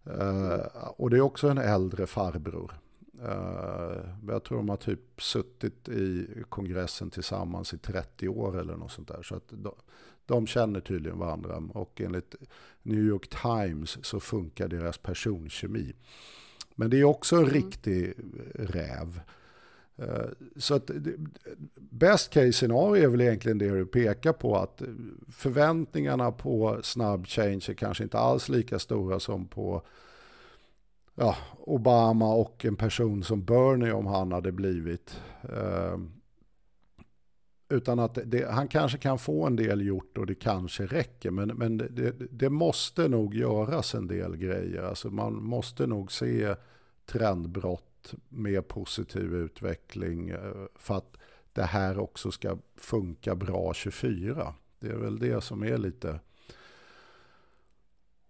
[0.04, 0.60] Eh,
[0.96, 2.72] och det är också en äldre farbror.
[3.22, 3.98] Uh,
[4.28, 9.08] jag tror de har typ suttit i kongressen tillsammans i 30 år eller något sånt
[9.08, 9.22] där.
[9.22, 9.74] Så att de
[10.46, 12.34] känner tydligen varandra och enligt
[12.82, 15.94] New York Times så funkar deras personkemi.
[16.74, 17.54] Men det är också en mm.
[17.54, 18.14] riktig
[18.54, 19.20] räv.
[19.96, 20.90] Eh, så att
[21.74, 24.82] best case scenario är väl egentligen det du pekar på att
[25.28, 29.82] förväntningarna på snabb change är kanske inte alls lika stora som på
[31.14, 35.20] ja, Obama och en person som Bernie om han hade blivit.
[37.70, 41.30] Utan att det, han kanske kan få en del gjort och det kanske räcker.
[41.30, 44.82] Men, men det, det, måste nog göras en del grejer.
[44.82, 46.54] Alltså man måste nog se
[47.06, 51.16] trendbrott med positiv utveckling eh, för att
[51.52, 54.54] det här också ska funka bra 24.
[54.80, 56.20] Det är väl det som är lite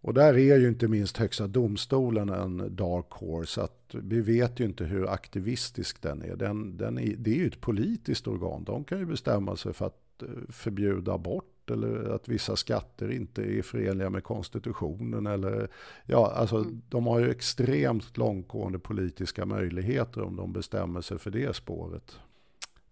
[0.08, 3.62] och där är ju inte minst Högsta domstolen en dark horse.
[3.62, 6.36] Att vi vet ju inte hur aktivistisk den är.
[6.36, 7.16] Den, den är.
[7.16, 8.64] Det är ju ett politiskt organ.
[8.64, 13.10] De kan ju bestämma sig för att eh, förbjuda abort bort eller att vissa skatter
[13.10, 15.26] inte är förenliga med konstitutionen.
[15.26, 15.68] Eller,
[16.06, 16.82] ja, alltså, mm.
[16.88, 22.18] De har ju extremt långtgående politiska möjligheter om de bestämmer sig för det spåret.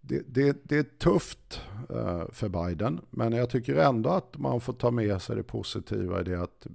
[0.01, 1.61] Det, det, det är tufft
[1.91, 6.21] uh, för Biden, men jag tycker ändå att man får ta med sig det positiva
[6.21, 6.67] i det att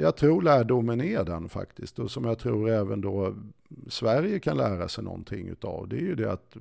[0.00, 3.34] jag tror lärdomen är den faktiskt och som jag tror även då
[3.88, 5.88] Sverige kan lära sig någonting utav.
[5.88, 6.56] Det är ju det att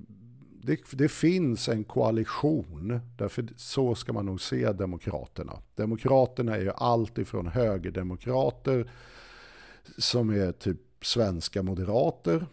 [0.61, 5.53] det, det, finns en koalition, därför så ska man nog se Demokraterna.
[5.75, 8.91] Demokraterna är ju allt ifrån högerdemokrater
[9.97, 12.45] som är typ svenska moderater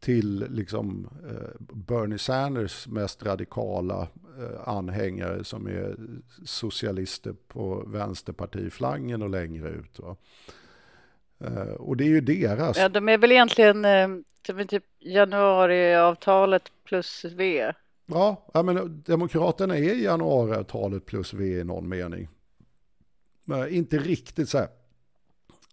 [0.00, 5.96] till liksom eh, Bernie Sanders mest radikala eh, anhängare som är
[6.44, 9.98] socialister på vänsterpartiflangen och längre ut.
[9.98, 10.16] Va?
[11.38, 12.78] Eh, och det är ju deras.
[12.78, 13.86] Ja, de är väl egentligen
[14.68, 17.72] typ januariavtalet plus V.
[18.06, 22.28] Ja, men Demokraterna är januariavtalet plus V i någon mening.
[23.44, 24.68] Men inte riktigt så här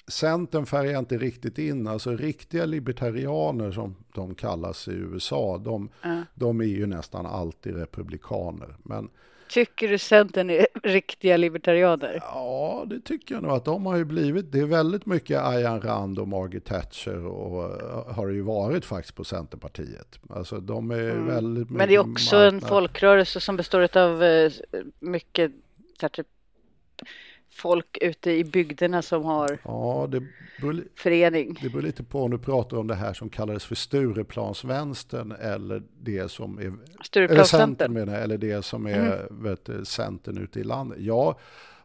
[0.10, 6.26] Centern färgar inte riktigt in, alltså riktiga libertarianer som de kallas i USA, de, mm.
[6.34, 8.76] de är ju nästan alltid republikaner.
[8.84, 9.10] Men,
[9.50, 12.20] Tycker du Centern är riktiga libertarianer?
[12.22, 14.52] Ja, det tycker jag nog att de har ju blivit.
[14.52, 17.64] Det är väldigt mycket Ayan Rand och Margaret Thatcher och
[18.14, 20.20] har det ju varit faktiskt på Centerpartiet.
[20.30, 21.28] Alltså de är mm.
[21.28, 22.54] väldigt Men det är också marknad.
[22.54, 24.52] en folkrörelse som består av eh,
[25.00, 25.52] mycket
[26.14, 26.28] typ
[27.60, 30.24] folk ute i bygderna som har ja, det
[30.62, 31.58] beror, förening.
[31.62, 35.84] Det beror lite på om du pratar om det här som kallades för Stureplansvänstern eller
[36.02, 36.74] det som är
[37.20, 39.44] eller centern, menar, eller det som är mm.
[39.44, 40.98] vet, Centern ute i landet.
[41.02, 41.36] Jag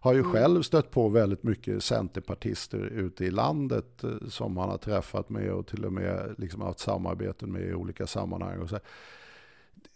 [0.04, 0.32] har ju mm.
[0.32, 5.52] själv stött på väldigt mycket centerpartister ute i landet eh, som man har träffat med
[5.52, 8.58] och till och med liksom haft samarbeten med i olika sammanhang.
[8.58, 8.78] Och så.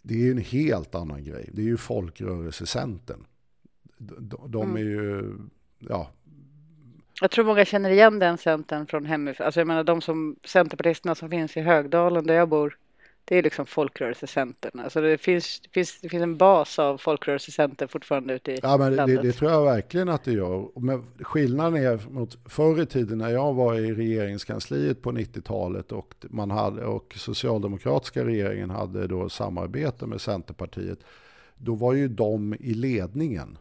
[0.01, 1.49] Det är ju en helt annan grej.
[1.53, 3.25] Det är ju folkrörelsecentern.
[3.97, 4.77] De, de mm.
[4.77, 5.33] är ju
[5.79, 6.11] ja.
[7.21, 9.45] Jag tror många känner igen den centern från hemifrån.
[9.45, 12.77] Alltså jag menar de som centerpartisterna som finns i Högdalen där jag bor.
[13.25, 14.79] Det är liksom folkrörelsecentern.
[14.79, 18.77] Alltså det finns, det finns, det finns en bas av folkrörelsecenter fortfarande ute i ja,
[18.77, 19.21] men landet.
[19.21, 20.79] Det, det tror jag verkligen att det gör.
[20.79, 26.15] Men skillnaden är mot förr i tiden när jag var i regeringskansliet på 90-talet och,
[26.29, 30.99] man hade, och socialdemokratiska regeringen hade då samarbete med Centerpartiet.
[31.57, 33.57] Då var ju de i ledningen.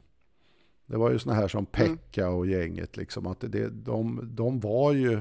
[0.88, 1.96] Det var ju såna här som mm.
[1.96, 2.96] Pekka och gänget.
[2.96, 5.20] Liksom, att det, de, de, var ju,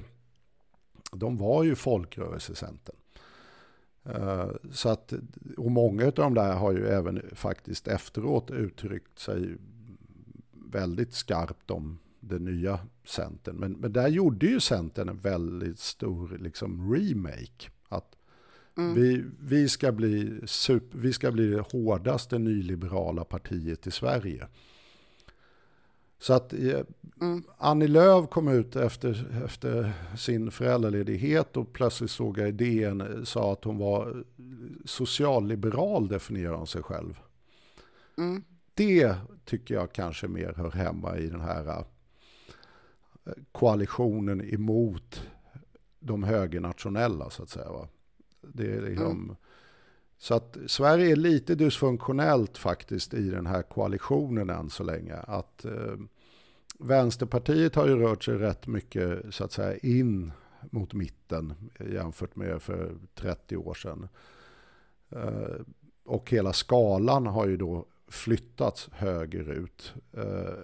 [1.12, 2.96] de var ju folkrörelsecentern.
[4.10, 5.14] Uh, så att,
[5.58, 9.58] och många av de där har ju även faktiskt efteråt uttryckt sig
[10.52, 13.56] väldigt skarpt om den nya Centern.
[13.56, 17.70] Men, men där gjorde ju Centern en väldigt stor liksom, remake.
[17.90, 18.16] Att
[18.78, 18.96] mm.
[18.96, 24.48] vi, vi, ska bli super, vi ska bli det hårdaste nyliberala partiet i Sverige.
[26.20, 26.82] Så att eh,
[27.22, 27.44] mm.
[27.58, 33.54] Annie Lööf kom ut efter, efter sin föräldraledighet och plötsligt såg jag idén, eh, sa
[33.54, 34.24] att hon var
[34.86, 37.20] socialliberal definierar hon sig själv.
[38.18, 38.44] Mm.
[38.74, 39.16] Det
[39.46, 41.84] tycker jag kanske mer hör hemma i den här eh,
[43.52, 45.28] koalitionen emot
[46.00, 47.72] de högernationella så att säga.
[47.72, 47.88] Va?
[48.42, 49.36] Det är liksom, mm.
[50.18, 55.16] Så att Sverige är lite dysfunktionellt faktiskt i den här koalitionen än så länge.
[55.16, 55.98] Att eh,
[56.80, 60.32] Vänsterpartiet har ju rört sig rätt mycket så att säga in
[60.72, 64.08] mot mitten jämfört med för 30 år sedan.
[65.10, 65.62] Eh,
[66.06, 69.94] och hela skalan har ju då flyttats högerut.
[70.14, 70.58] Eh,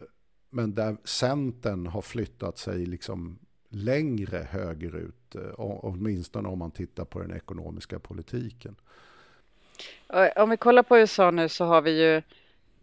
[0.50, 3.40] men där Centern har flyttat sig liksom
[3.70, 8.76] längre högerut, eh, åtminstone om man tittar på den ekonomiska politiken.
[10.36, 12.16] Om vi kollar på USA nu så har vi ju,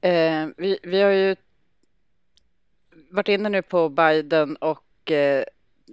[0.00, 1.36] eh, vi, vi har ju
[3.10, 5.44] varit inne nu på Biden och eh,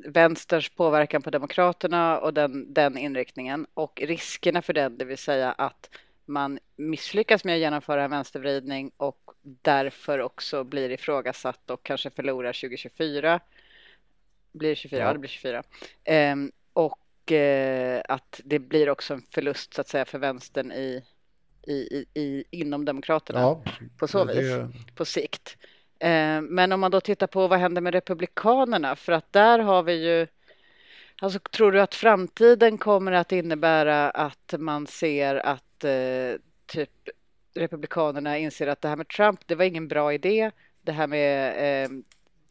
[0.06, 5.52] vänsterns påverkan på demokraterna och den, den inriktningen och riskerna för den, det vill säga
[5.52, 5.90] att
[6.26, 12.54] man misslyckas med att genomföra en vänstervridning och därför också blir ifrågasatt och kanske förlorar
[12.54, 13.40] 2024.
[14.52, 15.00] Blir det 24?
[15.00, 15.64] Ja, ja det blir 24.
[16.04, 16.36] Eh,
[16.74, 17.00] och
[18.06, 21.04] att det blir också en förlust så att säga för vänstern i,
[21.68, 23.64] i, i, i inom demokraterna ja,
[23.98, 24.70] på så vis det...
[24.96, 25.58] på sikt.
[26.00, 29.84] Eh, men om man då tittar på vad händer med republikanerna för att där har
[29.84, 30.28] vi ju
[31.22, 36.90] Alltså, tror du att framtiden kommer att innebära att man ser att eh, typ
[37.56, 40.52] republikanerna inser att det här med Trump, det var ingen bra idé.
[40.82, 41.50] Det här med
[41.84, 41.90] eh,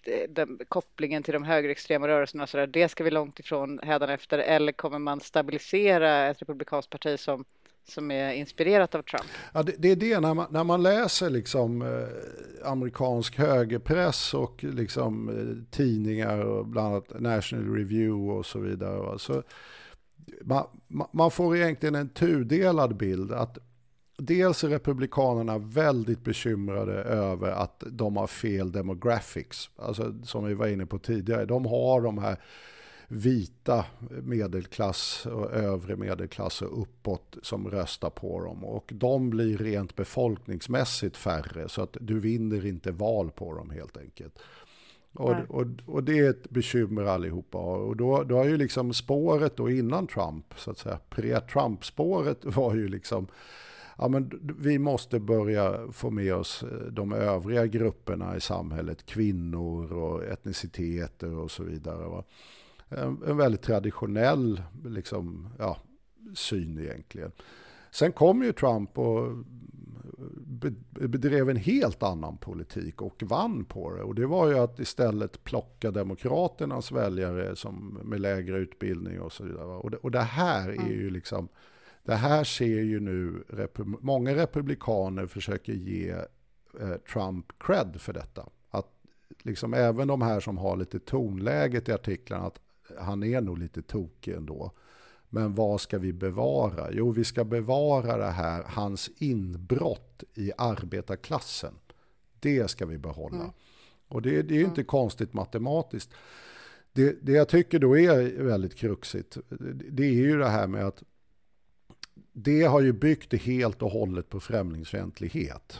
[0.08, 4.38] Eh, den, kopplingen till de högerextrema rörelserna, så där, det ska vi långt ifrån hädanefter.
[4.38, 7.44] Eller kommer man stabilisera ett republikanskt parti som
[7.88, 9.24] som är inspirerat av Trump.
[9.52, 14.64] Ja, det, det är det, när man, när man läser liksom, eh, amerikansk högerpress och
[14.64, 18.98] liksom, eh, tidningar, och bland annat National Review och så vidare.
[18.98, 19.18] Va?
[19.18, 19.42] Så,
[20.40, 20.66] man,
[21.12, 23.32] man får egentligen en tudelad bild.
[23.32, 23.58] att
[24.18, 29.70] Dels är republikanerna väldigt bekymrade över att de har fel demographics.
[29.76, 31.44] Alltså som vi var inne på tidigare.
[31.44, 32.40] De har de här
[33.08, 33.84] vita
[34.22, 38.64] medelklass och övre medelklass och uppåt som röstar på dem.
[38.64, 43.96] Och de blir rent befolkningsmässigt färre så att du vinner inte val på dem helt
[43.96, 44.38] enkelt.
[45.14, 47.58] Och, och, och, det är ett bekymmer allihopa.
[47.58, 52.74] Och då, då har ju liksom spåret då innan Trump, så att säga, pre-Trump-spåret var
[52.74, 53.26] ju liksom
[53.98, 59.92] ja, men vi måste börja få med oss eh, de övriga grupperna i samhället, kvinnor
[59.92, 62.08] och etniciteter och så vidare.
[62.08, 62.24] Va?
[62.88, 65.76] En, en väldigt traditionell liksom, ja,
[66.34, 67.32] syn egentligen.
[67.90, 69.32] Sen kom ju Trump och
[71.08, 74.02] bedrev en helt annan politik och vann på det.
[74.02, 79.44] Och det var ju att istället plocka demokraternas väljare som, med lägre utbildning och så
[79.44, 79.66] vidare.
[79.66, 81.48] Och det, och det här är ju liksom,
[82.06, 83.44] det här ser ju nu,
[84.00, 86.10] många republikaner försöker ge
[86.80, 88.48] eh, Trump cred för detta.
[88.70, 88.90] Att
[89.42, 92.60] liksom även de här som har lite tonläget i artiklarna, att
[92.98, 94.72] han är nog lite tokig ändå.
[95.28, 96.88] Men vad ska vi bevara?
[96.92, 101.74] Jo, vi ska bevara det här, hans inbrott i arbetarklassen.
[102.40, 103.36] Det ska vi behålla.
[103.36, 103.50] Mm.
[104.08, 104.86] Och det, det är ju inte mm.
[104.86, 106.10] konstigt matematiskt.
[106.92, 109.36] Det, det jag tycker då är väldigt kruxigt,
[109.90, 111.02] det är ju det här med att
[112.38, 115.78] det har ju byggt det helt och hållet på främlingsfientlighet.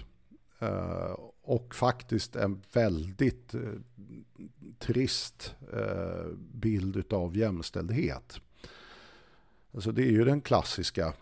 [0.63, 3.73] Uh, och faktiskt en väldigt uh,
[4.79, 8.41] trist uh, bild av jämställdhet.
[9.75, 11.13] Alltså det är ju den klassiska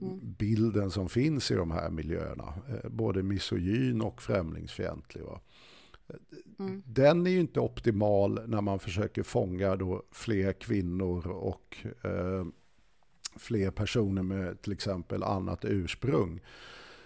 [0.00, 0.20] mm.
[0.38, 2.54] bilden som finns i de här miljöerna.
[2.84, 5.22] både misogyn och främlingsfientlig.
[5.22, 5.40] Va?
[6.58, 6.82] Mm.
[6.86, 11.76] Den är ju inte optimal när man försöker fånga då fler kvinnor och
[13.40, 16.40] fler personer med till exempel annat ursprung.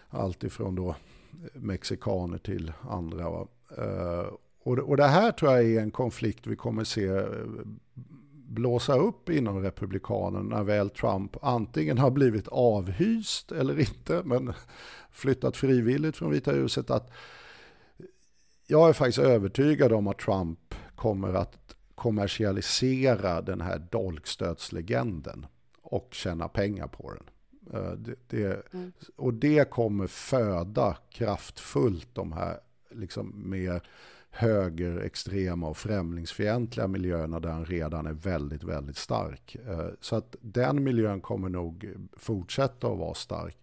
[0.09, 0.97] Alltifrån då
[1.55, 3.31] mexikaner till andra.
[3.31, 3.47] Va?
[3.79, 4.27] Eh,
[4.63, 7.25] och, det här tror jag är en konflikt vi kommer se eh,
[8.35, 14.53] blåsa upp inom republikanerna när väl Trump antingen har blivit avhyst eller inte, men
[15.11, 16.91] flyttat frivilligt från Vita huset.
[16.91, 17.11] Att
[18.67, 25.47] jag är faktiskt övertygad om att Trump kommer att kommersialisera den här dolkstötslegenden
[25.95, 27.31] och tjäna pengar på den.
[27.73, 28.93] Eh, det, det, mm.
[29.17, 32.59] Och det kommer föda kraftfullt de här
[32.91, 33.83] liksom mer
[34.31, 39.57] högerextrema och främlingsfientliga miljöerna där han redan är väldigt, väldigt stark.
[39.67, 43.57] Eh, så att den miljön kommer nog fortsätta att vara stark.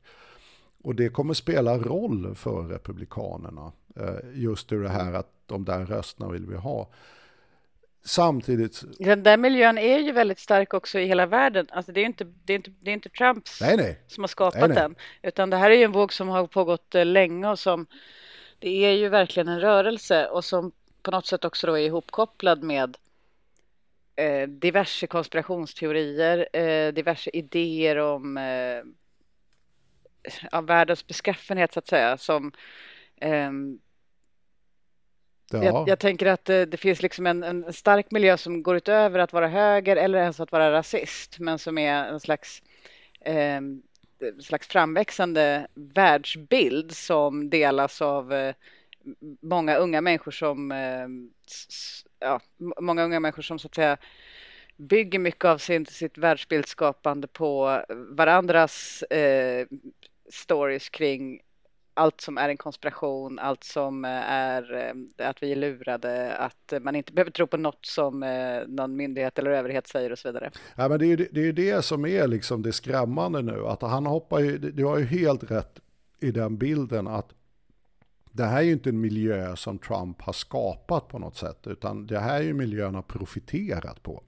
[0.84, 3.72] Och det kommer spela roll för republikanerna.
[3.96, 6.90] Eh, just ur det här att de där rösterna vill vi ha.
[8.04, 8.84] Samtidigt...
[9.00, 11.68] Den där miljön är ju väldigt stark också i hela världen.
[11.72, 14.00] Alltså det är inte, det är inte, det är inte Trumps nej, nej.
[14.08, 14.96] som har skapat nej, den.
[15.22, 17.86] Utan det här är ju en våg som har pågått eh, länge och som
[18.60, 20.72] det är ju verkligen en rörelse och som
[21.02, 22.98] på något sätt också då är ihopkopplad med
[24.16, 28.84] eh, diverse konspirationsteorier, eh, diverse idéer om eh,
[30.62, 32.52] världens beskaffenhet så att säga som
[33.16, 33.52] eh,
[35.52, 35.64] Ja.
[35.64, 39.20] Jag, jag, tänker att det, det finns liksom en, en, stark miljö som går utöver
[39.20, 42.62] att vara höger eller ens att vara rasist, men som är en slags,
[43.26, 43.62] eh,
[44.40, 48.56] slags framväxande världsbild som delas av eh,
[49.42, 51.08] många unga människor som, eh,
[52.20, 52.40] ja,
[52.82, 53.98] många unga människor som så att säga
[54.78, 59.68] bygger mycket av sin, sitt världsbildsskapande på varandras eh,
[60.30, 61.42] stories kring
[61.94, 64.74] allt som är en konspiration, allt som eh, är
[65.20, 68.96] eh, att vi är lurade, att man inte behöver tro på något som eh, någon
[68.96, 70.52] myndighet eller överhet säger och så vidare.
[70.76, 73.82] Ja, men det är ju det, är det som är liksom det skrämmande nu, att
[73.82, 75.80] han hoppar ju, du har ju helt rätt
[76.20, 77.34] i den bilden att
[78.32, 82.08] det här är ju inte en miljö som Trump har skapat på något sätt, utan
[82.08, 84.24] det här är ju miljön har profiterat på.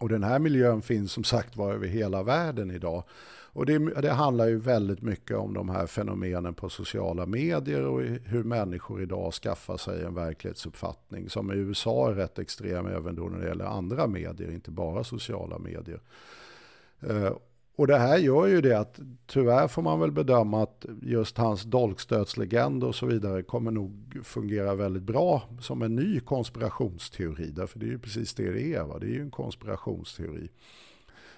[0.00, 3.04] Och den här miljön finns som sagt var över hela världen idag.
[3.52, 8.02] Och det, det, handlar ju väldigt mycket om de här fenomenen på sociala medier och
[8.24, 13.22] hur människor idag skaffar sig en verklighetsuppfattning som i USA är rätt extrem även då
[13.22, 16.00] när det gäller andra medier, inte bara sociala medier.
[17.00, 17.32] Eh,
[17.80, 21.62] och det här gör ju det att tyvärr får man väl bedöma att just hans
[21.62, 27.50] dolkstötslegend och så vidare kommer nog fungera väldigt bra som en ny konspirationsteori.
[27.50, 28.82] Därför det är ju precis det det är.
[28.82, 28.98] Va?
[28.98, 30.48] Det är ju en konspirationsteori.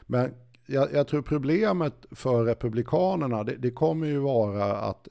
[0.02, 0.35] Men
[0.66, 5.09] jag, jag, tror problemet för Republikanerna, det, det, kommer ju vara att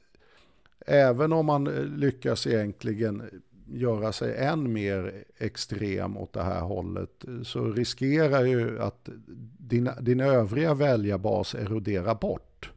[0.88, 1.64] även om man
[1.98, 3.42] lyckas egentligen
[3.74, 9.10] göra sig än mer extrem åt det här hållet så riskerar ju att
[9.58, 12.72] din, din övriga väljarbas eroderar bort.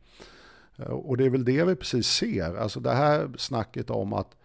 [0.89, 2.55] Och det är väl det vi precis ser.
[2.55, 4.37] Alltså det här snacket om att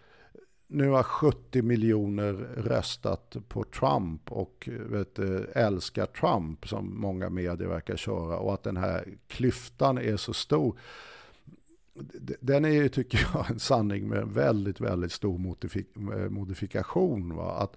[0.66, 5.18] nu har 70 miljoner röstat på Trump och vet,
[5.54, 10.78] älskar Trump som många medier verkar köra och att den här klyftan är så stor.
[12.40, 15.56] Den är ju, tycker jag, en sanning med väldigt, väldigt stor
[15.96, 17.36] eh, modifikation.
[17.36, 17.52] Va?
[17.52, 17.76] Att,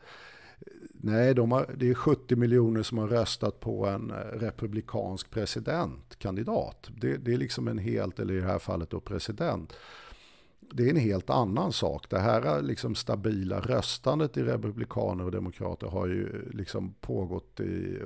[0.60, 5.30] eh, nej, de har, det är 70 miljoner som har röstat på en eh, republikansk
[5.30, 6.90] presidentkandidat.
[6.98, 9.74] Det, det är liksom en helt, eller i det här fallet då president
[10.74, 12.10] det är en helt annan sak.
[12.10, 18.00] Det här liksom stabila röstandet i republikaner och demokrater har ju liksom pågått i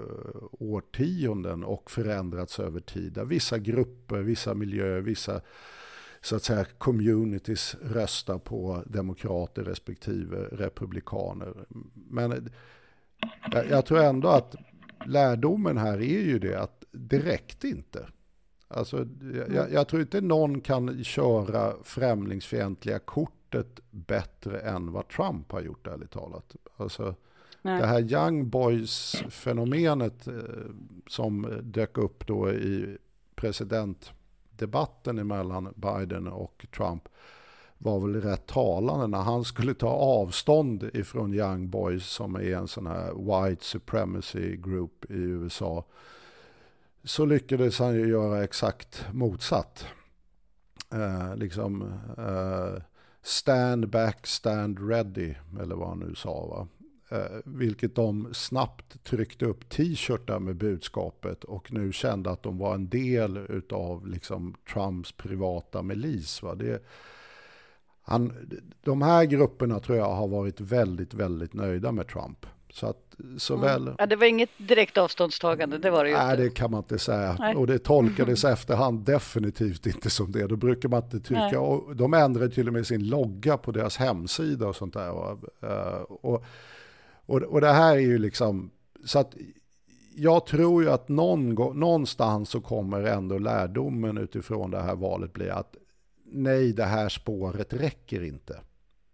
[0.52, 3.14] årtionden och förändrats över tid.
[3.14, 5.42] Där vissa grupper, vissa miljöer, vissa
[6.22, 11.54] så att säga communities röstar på demokrater respektive republikaner.
[11.94, 12.50] Men
[13.70, 14.56] jag tror ändå att
[15.06, 18.08] lärdomen här är ju det att det räckte inte.
[18.68, 19.08] Alltså,
[19.54, 25.88] jag, jag, tror inte någon kan köra främlingsfientliga kortet bättre än vad Trump har gjort
[25.88, 26.56] ärligt talat.
[26.78, 27.16] Alltså,
[27.62, 30.34] det här young boys-fenomenet eh,
[31.08, 32.98] som dök upp då i
[34.60, 37.10] debatten mellan Biden och Trump
[37.78, 42.68] var väl rätt talande när han skulle ta avstånd ifrån Young Boys som är en
[42.68, 45.86] sån här white supremacy group i USA
[47.04, 49.86] så lyckades han ju göra exakt motsatt.
[50.94, 51.82] Eh, liksom
[52.18, 52.84] eh,
[53.22, 56.46] stand back, stand ready, eller vad han nu sa.
[56.46, 56.68] Va?
[57.10, 62.76] Eh, vilket de snabbt tryckte upp t-shirtar med budskapet och nu kände att de var
[62.76, 66.44] en del av liksom, Trumps privata milis.
[66.44, 66.56] Va?
[66.56, 66.84] Det,
[68.02, 68.34] han,
[68.82, 72.46] de här grupperna tror jag har varit väldigt, väldigt nöjda med Trump.
[72.70, 73.82] Så att såväl...
[73.82, 73.96] Mm.
[73.98, 76.44] Ja, det var inget direkt avståndstagande, det var det ju Nej, inte.
[76.44, 77.36] det kan man inte säga.
[77.40, 77.56] Nej.
[77.56, 78.54] Och det tolkades mm.
[78.58, 80.48] efterhand definitivt inte som det.
[80.48, 81.60] Då brukar man inte tycka...
[81.60, 85.12] Och de ändrade till och med sin logga på deras hemsida och sånt där.
[85.12, 85.40] Och,
[85.70, 86.46] eh, och,
[87.28, 88.72] och, och det här är ju liksom...
[89.06, 89.36] Så att
[90.16, 95.50] jag tror ju att någon, någonstans så kommer ändå lärdomen utifrån det här valet bli
[95.50, 95.76] att
[96.32, 98.60] nej, det här spåret räcker inte.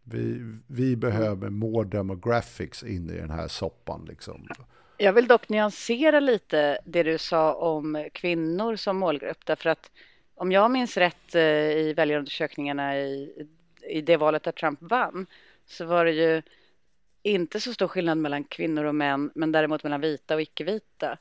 [0.03, 4.05] Vi, vi behöver more demographics in i den här soppan.
[4.09, 4.47] Liksom.
[4.97, 9.45] Jag vill dock nyansera lite det du sa om kvinnor som målgrupp.
[9.45, 9.91] Därför att
[10.35, 13.47] om jag minns rätt eh, i väljarundersökningarna i,
[13.89, 15.25] i det valet där Trump vann
[15.65, 16.41] så var det ju
[17.23, 21.17] inte så stor skillnad mellan kvinnor och män men däremot mellan vita och icke-vita.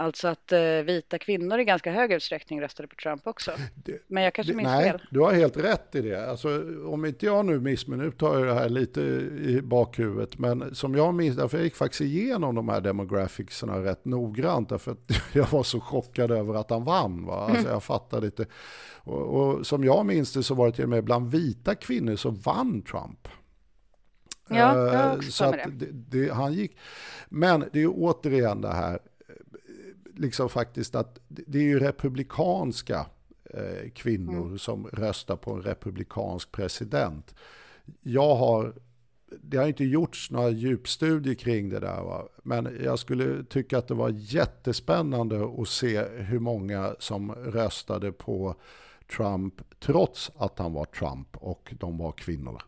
[0.00, 3.50] Alltså att eh, vita kvinnor i ganska hög utsträckning röstade på Trump också.
[3.74, 5.02] Det, Men jag kanske minns nej, fel.
[5.10, 6.30] Du har helt rätt i det.
[6.30, 10.74] Alltså, om inte jag nu missminner, nu tar jag det här lite i bakhuvudet, men
[10.74, 15.10] som jag minns, därför jag gick faktiskt igenom de här demographicserna rätt noggrant, därför att
[15.32, 17.26] jag var så chockad över att han vann.
[17.26, 17.34] Va?
[17.34, 17.72] Alltså, mm.
[17.72, 18.46] Jag fattade inte.
[18.94, 22.16] Och, och, som jag minns det så var det till och med bland vita kvinnor
[22.16, 23.28] så vann Trump.
[24.48, 25.86] Ja, jag uh, så att det.
[25.92, 26.76] Det, han gick.
[27.28, 28.98] Men det är ju återigen det här,
[30.18, 33.06] liksom faktiskt att det är ju republikanska
[33.44, 34.58] eh, kvinnor mm.
[34.58, 37.34] som röstar på en republikansk president.
[38.02, 38.74] Jag har,
[39.40, 42.28] det har inte gjorts några djupstudier kring det där, va?
[42.42, 48.54] men jag skulle tycka att det var jättespännande att se hur många som röstade på
[49.16, 52.62] Trump trots att han var Trump och de var kvinnor.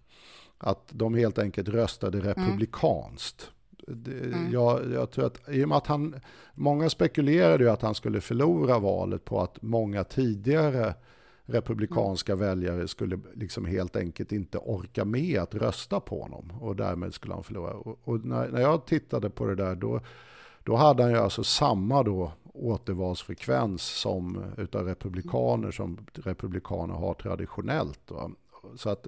[0.63, 2.29] Att de helt enkelt röstade mm.
[2.29, 3.51] republikanskt.
[3.89, 4.33] Mm.
[4.33, 4.53] Mm.
[4.53, 6.15] Jag, jag, tror att i och att han,
[6.55, 10.95] många spekulerade ju att han skulle förlora valet på att många tidigare
[11.45, 12.47] republikanska mm.
[12.47, 17.35] väljare skulle liksom helt enkelt inte orka med att rösta på honom och därmed skulle
[17.35, 17.73] han förlora.
[17.73, 20.01] Och, och när, när, jag tittade på det där då,
[20.65, 28.01] då hade han ju alltså samma då återvalsfrekvens som utav republikaner som republikaner har traditionellt.
[28.07, 28.31] Då.
[28.77, 29.07] Så att,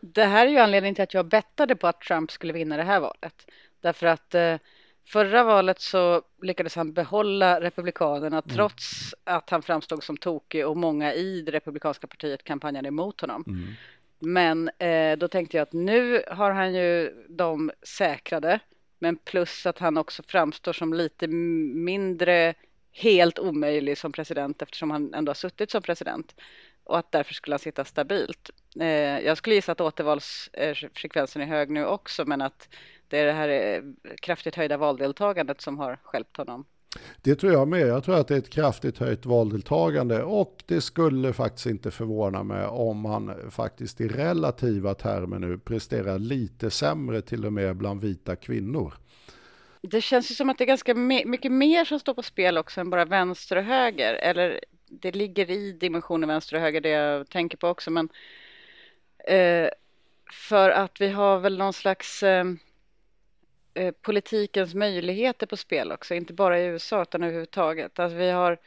[0.00, 2.82] det här är ju anledningen till att jag bettade på att Trump skulle vinna det
[2.82, 3.46] här valet.
[3.80, 4.56] Därför att eh,
[5.04, 8.56] förra valet så lyckades han behålla Republikanerna mm.
[8.56, 13.44] trots att han framstod som tokig och många i det republikanska partiet kampanjade emot honom.
[13.46, 13.74] Mm.
[14.18, 18.60] Men eh, då tänkte jag att nu har han ju de säkrade,
[18.98, 22.54] men plus att han också framstår som lite mindre
[22.92, 26.34] helt omöjlig som president eftersom han ändå har suttit som president
[26.84, 28.50] och att därför skulle han sitta stabilt.
[28.80, 32.68] Eh, jag skulle gissa att återvalsfrekvensen är hög nu också, men att
[33.08, 33.82] det är det här eh,
[34.20, 36.64] kraftigt höjda valdeltagandet som har skälpt honom.
[37.22, 37.86] Det tror jag med.
[37.86, 42.42] Jag tror att det är ett kraftigt höjt valdeltagande och det skulle faktiskt inte förvåna
[42.42, 48.00] mig om man faktiskt i relativa termer nu presterar lite sämre till och med bland
[48.00, 48.94] vita kvinnor.
[49.82, 52.80] Det känns ju som att det är ganska mycket mer som står på spel också
[52.80, 54.14] än bara vänster och höger.
[54.14, 57.90] Eller det ligger i dimensionen vänster och höger det jag tänker på också.
[57.90, 58.08] Men
[59.24, 59.70] eh,
[60.32, 62.44] för att vi har väl någon slags eh,
[63.74, 67.98] eh politikens möjligheter på spel också, inte bara i USA utan överhuvudtaget.
[67.98, 68.58] Alltså vi har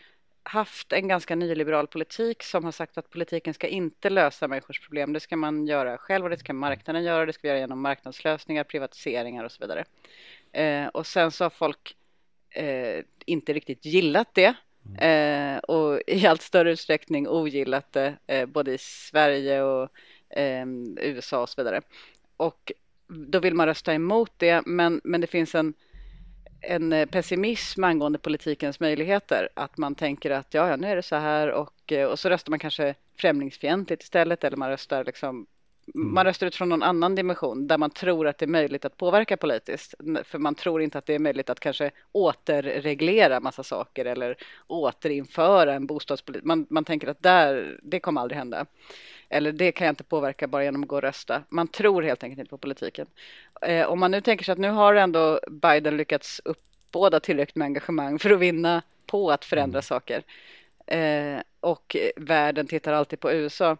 [0.44, 5.14] haft en ganska nyliberal politik som har sagt att politiken ska inte lösa människors problem.
[5.14, 7.26] Det ska man göra själv och det ska marknaden göra.
[7.26, 9.86] Det ska vi göra genom marknadslösningar, privatiseringar och så vidare.
[10.52, 11.95] Eh, och sen så har folk
[12.49, 14.56] eh, inte riktigt gillat det
[14.99, 19.90] eh, och i allt större utsträckning ogillat det eh, både i Sverige och
[20.30, 21.81] ehm, USA och så vidare.
[22.38, 22.72] Och
[23.07, 25.73] då vill man rösta emot det, men, men det finns en,
[26.61, 29.49] en eh, pessimism angående politikens möjligheter.
[29.53, 32.30] Att man tänker att ja, ja, nu är det så här och, eh, och så
[32.30, 35.47] röstar man kanske främlingsfientligt istället eller man röstar liksom
[35.95, 36.14] Mm.
[36.14, 39.38] Man röstar utifrån någon annan dimension där man tror att det är möjligt att påverka
[39.38, 39.93] politiskt.
[40.23, 44.38] För man tror inte att det är möjligt att kanske återreglera massa saker eller
[44.68, 46.45] återinföra en bostadspolitik.
[46.45, 48.65] Man, man tänker att där, det kommer aldrig hända.
[49.30, 51.43] Eller det kan jag inte påverka bara genom att gå och rösta.
[51.49, 53.07] Man tror helt enkelt inte på politiken.
[53.61, 57.65] Eh, om man nu tänker sig att nu har ändå Biden lyckats uppbåda tillräckligt med
[57.65, 59.84] engagemang för att vinna på att förändra mm.
[59.84, 60.23] saker.
[60.88, 63.77] Eh, och världen tittar alltid på USA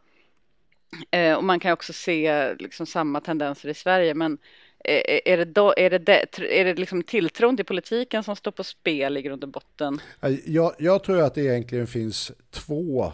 [1.12, 4.14] Eh, och man kan också se liksom samma tendenser i Sverige.
[4.14, 4.38] Men
[4.84, 8.52] eh, är det, då, är det, det, är det liksom tilltron till politiken som står
[8.52, 10.02] på spel i grund och botten?
[10.46, 13.14] Jag, jag tror att det egentligen finns två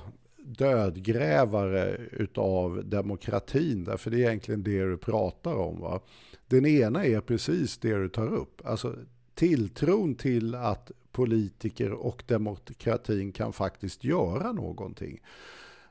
[0.58, 5.80] dödgrävare utav demokratin, därför det är egentligen det du pratar om.
[5.80, 6.00] Va?
[6.48, 8.96] Den ena är precis det du tar upp, alltså
[9.34, 15.22] tilltron till att politiker och demokratin kan faktiskt göra någonting.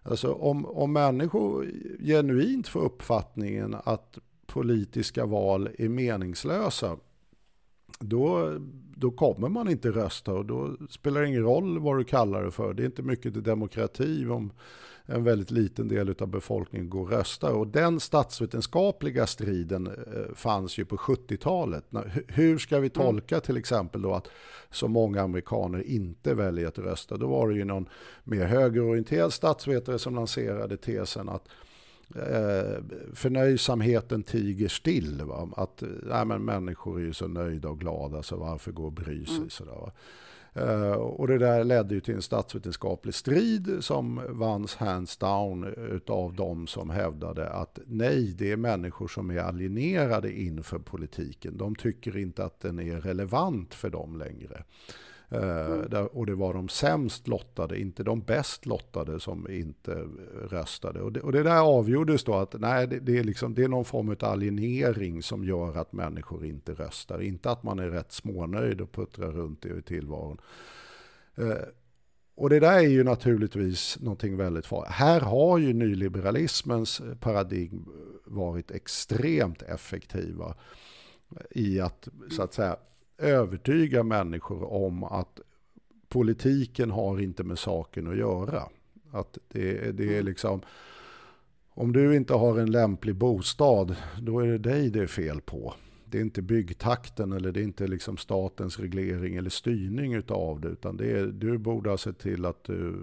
[0.03, 1.67] Alltså om, om människor
[2.01, 6.97] genuint får uppfattningen att politiska val är meningslösa,
[7.99, 8.59] då,
[9.01, 12.51] då kommer man inte rösta och då spelar det ingen roll vad du kallar det
[12.51, 12.75] för.
[12.75, 14.53] Det är inte mycket till demokrati om
[15.07, 17.51] en väldigt liten del av befolkningen går och röstar.
[17.51, 21.85] Och den statsvetenskapliga striden eh, fanns ju på 70-talet.
[22.29, 23.07] Hur ska vi mm.
[23.07, 24.29] tolka till exempel då att
[24.71, 27.17] så många amerikaner inte väljer att rösta?
[27.17, 27.89] Då var det ju någon
[28.25, 31.49] mer högerorienterad statsvetare som lanserade tesen att
[32.17, 32.83] eh,
[33.15, 35.23] förnöjsamheten tiger still.
[35.23, 35.49] Va?
[35.57, 39.25] Att nej, men människor är ju så nöjda och glada så varför gå och bry
[39.25, 39.37] sig?
[39.37, 39.51] Mm.
[39.51, 39.93] Sådär, va?
[40.57, 45.75] Uh, och det där ledde ju till en statsvetenskaplig strid som vanns hands down
[46.07, 51.57] av de som hävdade att nej, det är människor som är alienerade inför politiken.
[51.57, 54.65] De tycker inte att den är relevant för dem längre.
[55.31, 56.07] Mm.
[56.07, 60.07] Och det var de sämst lottade, inte de bäst lottade som inte
[60.49, 61.01] röstade.
[61.01, 63.69] Och det, och det där avgjordes då att nej, det, det, är liksom, det är
[63.69, 67.23] någon form av alienering som gör att människor inte röstar.
[67.23, 70.41] Inte att man är rätt smånöjd och puttrar runt i tillvaron.
[71.37, 71.69] Eh,
[72.35, 74.93] och det där är ju naturligtvis någonting väldigt farligt.
[74.93, 77.89] Här har ju nyliberalismens paradigm
[78.25, 80.55] varit extremt effektiva
[81.51, 82.77] i att så att säga
[83.21, 85.41] övertyga människor om att
[86.09, 88.63] politiken har inte med saken att göra.
[89.11, 90.27] Att det, det är mm.
[90.27, 90.61] liksom,
[91.69, 95.75] om du inte har en lämplig bostad, då är det dig det är fel på.
[96.05, 100.69] Det är inte byggtakten eller det är inte liksom statens reglering eller styrning utav det,
[100.69, 102.97] utan det är, du borde ha sett till att du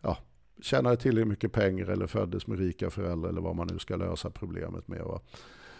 [0.00, 0.18] ja,
[0.62, 4.30] tjänade tillräckligt mycket pengar eller föddes med rika föräldrar eller vad man nu ska lösa
[4.30, 5.02] problemet med.
[5.02, 5.20] Va?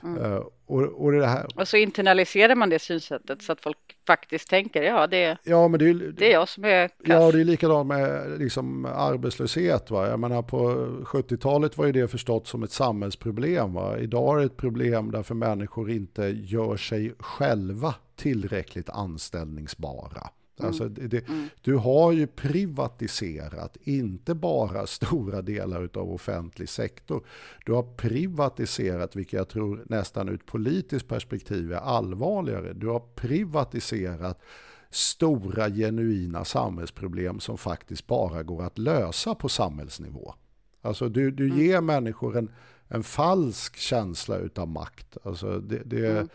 [0.07, 0.33] Mm.
[0.33, 1.47] Uh, och, och, det här...
[1.55, 5.81] och så internaliserar man det synsättet så att folk faktiskt tänker ja det, ja, men
[5.81, 6.97] det, är, det är jag som är kass.
[7.05, 9.91] Ja, det är likadant med liksom, arbetslöshet.
[9.91, 10.09] Va?
[10.09, 10.59] Jag menar, på
[11.05, 13.75] 70-talet var ju det förstått som ett samhällsproblem.
[13.75, 13.99] Va?
[13.99, 20.31] Idag är det ett problem därför människor inte gör sig själva tillräckligt anställningsbara.
[20.59, 20.69] Mm.
[20.69, 21.49] Alltså det, mm.
[21.61, 27.27] Du har ju privatiserat, inte bara stora delar av offentlig sektor.
[27.65, 32.73] Du har privatiserat, vilket jag tror nästan ur ett politiskt perspektiv är allvarligare.
[32.73, 34.43] Du har privatiserat
[34.91, 40.35] stora genuina samhällsproblem som faktiskt bara går att lösa på samhällsnivå.
[40.83, 41.59] Alltså du, du mm.
[41.59, 42.55] ger människor en,
[42.89, 45.17] en falsk känsla utav makt.
[45.25, 46.07] Alltså det, det...
[46.07, 46.29] Mm.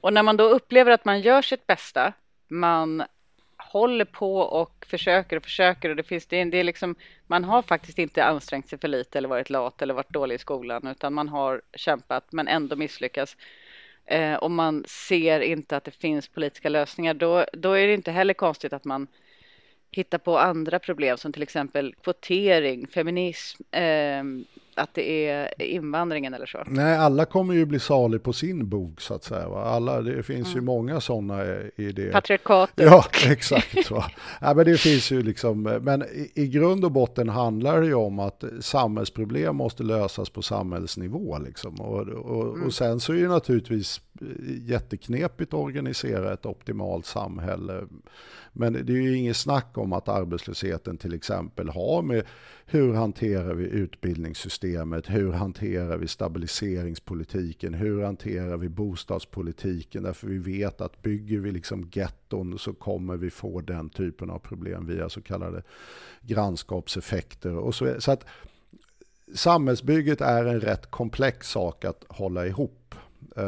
[0.00, 2.12] Och när man då upplever att man gör sitt bästa
[2.52, 3.02] man
[3.56, 6.94] håller på och försöker och försöker och det finns det, det är liksom
[7.26, 10.38] man har faktiskt inte ansträngt sig för lite eller varit lat eller varit dålig i
[10.38, 13.36] skolan utan man har kämpat men ändå misslyckats.
[14.06, 18.10] eh, och man ser inte att det finns politiska lösningar, då, då är det inte
[18.12, 19.06] heller konstigt att man
[19.90, 24.24] hittar på andra problem som till exempel kvotering, feminism, eh,
[24.74, 26.62] att det är invandringen eller så.
[26.66, 29.48] Nej, alla kommer ju bli salig på sin bok så att säga.
[29.48, 29.64] Va?
[29.64, 30.54] Alla, det finns mm.
[30.54, 31.44] ju många sådana
[31.76, 32.12] idéer.
[32.12, 32.86] Patriarkatet.
[32.86, 33.90] Ja, exakt.
[33.90, 34.04] Va?
[34.40, 37.94] ja, men det finns ju liksom, men i, i grund och botten handlar det ju
[37.94, 41.38] om att samhällsproblem måste lösas på samhällsnivå.
[41.38, 41.80] Liksom.
[41.80, 42.66] Och, och, mm.
[42.66, 44.00] och sen så är det naturligtvis
[44.66, 47.86] jätteknepigt att organisera ett optimalt samhälle.
[48.52, 52.24] Men det är ju inget snack om att arbetslösheten till exempel har med
[52.66, 60.80] hur hanterar vi utbildningssystemet, hur hanterar vi stabiliseringspolitiken, hur hanterar vi bostadspolitiken, därför vi vet
[60.80, 65.22] att bygger vi liksom getton så kommer vi få den typen av problem via så
[65.22, 65.62] kallade
[66.20, 67.56] grannskapseffekter.
[67.56, 68.26] Och så, så att
[69.34, 72.94] samhällsbygget är en rätt komplex sak att hålla ihop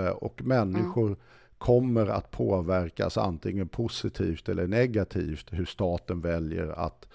[0.08, 1.18] och människor mm
[1.64, 7.08] kommer att påverkas antingen positivt eller negativt hur staten väljer att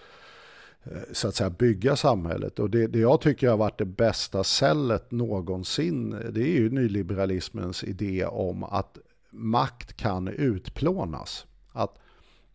[0.83, 2.59] eh, så att säga bygga samhället.
[2.59, 7.83] Och det, det jag tycker har varit det bästa sället någonsin det är ju nyliberalismens
[7.83, 8.97] idé om att
[9.29, 11.45] makt kan utplånas.
[11.71, 11.97] Att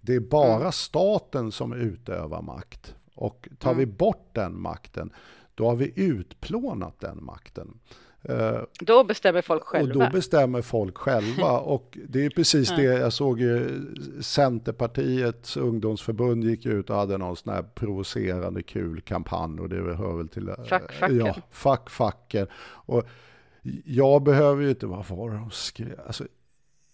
[0.00, 0.72] det är bara mm.
[0.72, 2.94] staten som utövar makt.
[3.14, 3.78] Och tar mm.
[3.78, 5.10] vi bort den makten,
[5.54, 7.78] då har vi utplånat den makten.
[8.28, 9.94] Eh, då bestämmer folk själva.
[9.94, 11.58] Och då bestämmer folk själva.
[11.58, 13.86] Och det är precis det jag såg ju
[14.20, 20.16] Centerpartiets ungdomsförbund gick ut och hade någon sån här provocerande kul kampanj och det hör
[20.16, 20.48] väl till...
[20.48, 21.16] Eh, fuck facken.
[21.16, 22.46] Ja, fuck facken.
[22.64, 23.04] Och
[23.84, 26.00] jag behöver ju inte, vad var det de skrev?
[26.06, 26.24] Alltså,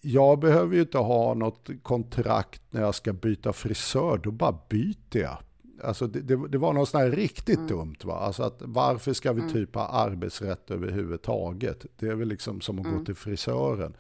[0.01, 5.19] jag behöver ju inte ha något kontrakt när jag ska byta frisör, då bara byter
[5.19, 5.39] jag
[5.85, 7.69] Alltså det, det, det, var något sånt här riktigt mm.
[7.69, 7.97] dumt.
[8.05, 8.15] Va?
[8.15, 9.53] Alltså att varför ska vi mm.
[9.53, 11.87] typ ha arbetsrätt överhuvudtaget?
[11.97, 12.99] Det är väl liksom som att mm.
[12.99, 13.97] gå till frisören.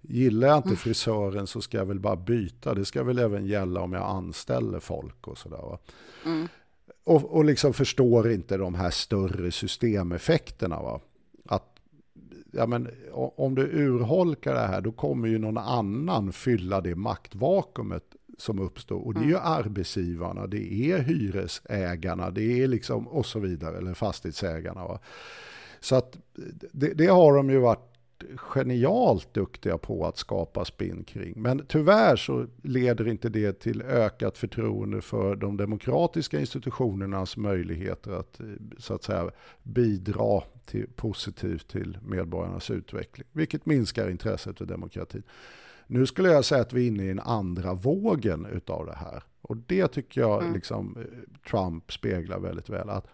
[0.00, 0.76] Gillar jag inte mm.
[0.76, 2.74] frisören så ska jag väl bara byta.
[2.74, 5.78] Det ska väl även gälla om jag anställer folk och sådär.
[6.24, 6.48] Mm.
[7.04, 10.82] Och, och liksom förstår inte de här större systemeffekterna.
[10.82, 11.00] Va?
[11.44, 11.76] Att
[12.52, 18.16] ja, men, om du urholkar det här då kommer ju någon annan fylla det maktvakuumet
[18.36, 18.98] som uppstår.
[19.06, 19.42] Och det är ju mm.
[19.44, 24.86] arbetsgivarna, det är hyresägarna, det är liksom och så vidare, eller fastighetsägarna.
[24.86, 24.98] Va?
[25.80, 26.18] Så att
[26.72, 27.96] det, det har de ju varit
[28.36, 31.32] genialt duktiga på att skapa spinn kring.
[31.36, 38.40] Men tyvärr så leder inte det till ökat förtroende för de demokratiska institutionernas möjligheter att,
[38.78, 39.30] så att säga,
[39.62, 45.22] bidra till, positivt till medborgarnas utveckling, vilket minskar intresset för demokratin.
[45.86, 49.22] Nu skulle jag säga att vi är inne i en andra vågen utav det här.
[49.42, 50.54] Och det tycker jag mm.
[50.54, 52.90] liksom, eh, Trump speglar väldigt väl.
[52.90, 53.06] Att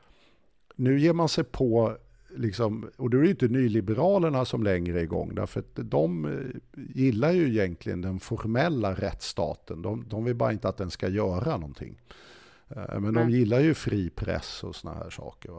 [0.76, 1.96] nu ger man sig på,
[2.36, 5.34] liksom, och då är det inte nyliberalerna som längre är igång.
[5.34, 6.60] Därför att de eh,
[6.94, 9.82] gillar ju egentligen den formella rättsstaten.
[9.82, 12.00] De, de vill bara inte att den ska göra någonting.
[12.68, 15.52] Eh, men de gillar ju fri press och såna här saker.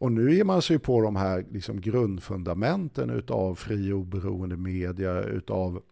[0.00, 5.22] Och nu ger man sig på de här liksom grundfundamenten utav fri och oberoende media,
[5.22, 5.82] utav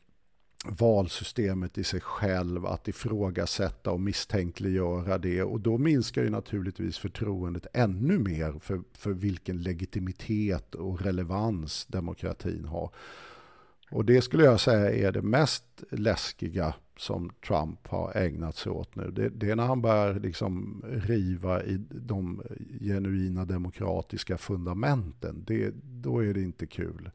[0.66, 5.42] valsystemet i sig själv, att ifrågasätta och misstänkliggöra det.
[5.42, 12.64] Och då minskar ju naturligtvis förtroendet ännu mer för, för vilken legitimitet och relevans demokratin
[12.64, 12.90] har.
[13.90, 18.96] Och det skulle jag säga är det mest läskiga som Trump har ägnat sig åt
[18.96, 19.10] nu.
[19.10, 22.42] Det, det är när han börjar liksom riva i de
[22.80, 25.44] genuina demokratiska fundamenten.
[25.46, 27.10] Det, då är det inte kul.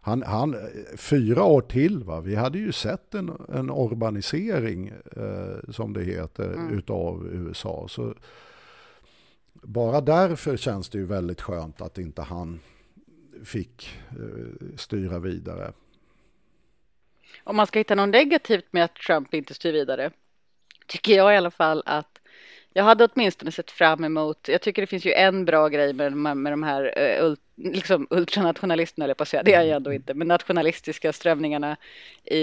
[0.00, 0.56] Han, han,
[0.96, 2.20] fyra år till, va?
[2.20, 6.78] vi hade ju sett en, en urbanisering, eh, som det heter, mm.
[6.78, 7.86] utav USA.
[7.88, 8.14] Så
[9.52, 12.60] bara därför känns det ju väldigt skönt att inte han
[13.44, 15.72] fick eh, styra vidare
[17.48, 20.10] om man ska hitta något negativt med att Trump inte styr vidare,
[20.86, 22.18] tycker jag i alla fall att
[22.72, 26.36] jag hade åtminstone sett fram emot, jag tycker det finns ju en bra grej med,
[26.36, 30.14] med de här uh, liksom ultranationalisterna, eller på att säga, det är jag ändå inte,
[30.14, 31.76] men nationalistiska strömningarna
[32.24, 32.40] i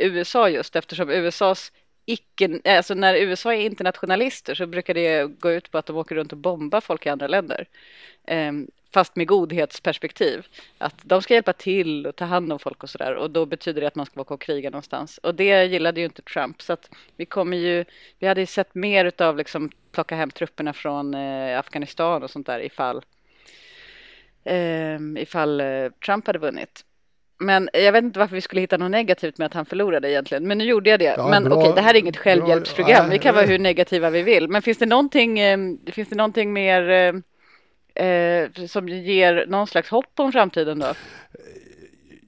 [0.00, 1.72] USA just eftersom USAs
[2.04, 5.96] icke, eh, alltså när USA är internationalister så brukar det gå ut på att de
[5.96, 7.68] åker runt och bombar folk i andra länder.
[8.28, 10.46] Um, fast med godhetsperspektiv.
[10.78, 13.80] Att de ska hjälpa till och ta hand om folk och sådär och då betyder
[13.80, 15.18] det att man ska åka och kriga någonstans.
[15.18, 17.84] Och det gillade ju inte Trump så att vi kommer ju,
[18.18, 22.46] vi hade ju sett mer utav liksom plocka hem trupperna från eh, Afghanistan och sånt
[22.46, 23.02] där ifall,
[24.44, 26.84] eh, ifall eh, Trump hade vunnit.
[27.42, 30.46] Men jag vet inte varför vi skulle hitta något negativt med att han förlorade egentligen.
[30.46, 31.14] Men nu gjorde jag det.
[31.16, 33.04] Ja, men okej, det här är inget självhjälpsprogram.
[33.04, 34.48] Bra, vi kan vara hur negativa vi vill.
[34.48, 37.22] Men finns det någonting, eh, finns det någonting mer
[37.94, 40.92] eh, som ger någon slags hopp om framtiden då?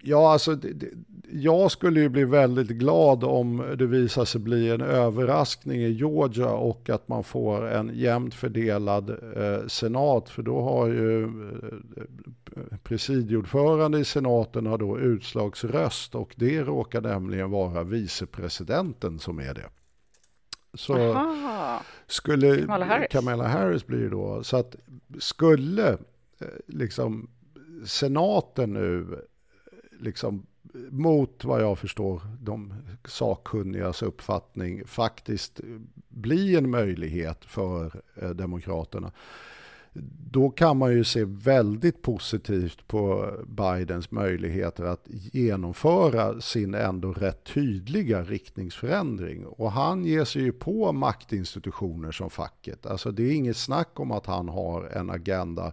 [0.02, 0.89] Ja, alltså det, det,
[1.32, 6.51] jag skulle ju bli väldigt glad om det visar sig bli en överraskning i Georgia
[6.51, 10.28] och att man får en jämnt fördelad eh, senat.
[10.28, 17.51] För då har ju eh, presidieordförande i senaten har då utslagsröst och det råkar nämligen
[17.51, 19.68] vara vicepresidenten som är det.
[20.74, 21.82] Så Aha.
[22.06, 23.09] skulle Kamala Harris.
[23.10, 24.76] Kamala Harris blir då, så att
[25.18, 25.89] skulle
[26.39, 27.30] eh, liksom
[27.86, 29.06] senaten nu
[30.01, 30.47] liksom
[30.90, 32.74] mot vad jag förstår de
[33.05, 35.60] sakkunnigas uppfattning faktiskt
[36.09, 39.12] bli en möjlighet för eh, Demokraterna.
[40.31, 47.44] Då kan man ju se väldigt positivt på Bidens möjligheter att genomföra sin ändå rätt
[47.44, 49.47] tydliga riktningsförändring.
[49.47, 52.86] Och han ger sig ju på maktinstitutioner som facket.
[52.86, 55.73] Alltså det är inget snack om att han har en agenda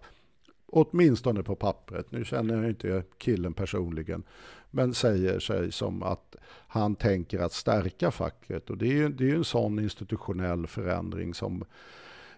[0.72, 4.22] åtminstone på pappret, nu känner jag inte killen personligen,
[4.70, 6.36] men säger sig som att
[6.66, 8.70] han tänker att stärka facket.
[8.70, 11.64] Och det är ju det är en sån institutionell förändring som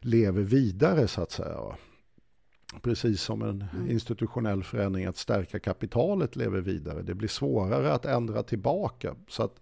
[0.05, 1.77] lever vidare så att säga.
[2.83, 3.91] Precis som en mm.
[3.91, 7.03] institutionell förändring att stärka kapitalet lever vidare.
[7.03, 9.17] Det blir svårare att ändra tillbaka.
[9.29, 9.61] Så att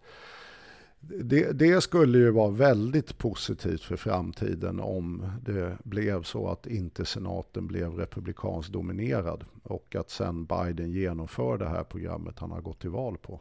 [1.00, 7.04] det, det, skulle ju vara väldigt positivt för framtiden om det blev så att inte
[7.04, 12.80] senaten blev republikanskt dominerad och att sen Biden genomför det här programmet han har gått
[12.80, 13.40] till val på.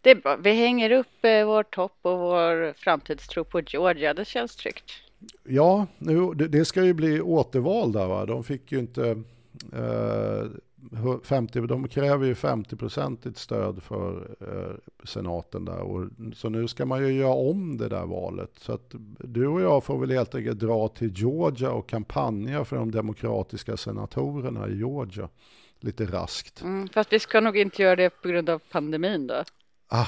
[0.00, 0.36] Det är bra.
[0.36, 4.14] Vi hänger upp eh, vår topp och vår framtidstro på Georgia.
[4.14, 4.92] Det känns tryggt.
[5.44, 8.06] Ja, nu, det, ska ju bli återval där.
[8.06, 8.26] Va?
[8.26, 9.22] De fick ju inte
[9.72, 10.46] eh,
[11.22, 15.80] 50, de kräver ju 50-procentigt stöd för eh, senaten där.
[15.80, 18.50] Och, så nu ska man ju göra om det där valet.
[18.60, 22.76] Så att du och jag får väl helt enkelt dra till Georgia och kampanja för
[22.76, 25.28] de demokratiska senatorerna i Georgia.
[25.80, 26.62] Lite raskt.
[26.62, 29.44] Mm, fast vi ska nog inte göra det på grund av pandemin då?
[29.88, 30.06] Ah,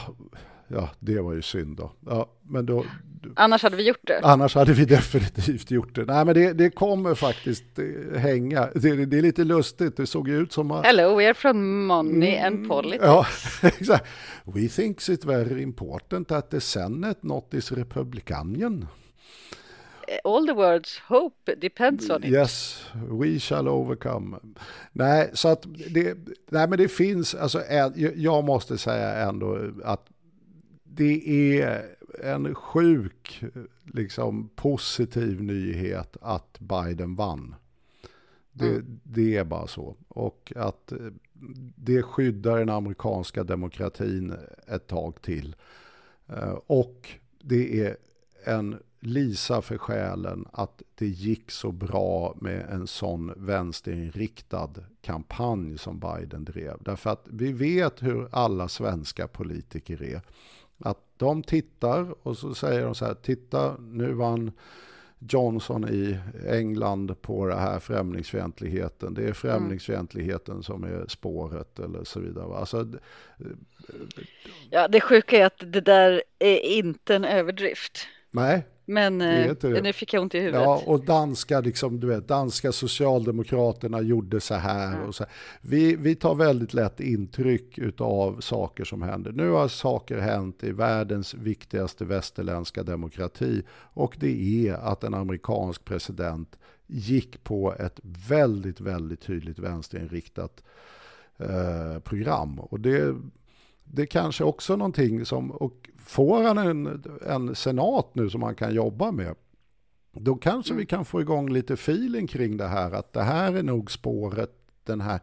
[0.69, 1.93] ja, det var ju synd då.
[2.07, 2.85] Ja, men då.
[3.36, 4.20] Annars hade vi gjort det.
[4.22, 6.05] Annars hade vi definitivt gjort det.
[6.05, 8.68] Nej, men det, det kommer faktiskt eh, hänga.
[8.74, 9.97] Det, det, är lite lustigt.
[9.97, 10.86] Det såg ut som att...
[10.86, 13.05] Hello, we are from money and mm, politics.
[13.05, 13.26] Ja,
[13.62, 14.06] exakt.
[14.44, 18.86] We think it's very important that the Senate not is Republican.
[20.24, 22.30] All the words hope depends on it.
[22.30, 24.38] Yes, we shall overcome.
[24.92, 26.18] Nej, så att det,
[26.51, 27.62] nej men det finns, alltså
[28.16, 30.06] jag måste säga ändå att
[30.84, 31.86] det är
[32.23, 33.45] en sjuk,
[33.85, 37.55] liksom positiv nyhet att Biden vann.
[38.53, 39.01] Det, mm.
[39.03, 39.97] det, är bara så.
[40.09, 40.93] Och att
[41.77, 44.35] det skyddar den amerikanska demokratin
[44.66, 45.57] ett tag till.
[46.27, 47.11] Eh, och
[47.41, 47.97] det är
[48.45, 54.70] en lisa för själen att det gick så bra med en sån vänsterinriktad
[55.03, 56.77] kampanj som Biden drev.
[56.81, 60.20] Därför att vi vet hur alla svenska politiker är.
[60.78, 64.52] Att de tittar och så säger de så här, titta nu vann
[65.18, 66.18] Johnson i
[66.48, 69.14] England på det här främlingsfientligheten.
[69.14, 70.62] Det är främlingsfientligheten mm.
[70.62, 72.56] som är spåret eller så vidare.
[72.56, 72.88] Alltså,
[74.70, 78.06] ja, det sjuka är att det där är inte en överdrift.
[78.30, 80.62] Nej, men eh, nu fick jag ont i huvudet.
[80.62, 84.93] Ja, och danska, liksom, du vet, danska socialdemokraterna gjorde så här.
[84.93, 85.09] Mm.
[85.09, 85.25] Och så
[85.61, 89.33] Vi, vi tar väldigt lätt intryck av saker som händer.
[89.33, 93.62] Nu har saker hänt i världens viktigaste västerländska demokrati.
[93.93, 100.65] Och det är att en amerikansk president gick på ett väldigt, väldigt tydligt vänsterinriktat
[101.39, 102.59] eh, program.
[102.59, 103.15] Och det
[103.93, 108.74] det kanske också någonting som, och får han en, en senat nu som han kan
[108.74, 109.35] jobba med,
[110.12, 110.78] då kanske mm.
[110.81, 114.51] vi kan få igång lite feeling kring det här, att det här är nog spåret,
[114.85, 115.20] den här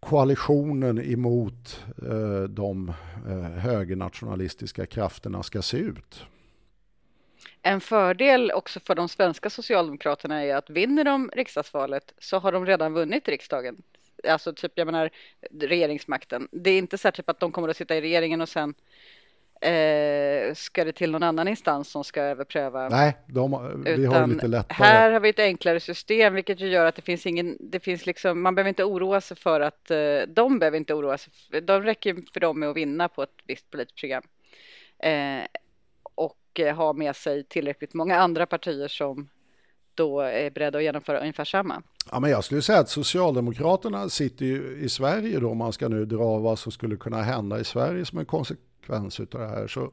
[0.00, 2.92] koalitionen emot eh, de
[3.28, 6.24] eh, högernationalistiska krafterna ska se ut.
[7.62, 12.66] En fördel också för de svenska socialdemokraterna är att vinner de riksdagsvalet så har de
[12.66, 13.82] redan vunnit riksdagen
[14.28, 15.10] alltså typ jag menar
[15.60, 16.48] regeringsmakten.
[16.52, 18.74] Det är inte så här typ att de kommer att sitta i regeringen och sen
[19.60, 22.88] eh, ska det till någon annan instans som ska överpröva.
[22.88, 24.84] Nej, de, vi har lite lättare.
[24.84, 28.06] Här har vi ett enklare system, vilket ju gör att det finns ingen, det finns
[28.06, 29.96] liksom, man behöver inte oroa sig för att, eh,
[30.28, 33.30] de behöver inte oroa sig, för, de räcker för dem med att vinna på ett
[33.46, 34.22] visst politiskt program.
[34.98, 35.46] Eh,
[36.14, 39.28] och eh, ha med sig tillräckligt många andra partier som
[39.94, 41.82] då är beredda att genomföra ungefär samma.
[42.10, 45.88] Ja, men jag skulle säga att Socialdemokraterna sitter ju i Sverige då, om man ska
[45.88, 49.66] nu dra vad som skulle kunna hända i Sverige som en konsekvens av det här.
[49.66, 49.90] Så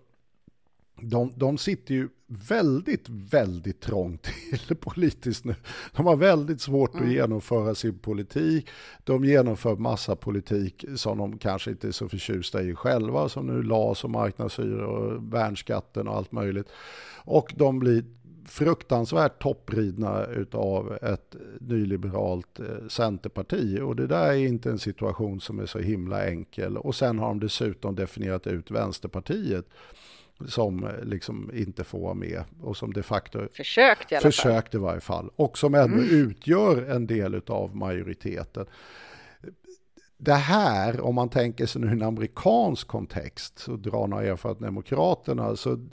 [1.02, 4.28] de, de sitter ju väldigt, väldigt trångt
[4.68, 5.56] till politiskt nu.
[5.96, 7.06] De har väldigt svårt mm.
[7.06, 8.70] att genomföra sin politik.
[9.04, 13.64] De genomför massa politik som de kanske inte är så förtjusta i själva, som nu
[13.64, 16.68] LAS och marknadshyror och värnskatten och allt möjligt.
[17.24, 18.06] Och de blir
[18.46, 23.80] fruktansvärt toppridna av ett nyliberalt eh, centerparti.
[23.80, 26.78] Och det där är inte en situation som är så himla enkel.
[26.78, 29.66] Och sen har de dessutom definierat ut Vänsterpartiet
[30.48, 34.72] som eh, liksom inte får vara med och som de facto försökt i alla försökt
[34.72, 34.82] fall.
[34.82, 36.10] i varje fall och som ändå mm.
[36.10, 38.66] utgör en del av majoriteten.
[40.24, 45.56] Det här, om man tänker sig nu en amerikansk kontext och drar några erfarenhet Demokraterna,
[45.56, 45.88] så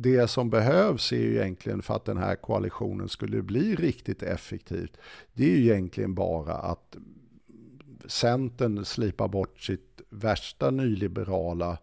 [0.00, 4.96] det som behövs är ju egentligen för att den här koalitionen skulle bli riktigt effektivt,
[5.32, 6.96] det är ju egentligen bara att
[8.06, 11.78] Centern slipar bort sitt värsta nyliberala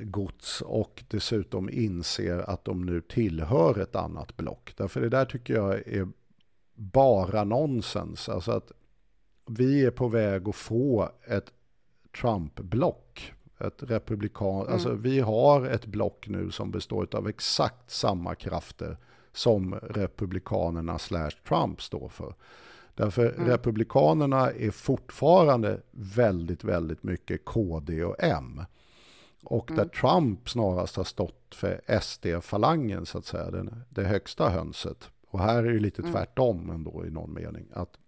[0.00, 4.74] gods och dessutom inser att de nu tillhör ett annat block.
[4.76, 6.08] Därför det där tycker jag är
[6.74, 8.28] bara nonsens.
[8.28, 8.72] Alltså att
[9.46, 11.52] vi är på väg att få ett
[12.20, 13.32] Trump-block.
[13.60, 14.72] Ett republikan, mm.
[14.72, 18.96] alltså vi har ett block nu som består av exakt samma krafter
[19.32, 22.34] som republikanerna slash Trump står för.
[22.94, 23.46] Därför mm.
[23.46, 28.62] republikanerna är fortfarande väldigt, väldigt mycket KD och M.
[29.44, 29.88] Och där mm.
[29.88, 35.10] Trump snarast har stått för SD-falangen, så att säga, den, det högsta hönset.
[35.30, 36.12] Och här är det lite mm.
[36.12, 37.66] tvärtom ändå i någon mening.
[37.72, 37.98] Att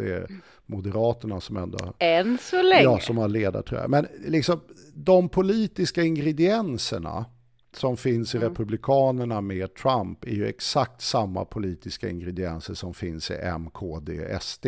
[0.00, 0.26] det är
[0.66, 1.78] Moderaterna som ändå...
[1.98, 2.82] Än så länge.
[2.82, 3.88] Ja, som har ledartröja.
[3.88, 4.60] Men liksom
[4.94, 7.24] de politiska ingredienserna
[7.72, 8.48] som finns i mm.
[8.48, 14.66] Republikanerna med Trump är ju exakt samma politiska ingredienser som finns i M, KD, SD.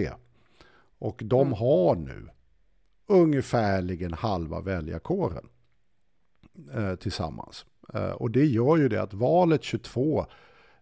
[0.99, 1.53] Och de mm.
[1.53, 2.29] har nu
[3.07, 5.49] ungefärligen halva väljarkåren
[6.75, 7.67] eh, tillsammans.
[7.95, 10.27] Eh, och det gör ju det att valet 22,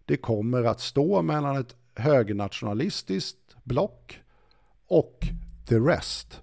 [0.05, 4.21] det kommer att stå mellan ett högernationalistiskt block
[4.91, 5.19] och
[5.69, 6.41] the rest.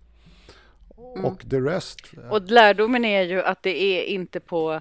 [0.99, 1.25] Mm.
[1.25, 2.01] Och the rest.
[2.17, 4.81] Eh, och lärdomen är ju att det är inte på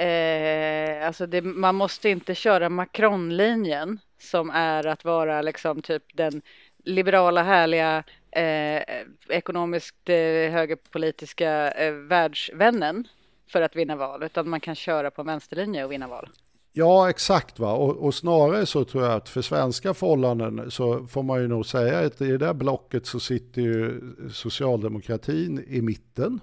[0.00, 6.42] Eh, alltså det, man måste inte köra Macron-linjen som är att vara liksom typ den
[6.84, 8.82] liberala härliga eh,
[9.28, 13.08] ekonomiskt eh, högerpolitiska eh, världsvännen
[13.52, 16.28] för att vinna val, utan man kan köra på vänsterlinje och vinna val.
[16.72, 17.58] Ja, exakt.
[17.58, 17.72] Va?
[17.72, 21.66] Och, och, snarare så tror jag att för svenska förhållanden så får man ju nog
[21.66, 24.00] säga att i det där blocket så sitter ju
[24.32, 26.40] socialdemokratin i mitten.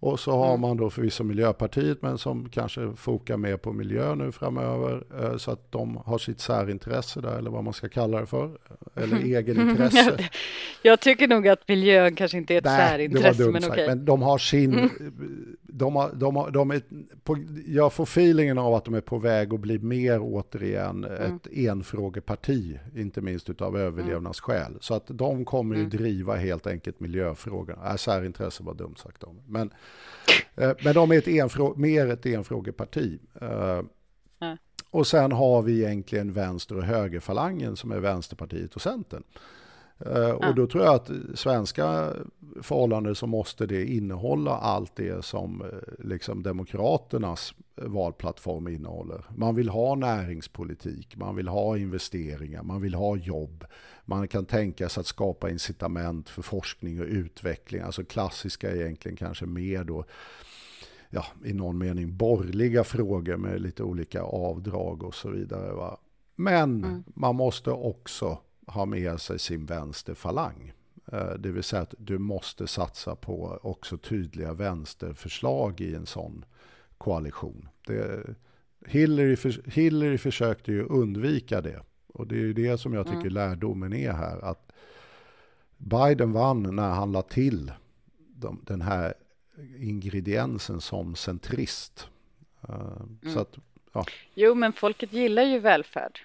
[0.00, 0.60] Och så har mm.
[0.60, 5.04] man då förvisso Miljöpartiet men som kanske fokar mer på miljö nu framöver.
[5.20, 8.50] Eh, så att de har sitt särintresse där eller vad man ska kalla det för.
[8.94, 9.34] Eller mm.
[9.34, 10.18] egenintresse.
[10.82, 13.70] Jag tycker nog att miljön kanske inte är ett Nej, särintresse men okej.
[13.70, 13.86] Okay.
[13.86, 14.90] Men de har sin, mm.
[15.62, 16.82] de har, de har, de är
[17.24, 21.36] på, jag får feelingen av att de är på väg att bli mer återigen mm.
[21.36, 22.78] ett enfrågeparti.
[22.96, 24.76] Inte minst utav överlevnadsskäl.
[24.80, 27.90] Så att de kommer ju driva helt enkelt miljöfrågorna.
[27.90, 29.40] Äh, särintresse var dumt sagt om.
[29.46, 29.70] Men
[30.54, 33.18] men de är ett enfrå mer ett enfrågeparti.
[33.40, 34.56] Mm.
[34.90, 39.22] Och sen har vi egentligen vänster och högerfalangen som är Vänsterpartiet och Centern.
[40.06, 40.36] Mm.
[40.36, 42.12] Och då tror jag att svenska
[42.62, 45.62] förhållanden så måste det innehålla allt det som
[45.98, 49.24] liksom Demokraternas valplattform innehåller.
[49.36, 53.64] Man vill ha näringspolitik, man vill ha investeringar, man vill ha jobb.
[54.04, 59.46] Man kan tänka sig att skapa incitament för forskning och utveckling, alltså klassiska egentligen kanske
[59.46, 60.04] mer då
[61.10, 65.72] ja, i någon mening borgerliga frågor med lite olika avdrag och så vidare.
[65.72, 65.98] Va?
[66.36, 67.04] Men mm.
[67.06, 70.72] man måste också ha med sig sin vänsterfalang.
[71.12, 76.44] Eh, det vill säga att du måste satsa på också tydliga vänsterförslag i en sån
[76.98, 77.68] koalition.
[77.86, 78.26] Det,
[78.86, 79.36] Hillary,
[79.66, 81.80] Hillary försökte ju undvika det.
[82.14, 83.32] Och det är ju det som jag tycker mm.
[83.32, 84.44] lärdomen är här.
[84.44, 84.72] Att
[85.76, 87.72] Biden vann när han la till
[88.36, 89.14] de, den här
[89.78, 92.08] ingrediensen som centrist.
[92.68, 93.34] Uh, mm.
[93.34, 93.58] så att,
[93.92, 94.04] ja.
[94.34, 96.20] Jo, men folket gillar ju välfärd.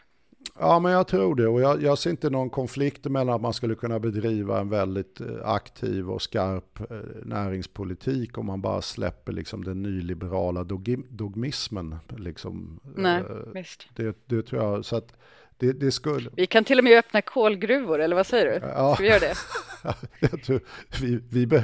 [0.60, 1.48] Ja, men jag tror det.
[1.48, 5.22] Och jag, jag ser inte någon konflikt mellan att man skulle kunna bedriva en väldigt
[5.22, 10.64] eh, aktiv och skarp eh, näringspolitik om man bara släpper liksom den nyliberala
[11.10, 11.96] dogmismen.
[12.18, 12.80] Liksom.
[12.96, 13.88] Nej, visst.
[13.96, 14.86] Det, det tror jag.
[14.86, 15.18] Så att
[15.60, 16.30] det, det skulle...
[16.36, 18.68] Vi kan till och med öppna kolgruvor, eller vad säger du?
[18.68, 18.94] Ja.
[18.94, 19.36] Ska vi göra det?
[21.02, 21.62] vi, vi,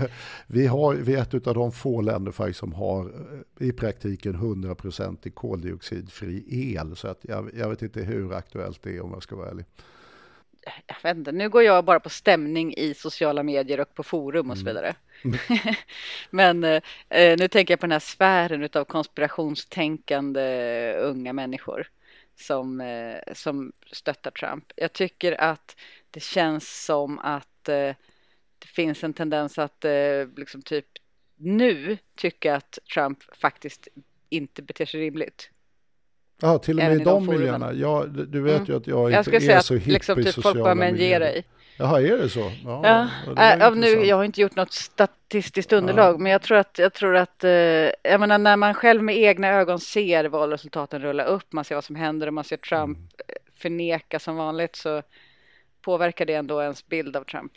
[0.47, 3.11] vi, har, vi är ett av de få länder faktiskt som har
[3.59, 6.43] eh, i praktiken 100% i koldioxidfri
[6.75, 6.95] el.
[6.95, 9.65] Så att jag, jag vet inte hur aktuellt det är om jag ska vara ärlig.
[10.85, 14.51] jag vet inte, nu går jag bara på stämning i sociala medier och på forum
[14.51, 14.95] och så vidare.
[15.23, 15.37] Mm.
[16.29, 21.87] Men eh, nu tänker jag på den här sfären av konspirationstänkande unga människor
[22.35, 24.63] som, eh, som stöttar Trump.
[24.75, 25.75] Jag tycker att
[26.11, 27.95] det känns som att eh,
[28.59, 30.85] det finns en tendens att eh, liksom typ
[31.35, 33.87] nu tycka att Trump faktiskt
[34.29, 35.49] inte beter sig rimligt.
[36.41, 37.73] Ja, till och med i de, de miljöerna.
[37.73, 38.65] Ja, du vet mm.
[38.65, 41.19] ju att jag, jag inte är så hipp liksom, i typ sociala folk miljöer.
[41.19, 41.43] Dig.
[41.77, 42.51] Jaha, är det så?
[42.65, 43.09] Ja, ja.
[43.35, 46.17] ja äh, nu, jag har inte gjort något statistiskt underlag, ja.
[46.17, 47.51] men jag tror att, jag tror att eh,
[48.03, 51.83] jag menar, när man själv med egna ögon ser valresultaten rulla upp, man ser vad
[51.83, 53.09] som händer och man ser Trump mm.
[53.57, 55.01] förneka som vanligt så
[55.81, 57.51] påverkar det ändå ens bild av Trump.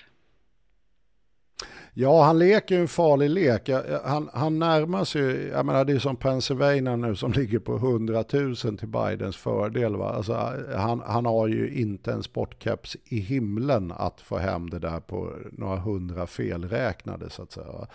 [1.94, 3.70] Ja, han leker ju en farlig lek.
[4.04, 8.24] Han, han närmar sig, jag menar det är som Pennsylvania nu som ligger på 100
[8.32, 9.96] 000 till Bidens fördel.
[9.96, 10.08] Va?
[10.08, 15.00] Alltså, han, han har ju inte en sportkeps i himlen att få hem det där
[15.00, 17.86] på några hundra felräknade så att säga.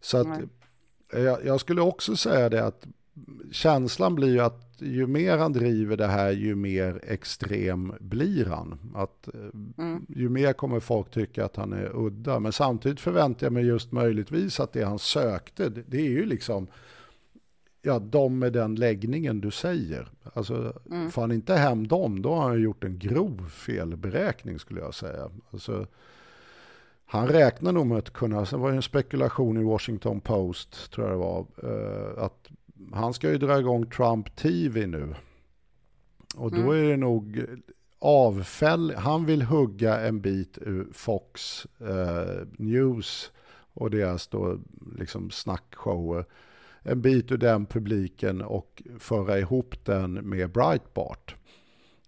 [0.00, 0.40] Så att,
[1.12, 2.86] jag, jag skulle också säga det att
[3.52, 8.78] känslan blir ju att ju mer han driver det här, ju mer extrem blir han.
[8.94, 10.06] Att, eh, mm.
[10.08, 12.40] Ju mer kommer folk tycka att han är udda.
[12.40, 16.66] Men samtidigt förväntar jag mig just möjligtvis att det han sökte, det är ju liksom
[17.82, 20.08] ja, de med den läggningen du säger.
[20.34, 21.10] Alltså, mm.
[21.10, 25.30] får han inte hem dem, då har han gjort en grov felberäkning skulle jag säga.
[25.50, 25.86] Alltså,
[27.06, 31.14] han räknar nog med att kunna, det var en spekulation i Washington Post, tror jag
[31.14, 32.50] det var, eh, att
[32.92, 35.14] han ska ju dra igång Trump TV nu.
[36.36, 36.70] Och då mm.
[36.70, 37.46] är det nog
[37.98, 43.32] avfäll, han vill hugga en bit ur Fox eh, News
[43.74, 44.58] och deras då
[44.98, 46.24] liksom snackshower.
[46.82, 51.36] En bit ur den publiken och föra ihop den med Breitbart.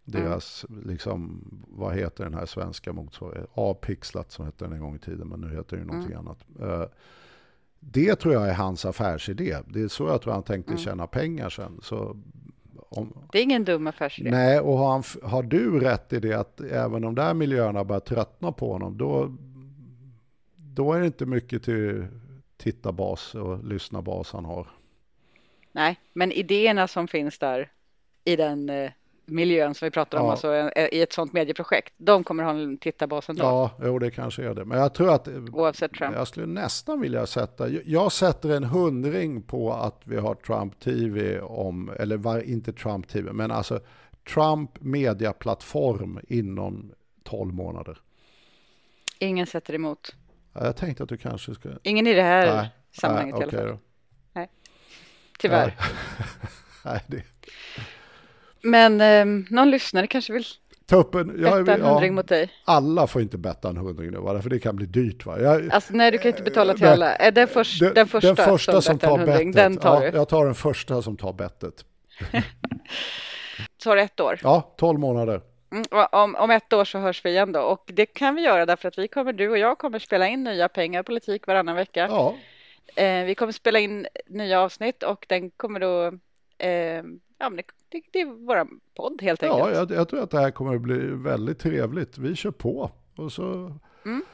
[0.04, 0.88] Deras, mm.
[0.88, 3.50] liksom, vad heter den här svenska motsvarigheten?
[3.54, 6.28] A-pixlat som hette den en gång i tiden, men nu heter det ju någonting mm.
[6.28, 6.38] annat.
[6.60, 6.86] Uh,
[7.92, 9.56] det tror jag är hans affärsidé.
[9.66, 10.82] Det är så jag tror han tänkte mm.
[10.82, 11.80] tjäna pengar sen.
[11.82, 12.16] Så
[12.88, 14.30] om, det är ingen dum affärsidé.
[14.30, 18.00] Nej, och har, han, har, du rätt i det att även de där miljöerna börjar
[18.00, 19.36] tröttna på honom, då,
[20.56, 22.06] då är det inte mycket till
[22.56, 24.66] tittarbas och lyssnarbas han har.
[25.72, 27.72] Nej, men idéerna som finns där
[28.24, 28.90] i den eh,
[29.26, 30.30] miljön som vi pratar om, ja.
[30.30, 30.54] alltså
[30.92, 33.42] i ett sånt medieprojekt, de kommer ha en tittarbas ändå.
[33.42, 34.64] Ja, jo, det kanske är det.
[34.64, 36.14] Men jag tror att Oavsett Trump.
[36.14, 41.40] jag skulle nästan vilja sätta, jag sätter en hundring på att vi har Trump TV
[41.40, 43.80] om, eller var, inte Trump TV, men alltså
[44.34, 46.92] Trump mediaplattform inom
[47.24, 47.98] 12 månader.
[49.18, 50.14] Ingen sätter emot.
[50.52, 51.68] Jag tänkte att du kanske ska...
[51.82, 52.68] Ingen i det här Nej.
[52.92, 53.78] sammanhanget Nej, i alla fall.
[54.32, 54.48] Nej,
[55.38, 55.74] tyvärr.
[56.84, 57.22] Nej, det...
[58.62, 60.44] Men eh, någon lyssnare kanske vill
[60.86, 62.52] Ta upp en, ja, betta en hundring ja, mot dig.
[62.64, 65.26] Alla får inte betta en hundring nu, för det kan bli dyrt.
[65.26, 65.40] Va?
[65.40, 67.16] Jag, alltså, nej, du kan inte betala till alla.
[67.16, 70.10] Är det först, den, den, första, den första som, som tar bettet, den tar ja,
[70.10, 70.16] du.
[70.16, 71.84] Jag tar den första som tar bettet.
[73.84, 74.40] tar ett år?
[74.42, 75.40] Ja, tolv månader.
[75.72, 77.60] Mm, om, om ett år så hörs vi igen då.
[77.60, 80.44] Och det kan vi göra därför att vi kommer, du och jag kommer spela in
[80.44, 82.08] nya pengar politik varannan vecka.
[82.10, 82.34] Ja.
[83.02, 86.06] Eh, vi kommer spela in nya avsnitt och den kommer då
[86.58, 87.02] eh,
[87.38, 87.64] ja, men det,
[88.12, 88.66] det, är vår
[88.96, 89.60] podd helt enkelt.
[89.60, 92.18] Ja, jag, jag, tror att det här kommer att bli väldigt trevligt.
[92.18, 93.72] Vi kör på och så
[94.04, 94.24] mm.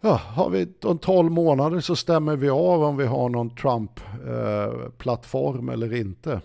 [0.00, 5.68] ja, har vi om 12 månader så stämmer vi av om vi har någon Trump-plattform
[5.68, 6.40] eh, eller inte.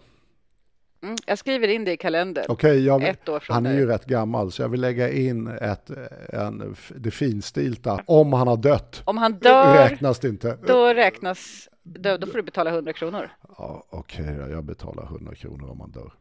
[1.03, 2.45] Mm, jag skriver in det i kalendern.
[2.49, 3.15] Okej, okay,
[3.49, 5.89] han är ju rätt gammal så jag vill lägga in ett,
[6.29, 8.03] en, det finstilta.
[8.05, 10.57] Om han har dött om han dör, räknas det inte.
[10.67, 13.31] Då räknas, då, då får du betala 100 kronor.
[13.57, 16.13] Ja, Okej, okay, jag betalar 100 kronor om han dör.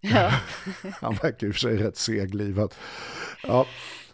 [0.00, 0.30] Ja.
[1.00, 2.74] han verkar ju för sig rätt seglivad.
[3.42, 3.66] Ja.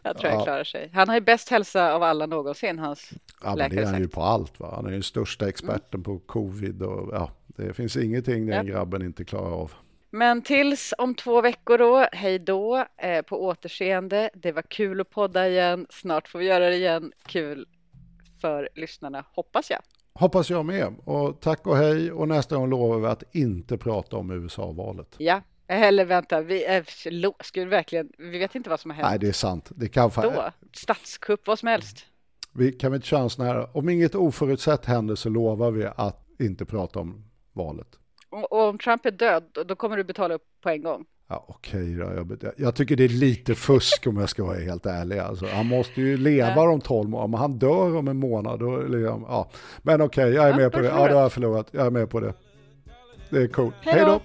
[0.02, 0.36] Jag tror ja.
[0.36, 0.90] han klarar sig.
[0.92, 3.10] Han har ju bäst hälsa av alla någonsin, hans
[3.42, 4.60] ja, men Det är han ju på allt.
[4.60, 4.72] Va?
[4.76, 6.04] Han är den största experten mm.
[6.04, 6.82] på covid.
[6.82, 8.72] Och, ja, det finns ingenting den ja.
[8.72, 9.72] grabben inte klarar av.
[10.10, 14.30] Men tills om två veckor då, hej då, eh, på återseende.
[14.34, 15.86] Det var kul att podda igen.
[15.90, 17.12] Snart får vi göra det igen.
[17.26, 17.66] Kul
[18.40, 19.80] för lyssnarna, hoppas jag.
[20.14, 20.94] Hoppas jag med.
[21.04, 22.12] Och tack och hej.
[22.12, 25.14] Och nästa gång lovar vi att inte prata om USA-valet.
[25.18, 26.84] Ja, eller vänta, vi, äh,
[27.40, 29.08] skulle verkligen, vi vet inte vad som har hänt.
[29.10, 29.70] Nej, det är sant.
[29.74, 32.06] Det kan Då, statskupp, vad som helst.
[32.52, 35.88] Vi kan vi inte köra en sån här, om inget oförutsett händer så lovar vi
[35.96, 37.88] att inte prata om valet.
[38.28, 41.04] Och, och om Trump är död, då kommer du betala upp på en gång.
[41.28, 44.86] Ja, Okej då, jag, jag, tycker det är lite fusk om jag ska vara helt
[44.86, 45.18] ärlig.
[45.18, 46.64] Alltså, han måste ju leva ja.
[46.64, 49.50] de tolv månaderna, om han dör om en månad, då, liksom, ja.
[49.82, 50.86] Men okej, okay, jag är ja, med på det.
[50.86, 51.68] Ja, då har jag förlorat.
[51.70, 52.34] Jag är med på det.
[53.30, 53.74] Det är coolt.
[53.80, 54.20] Hej då!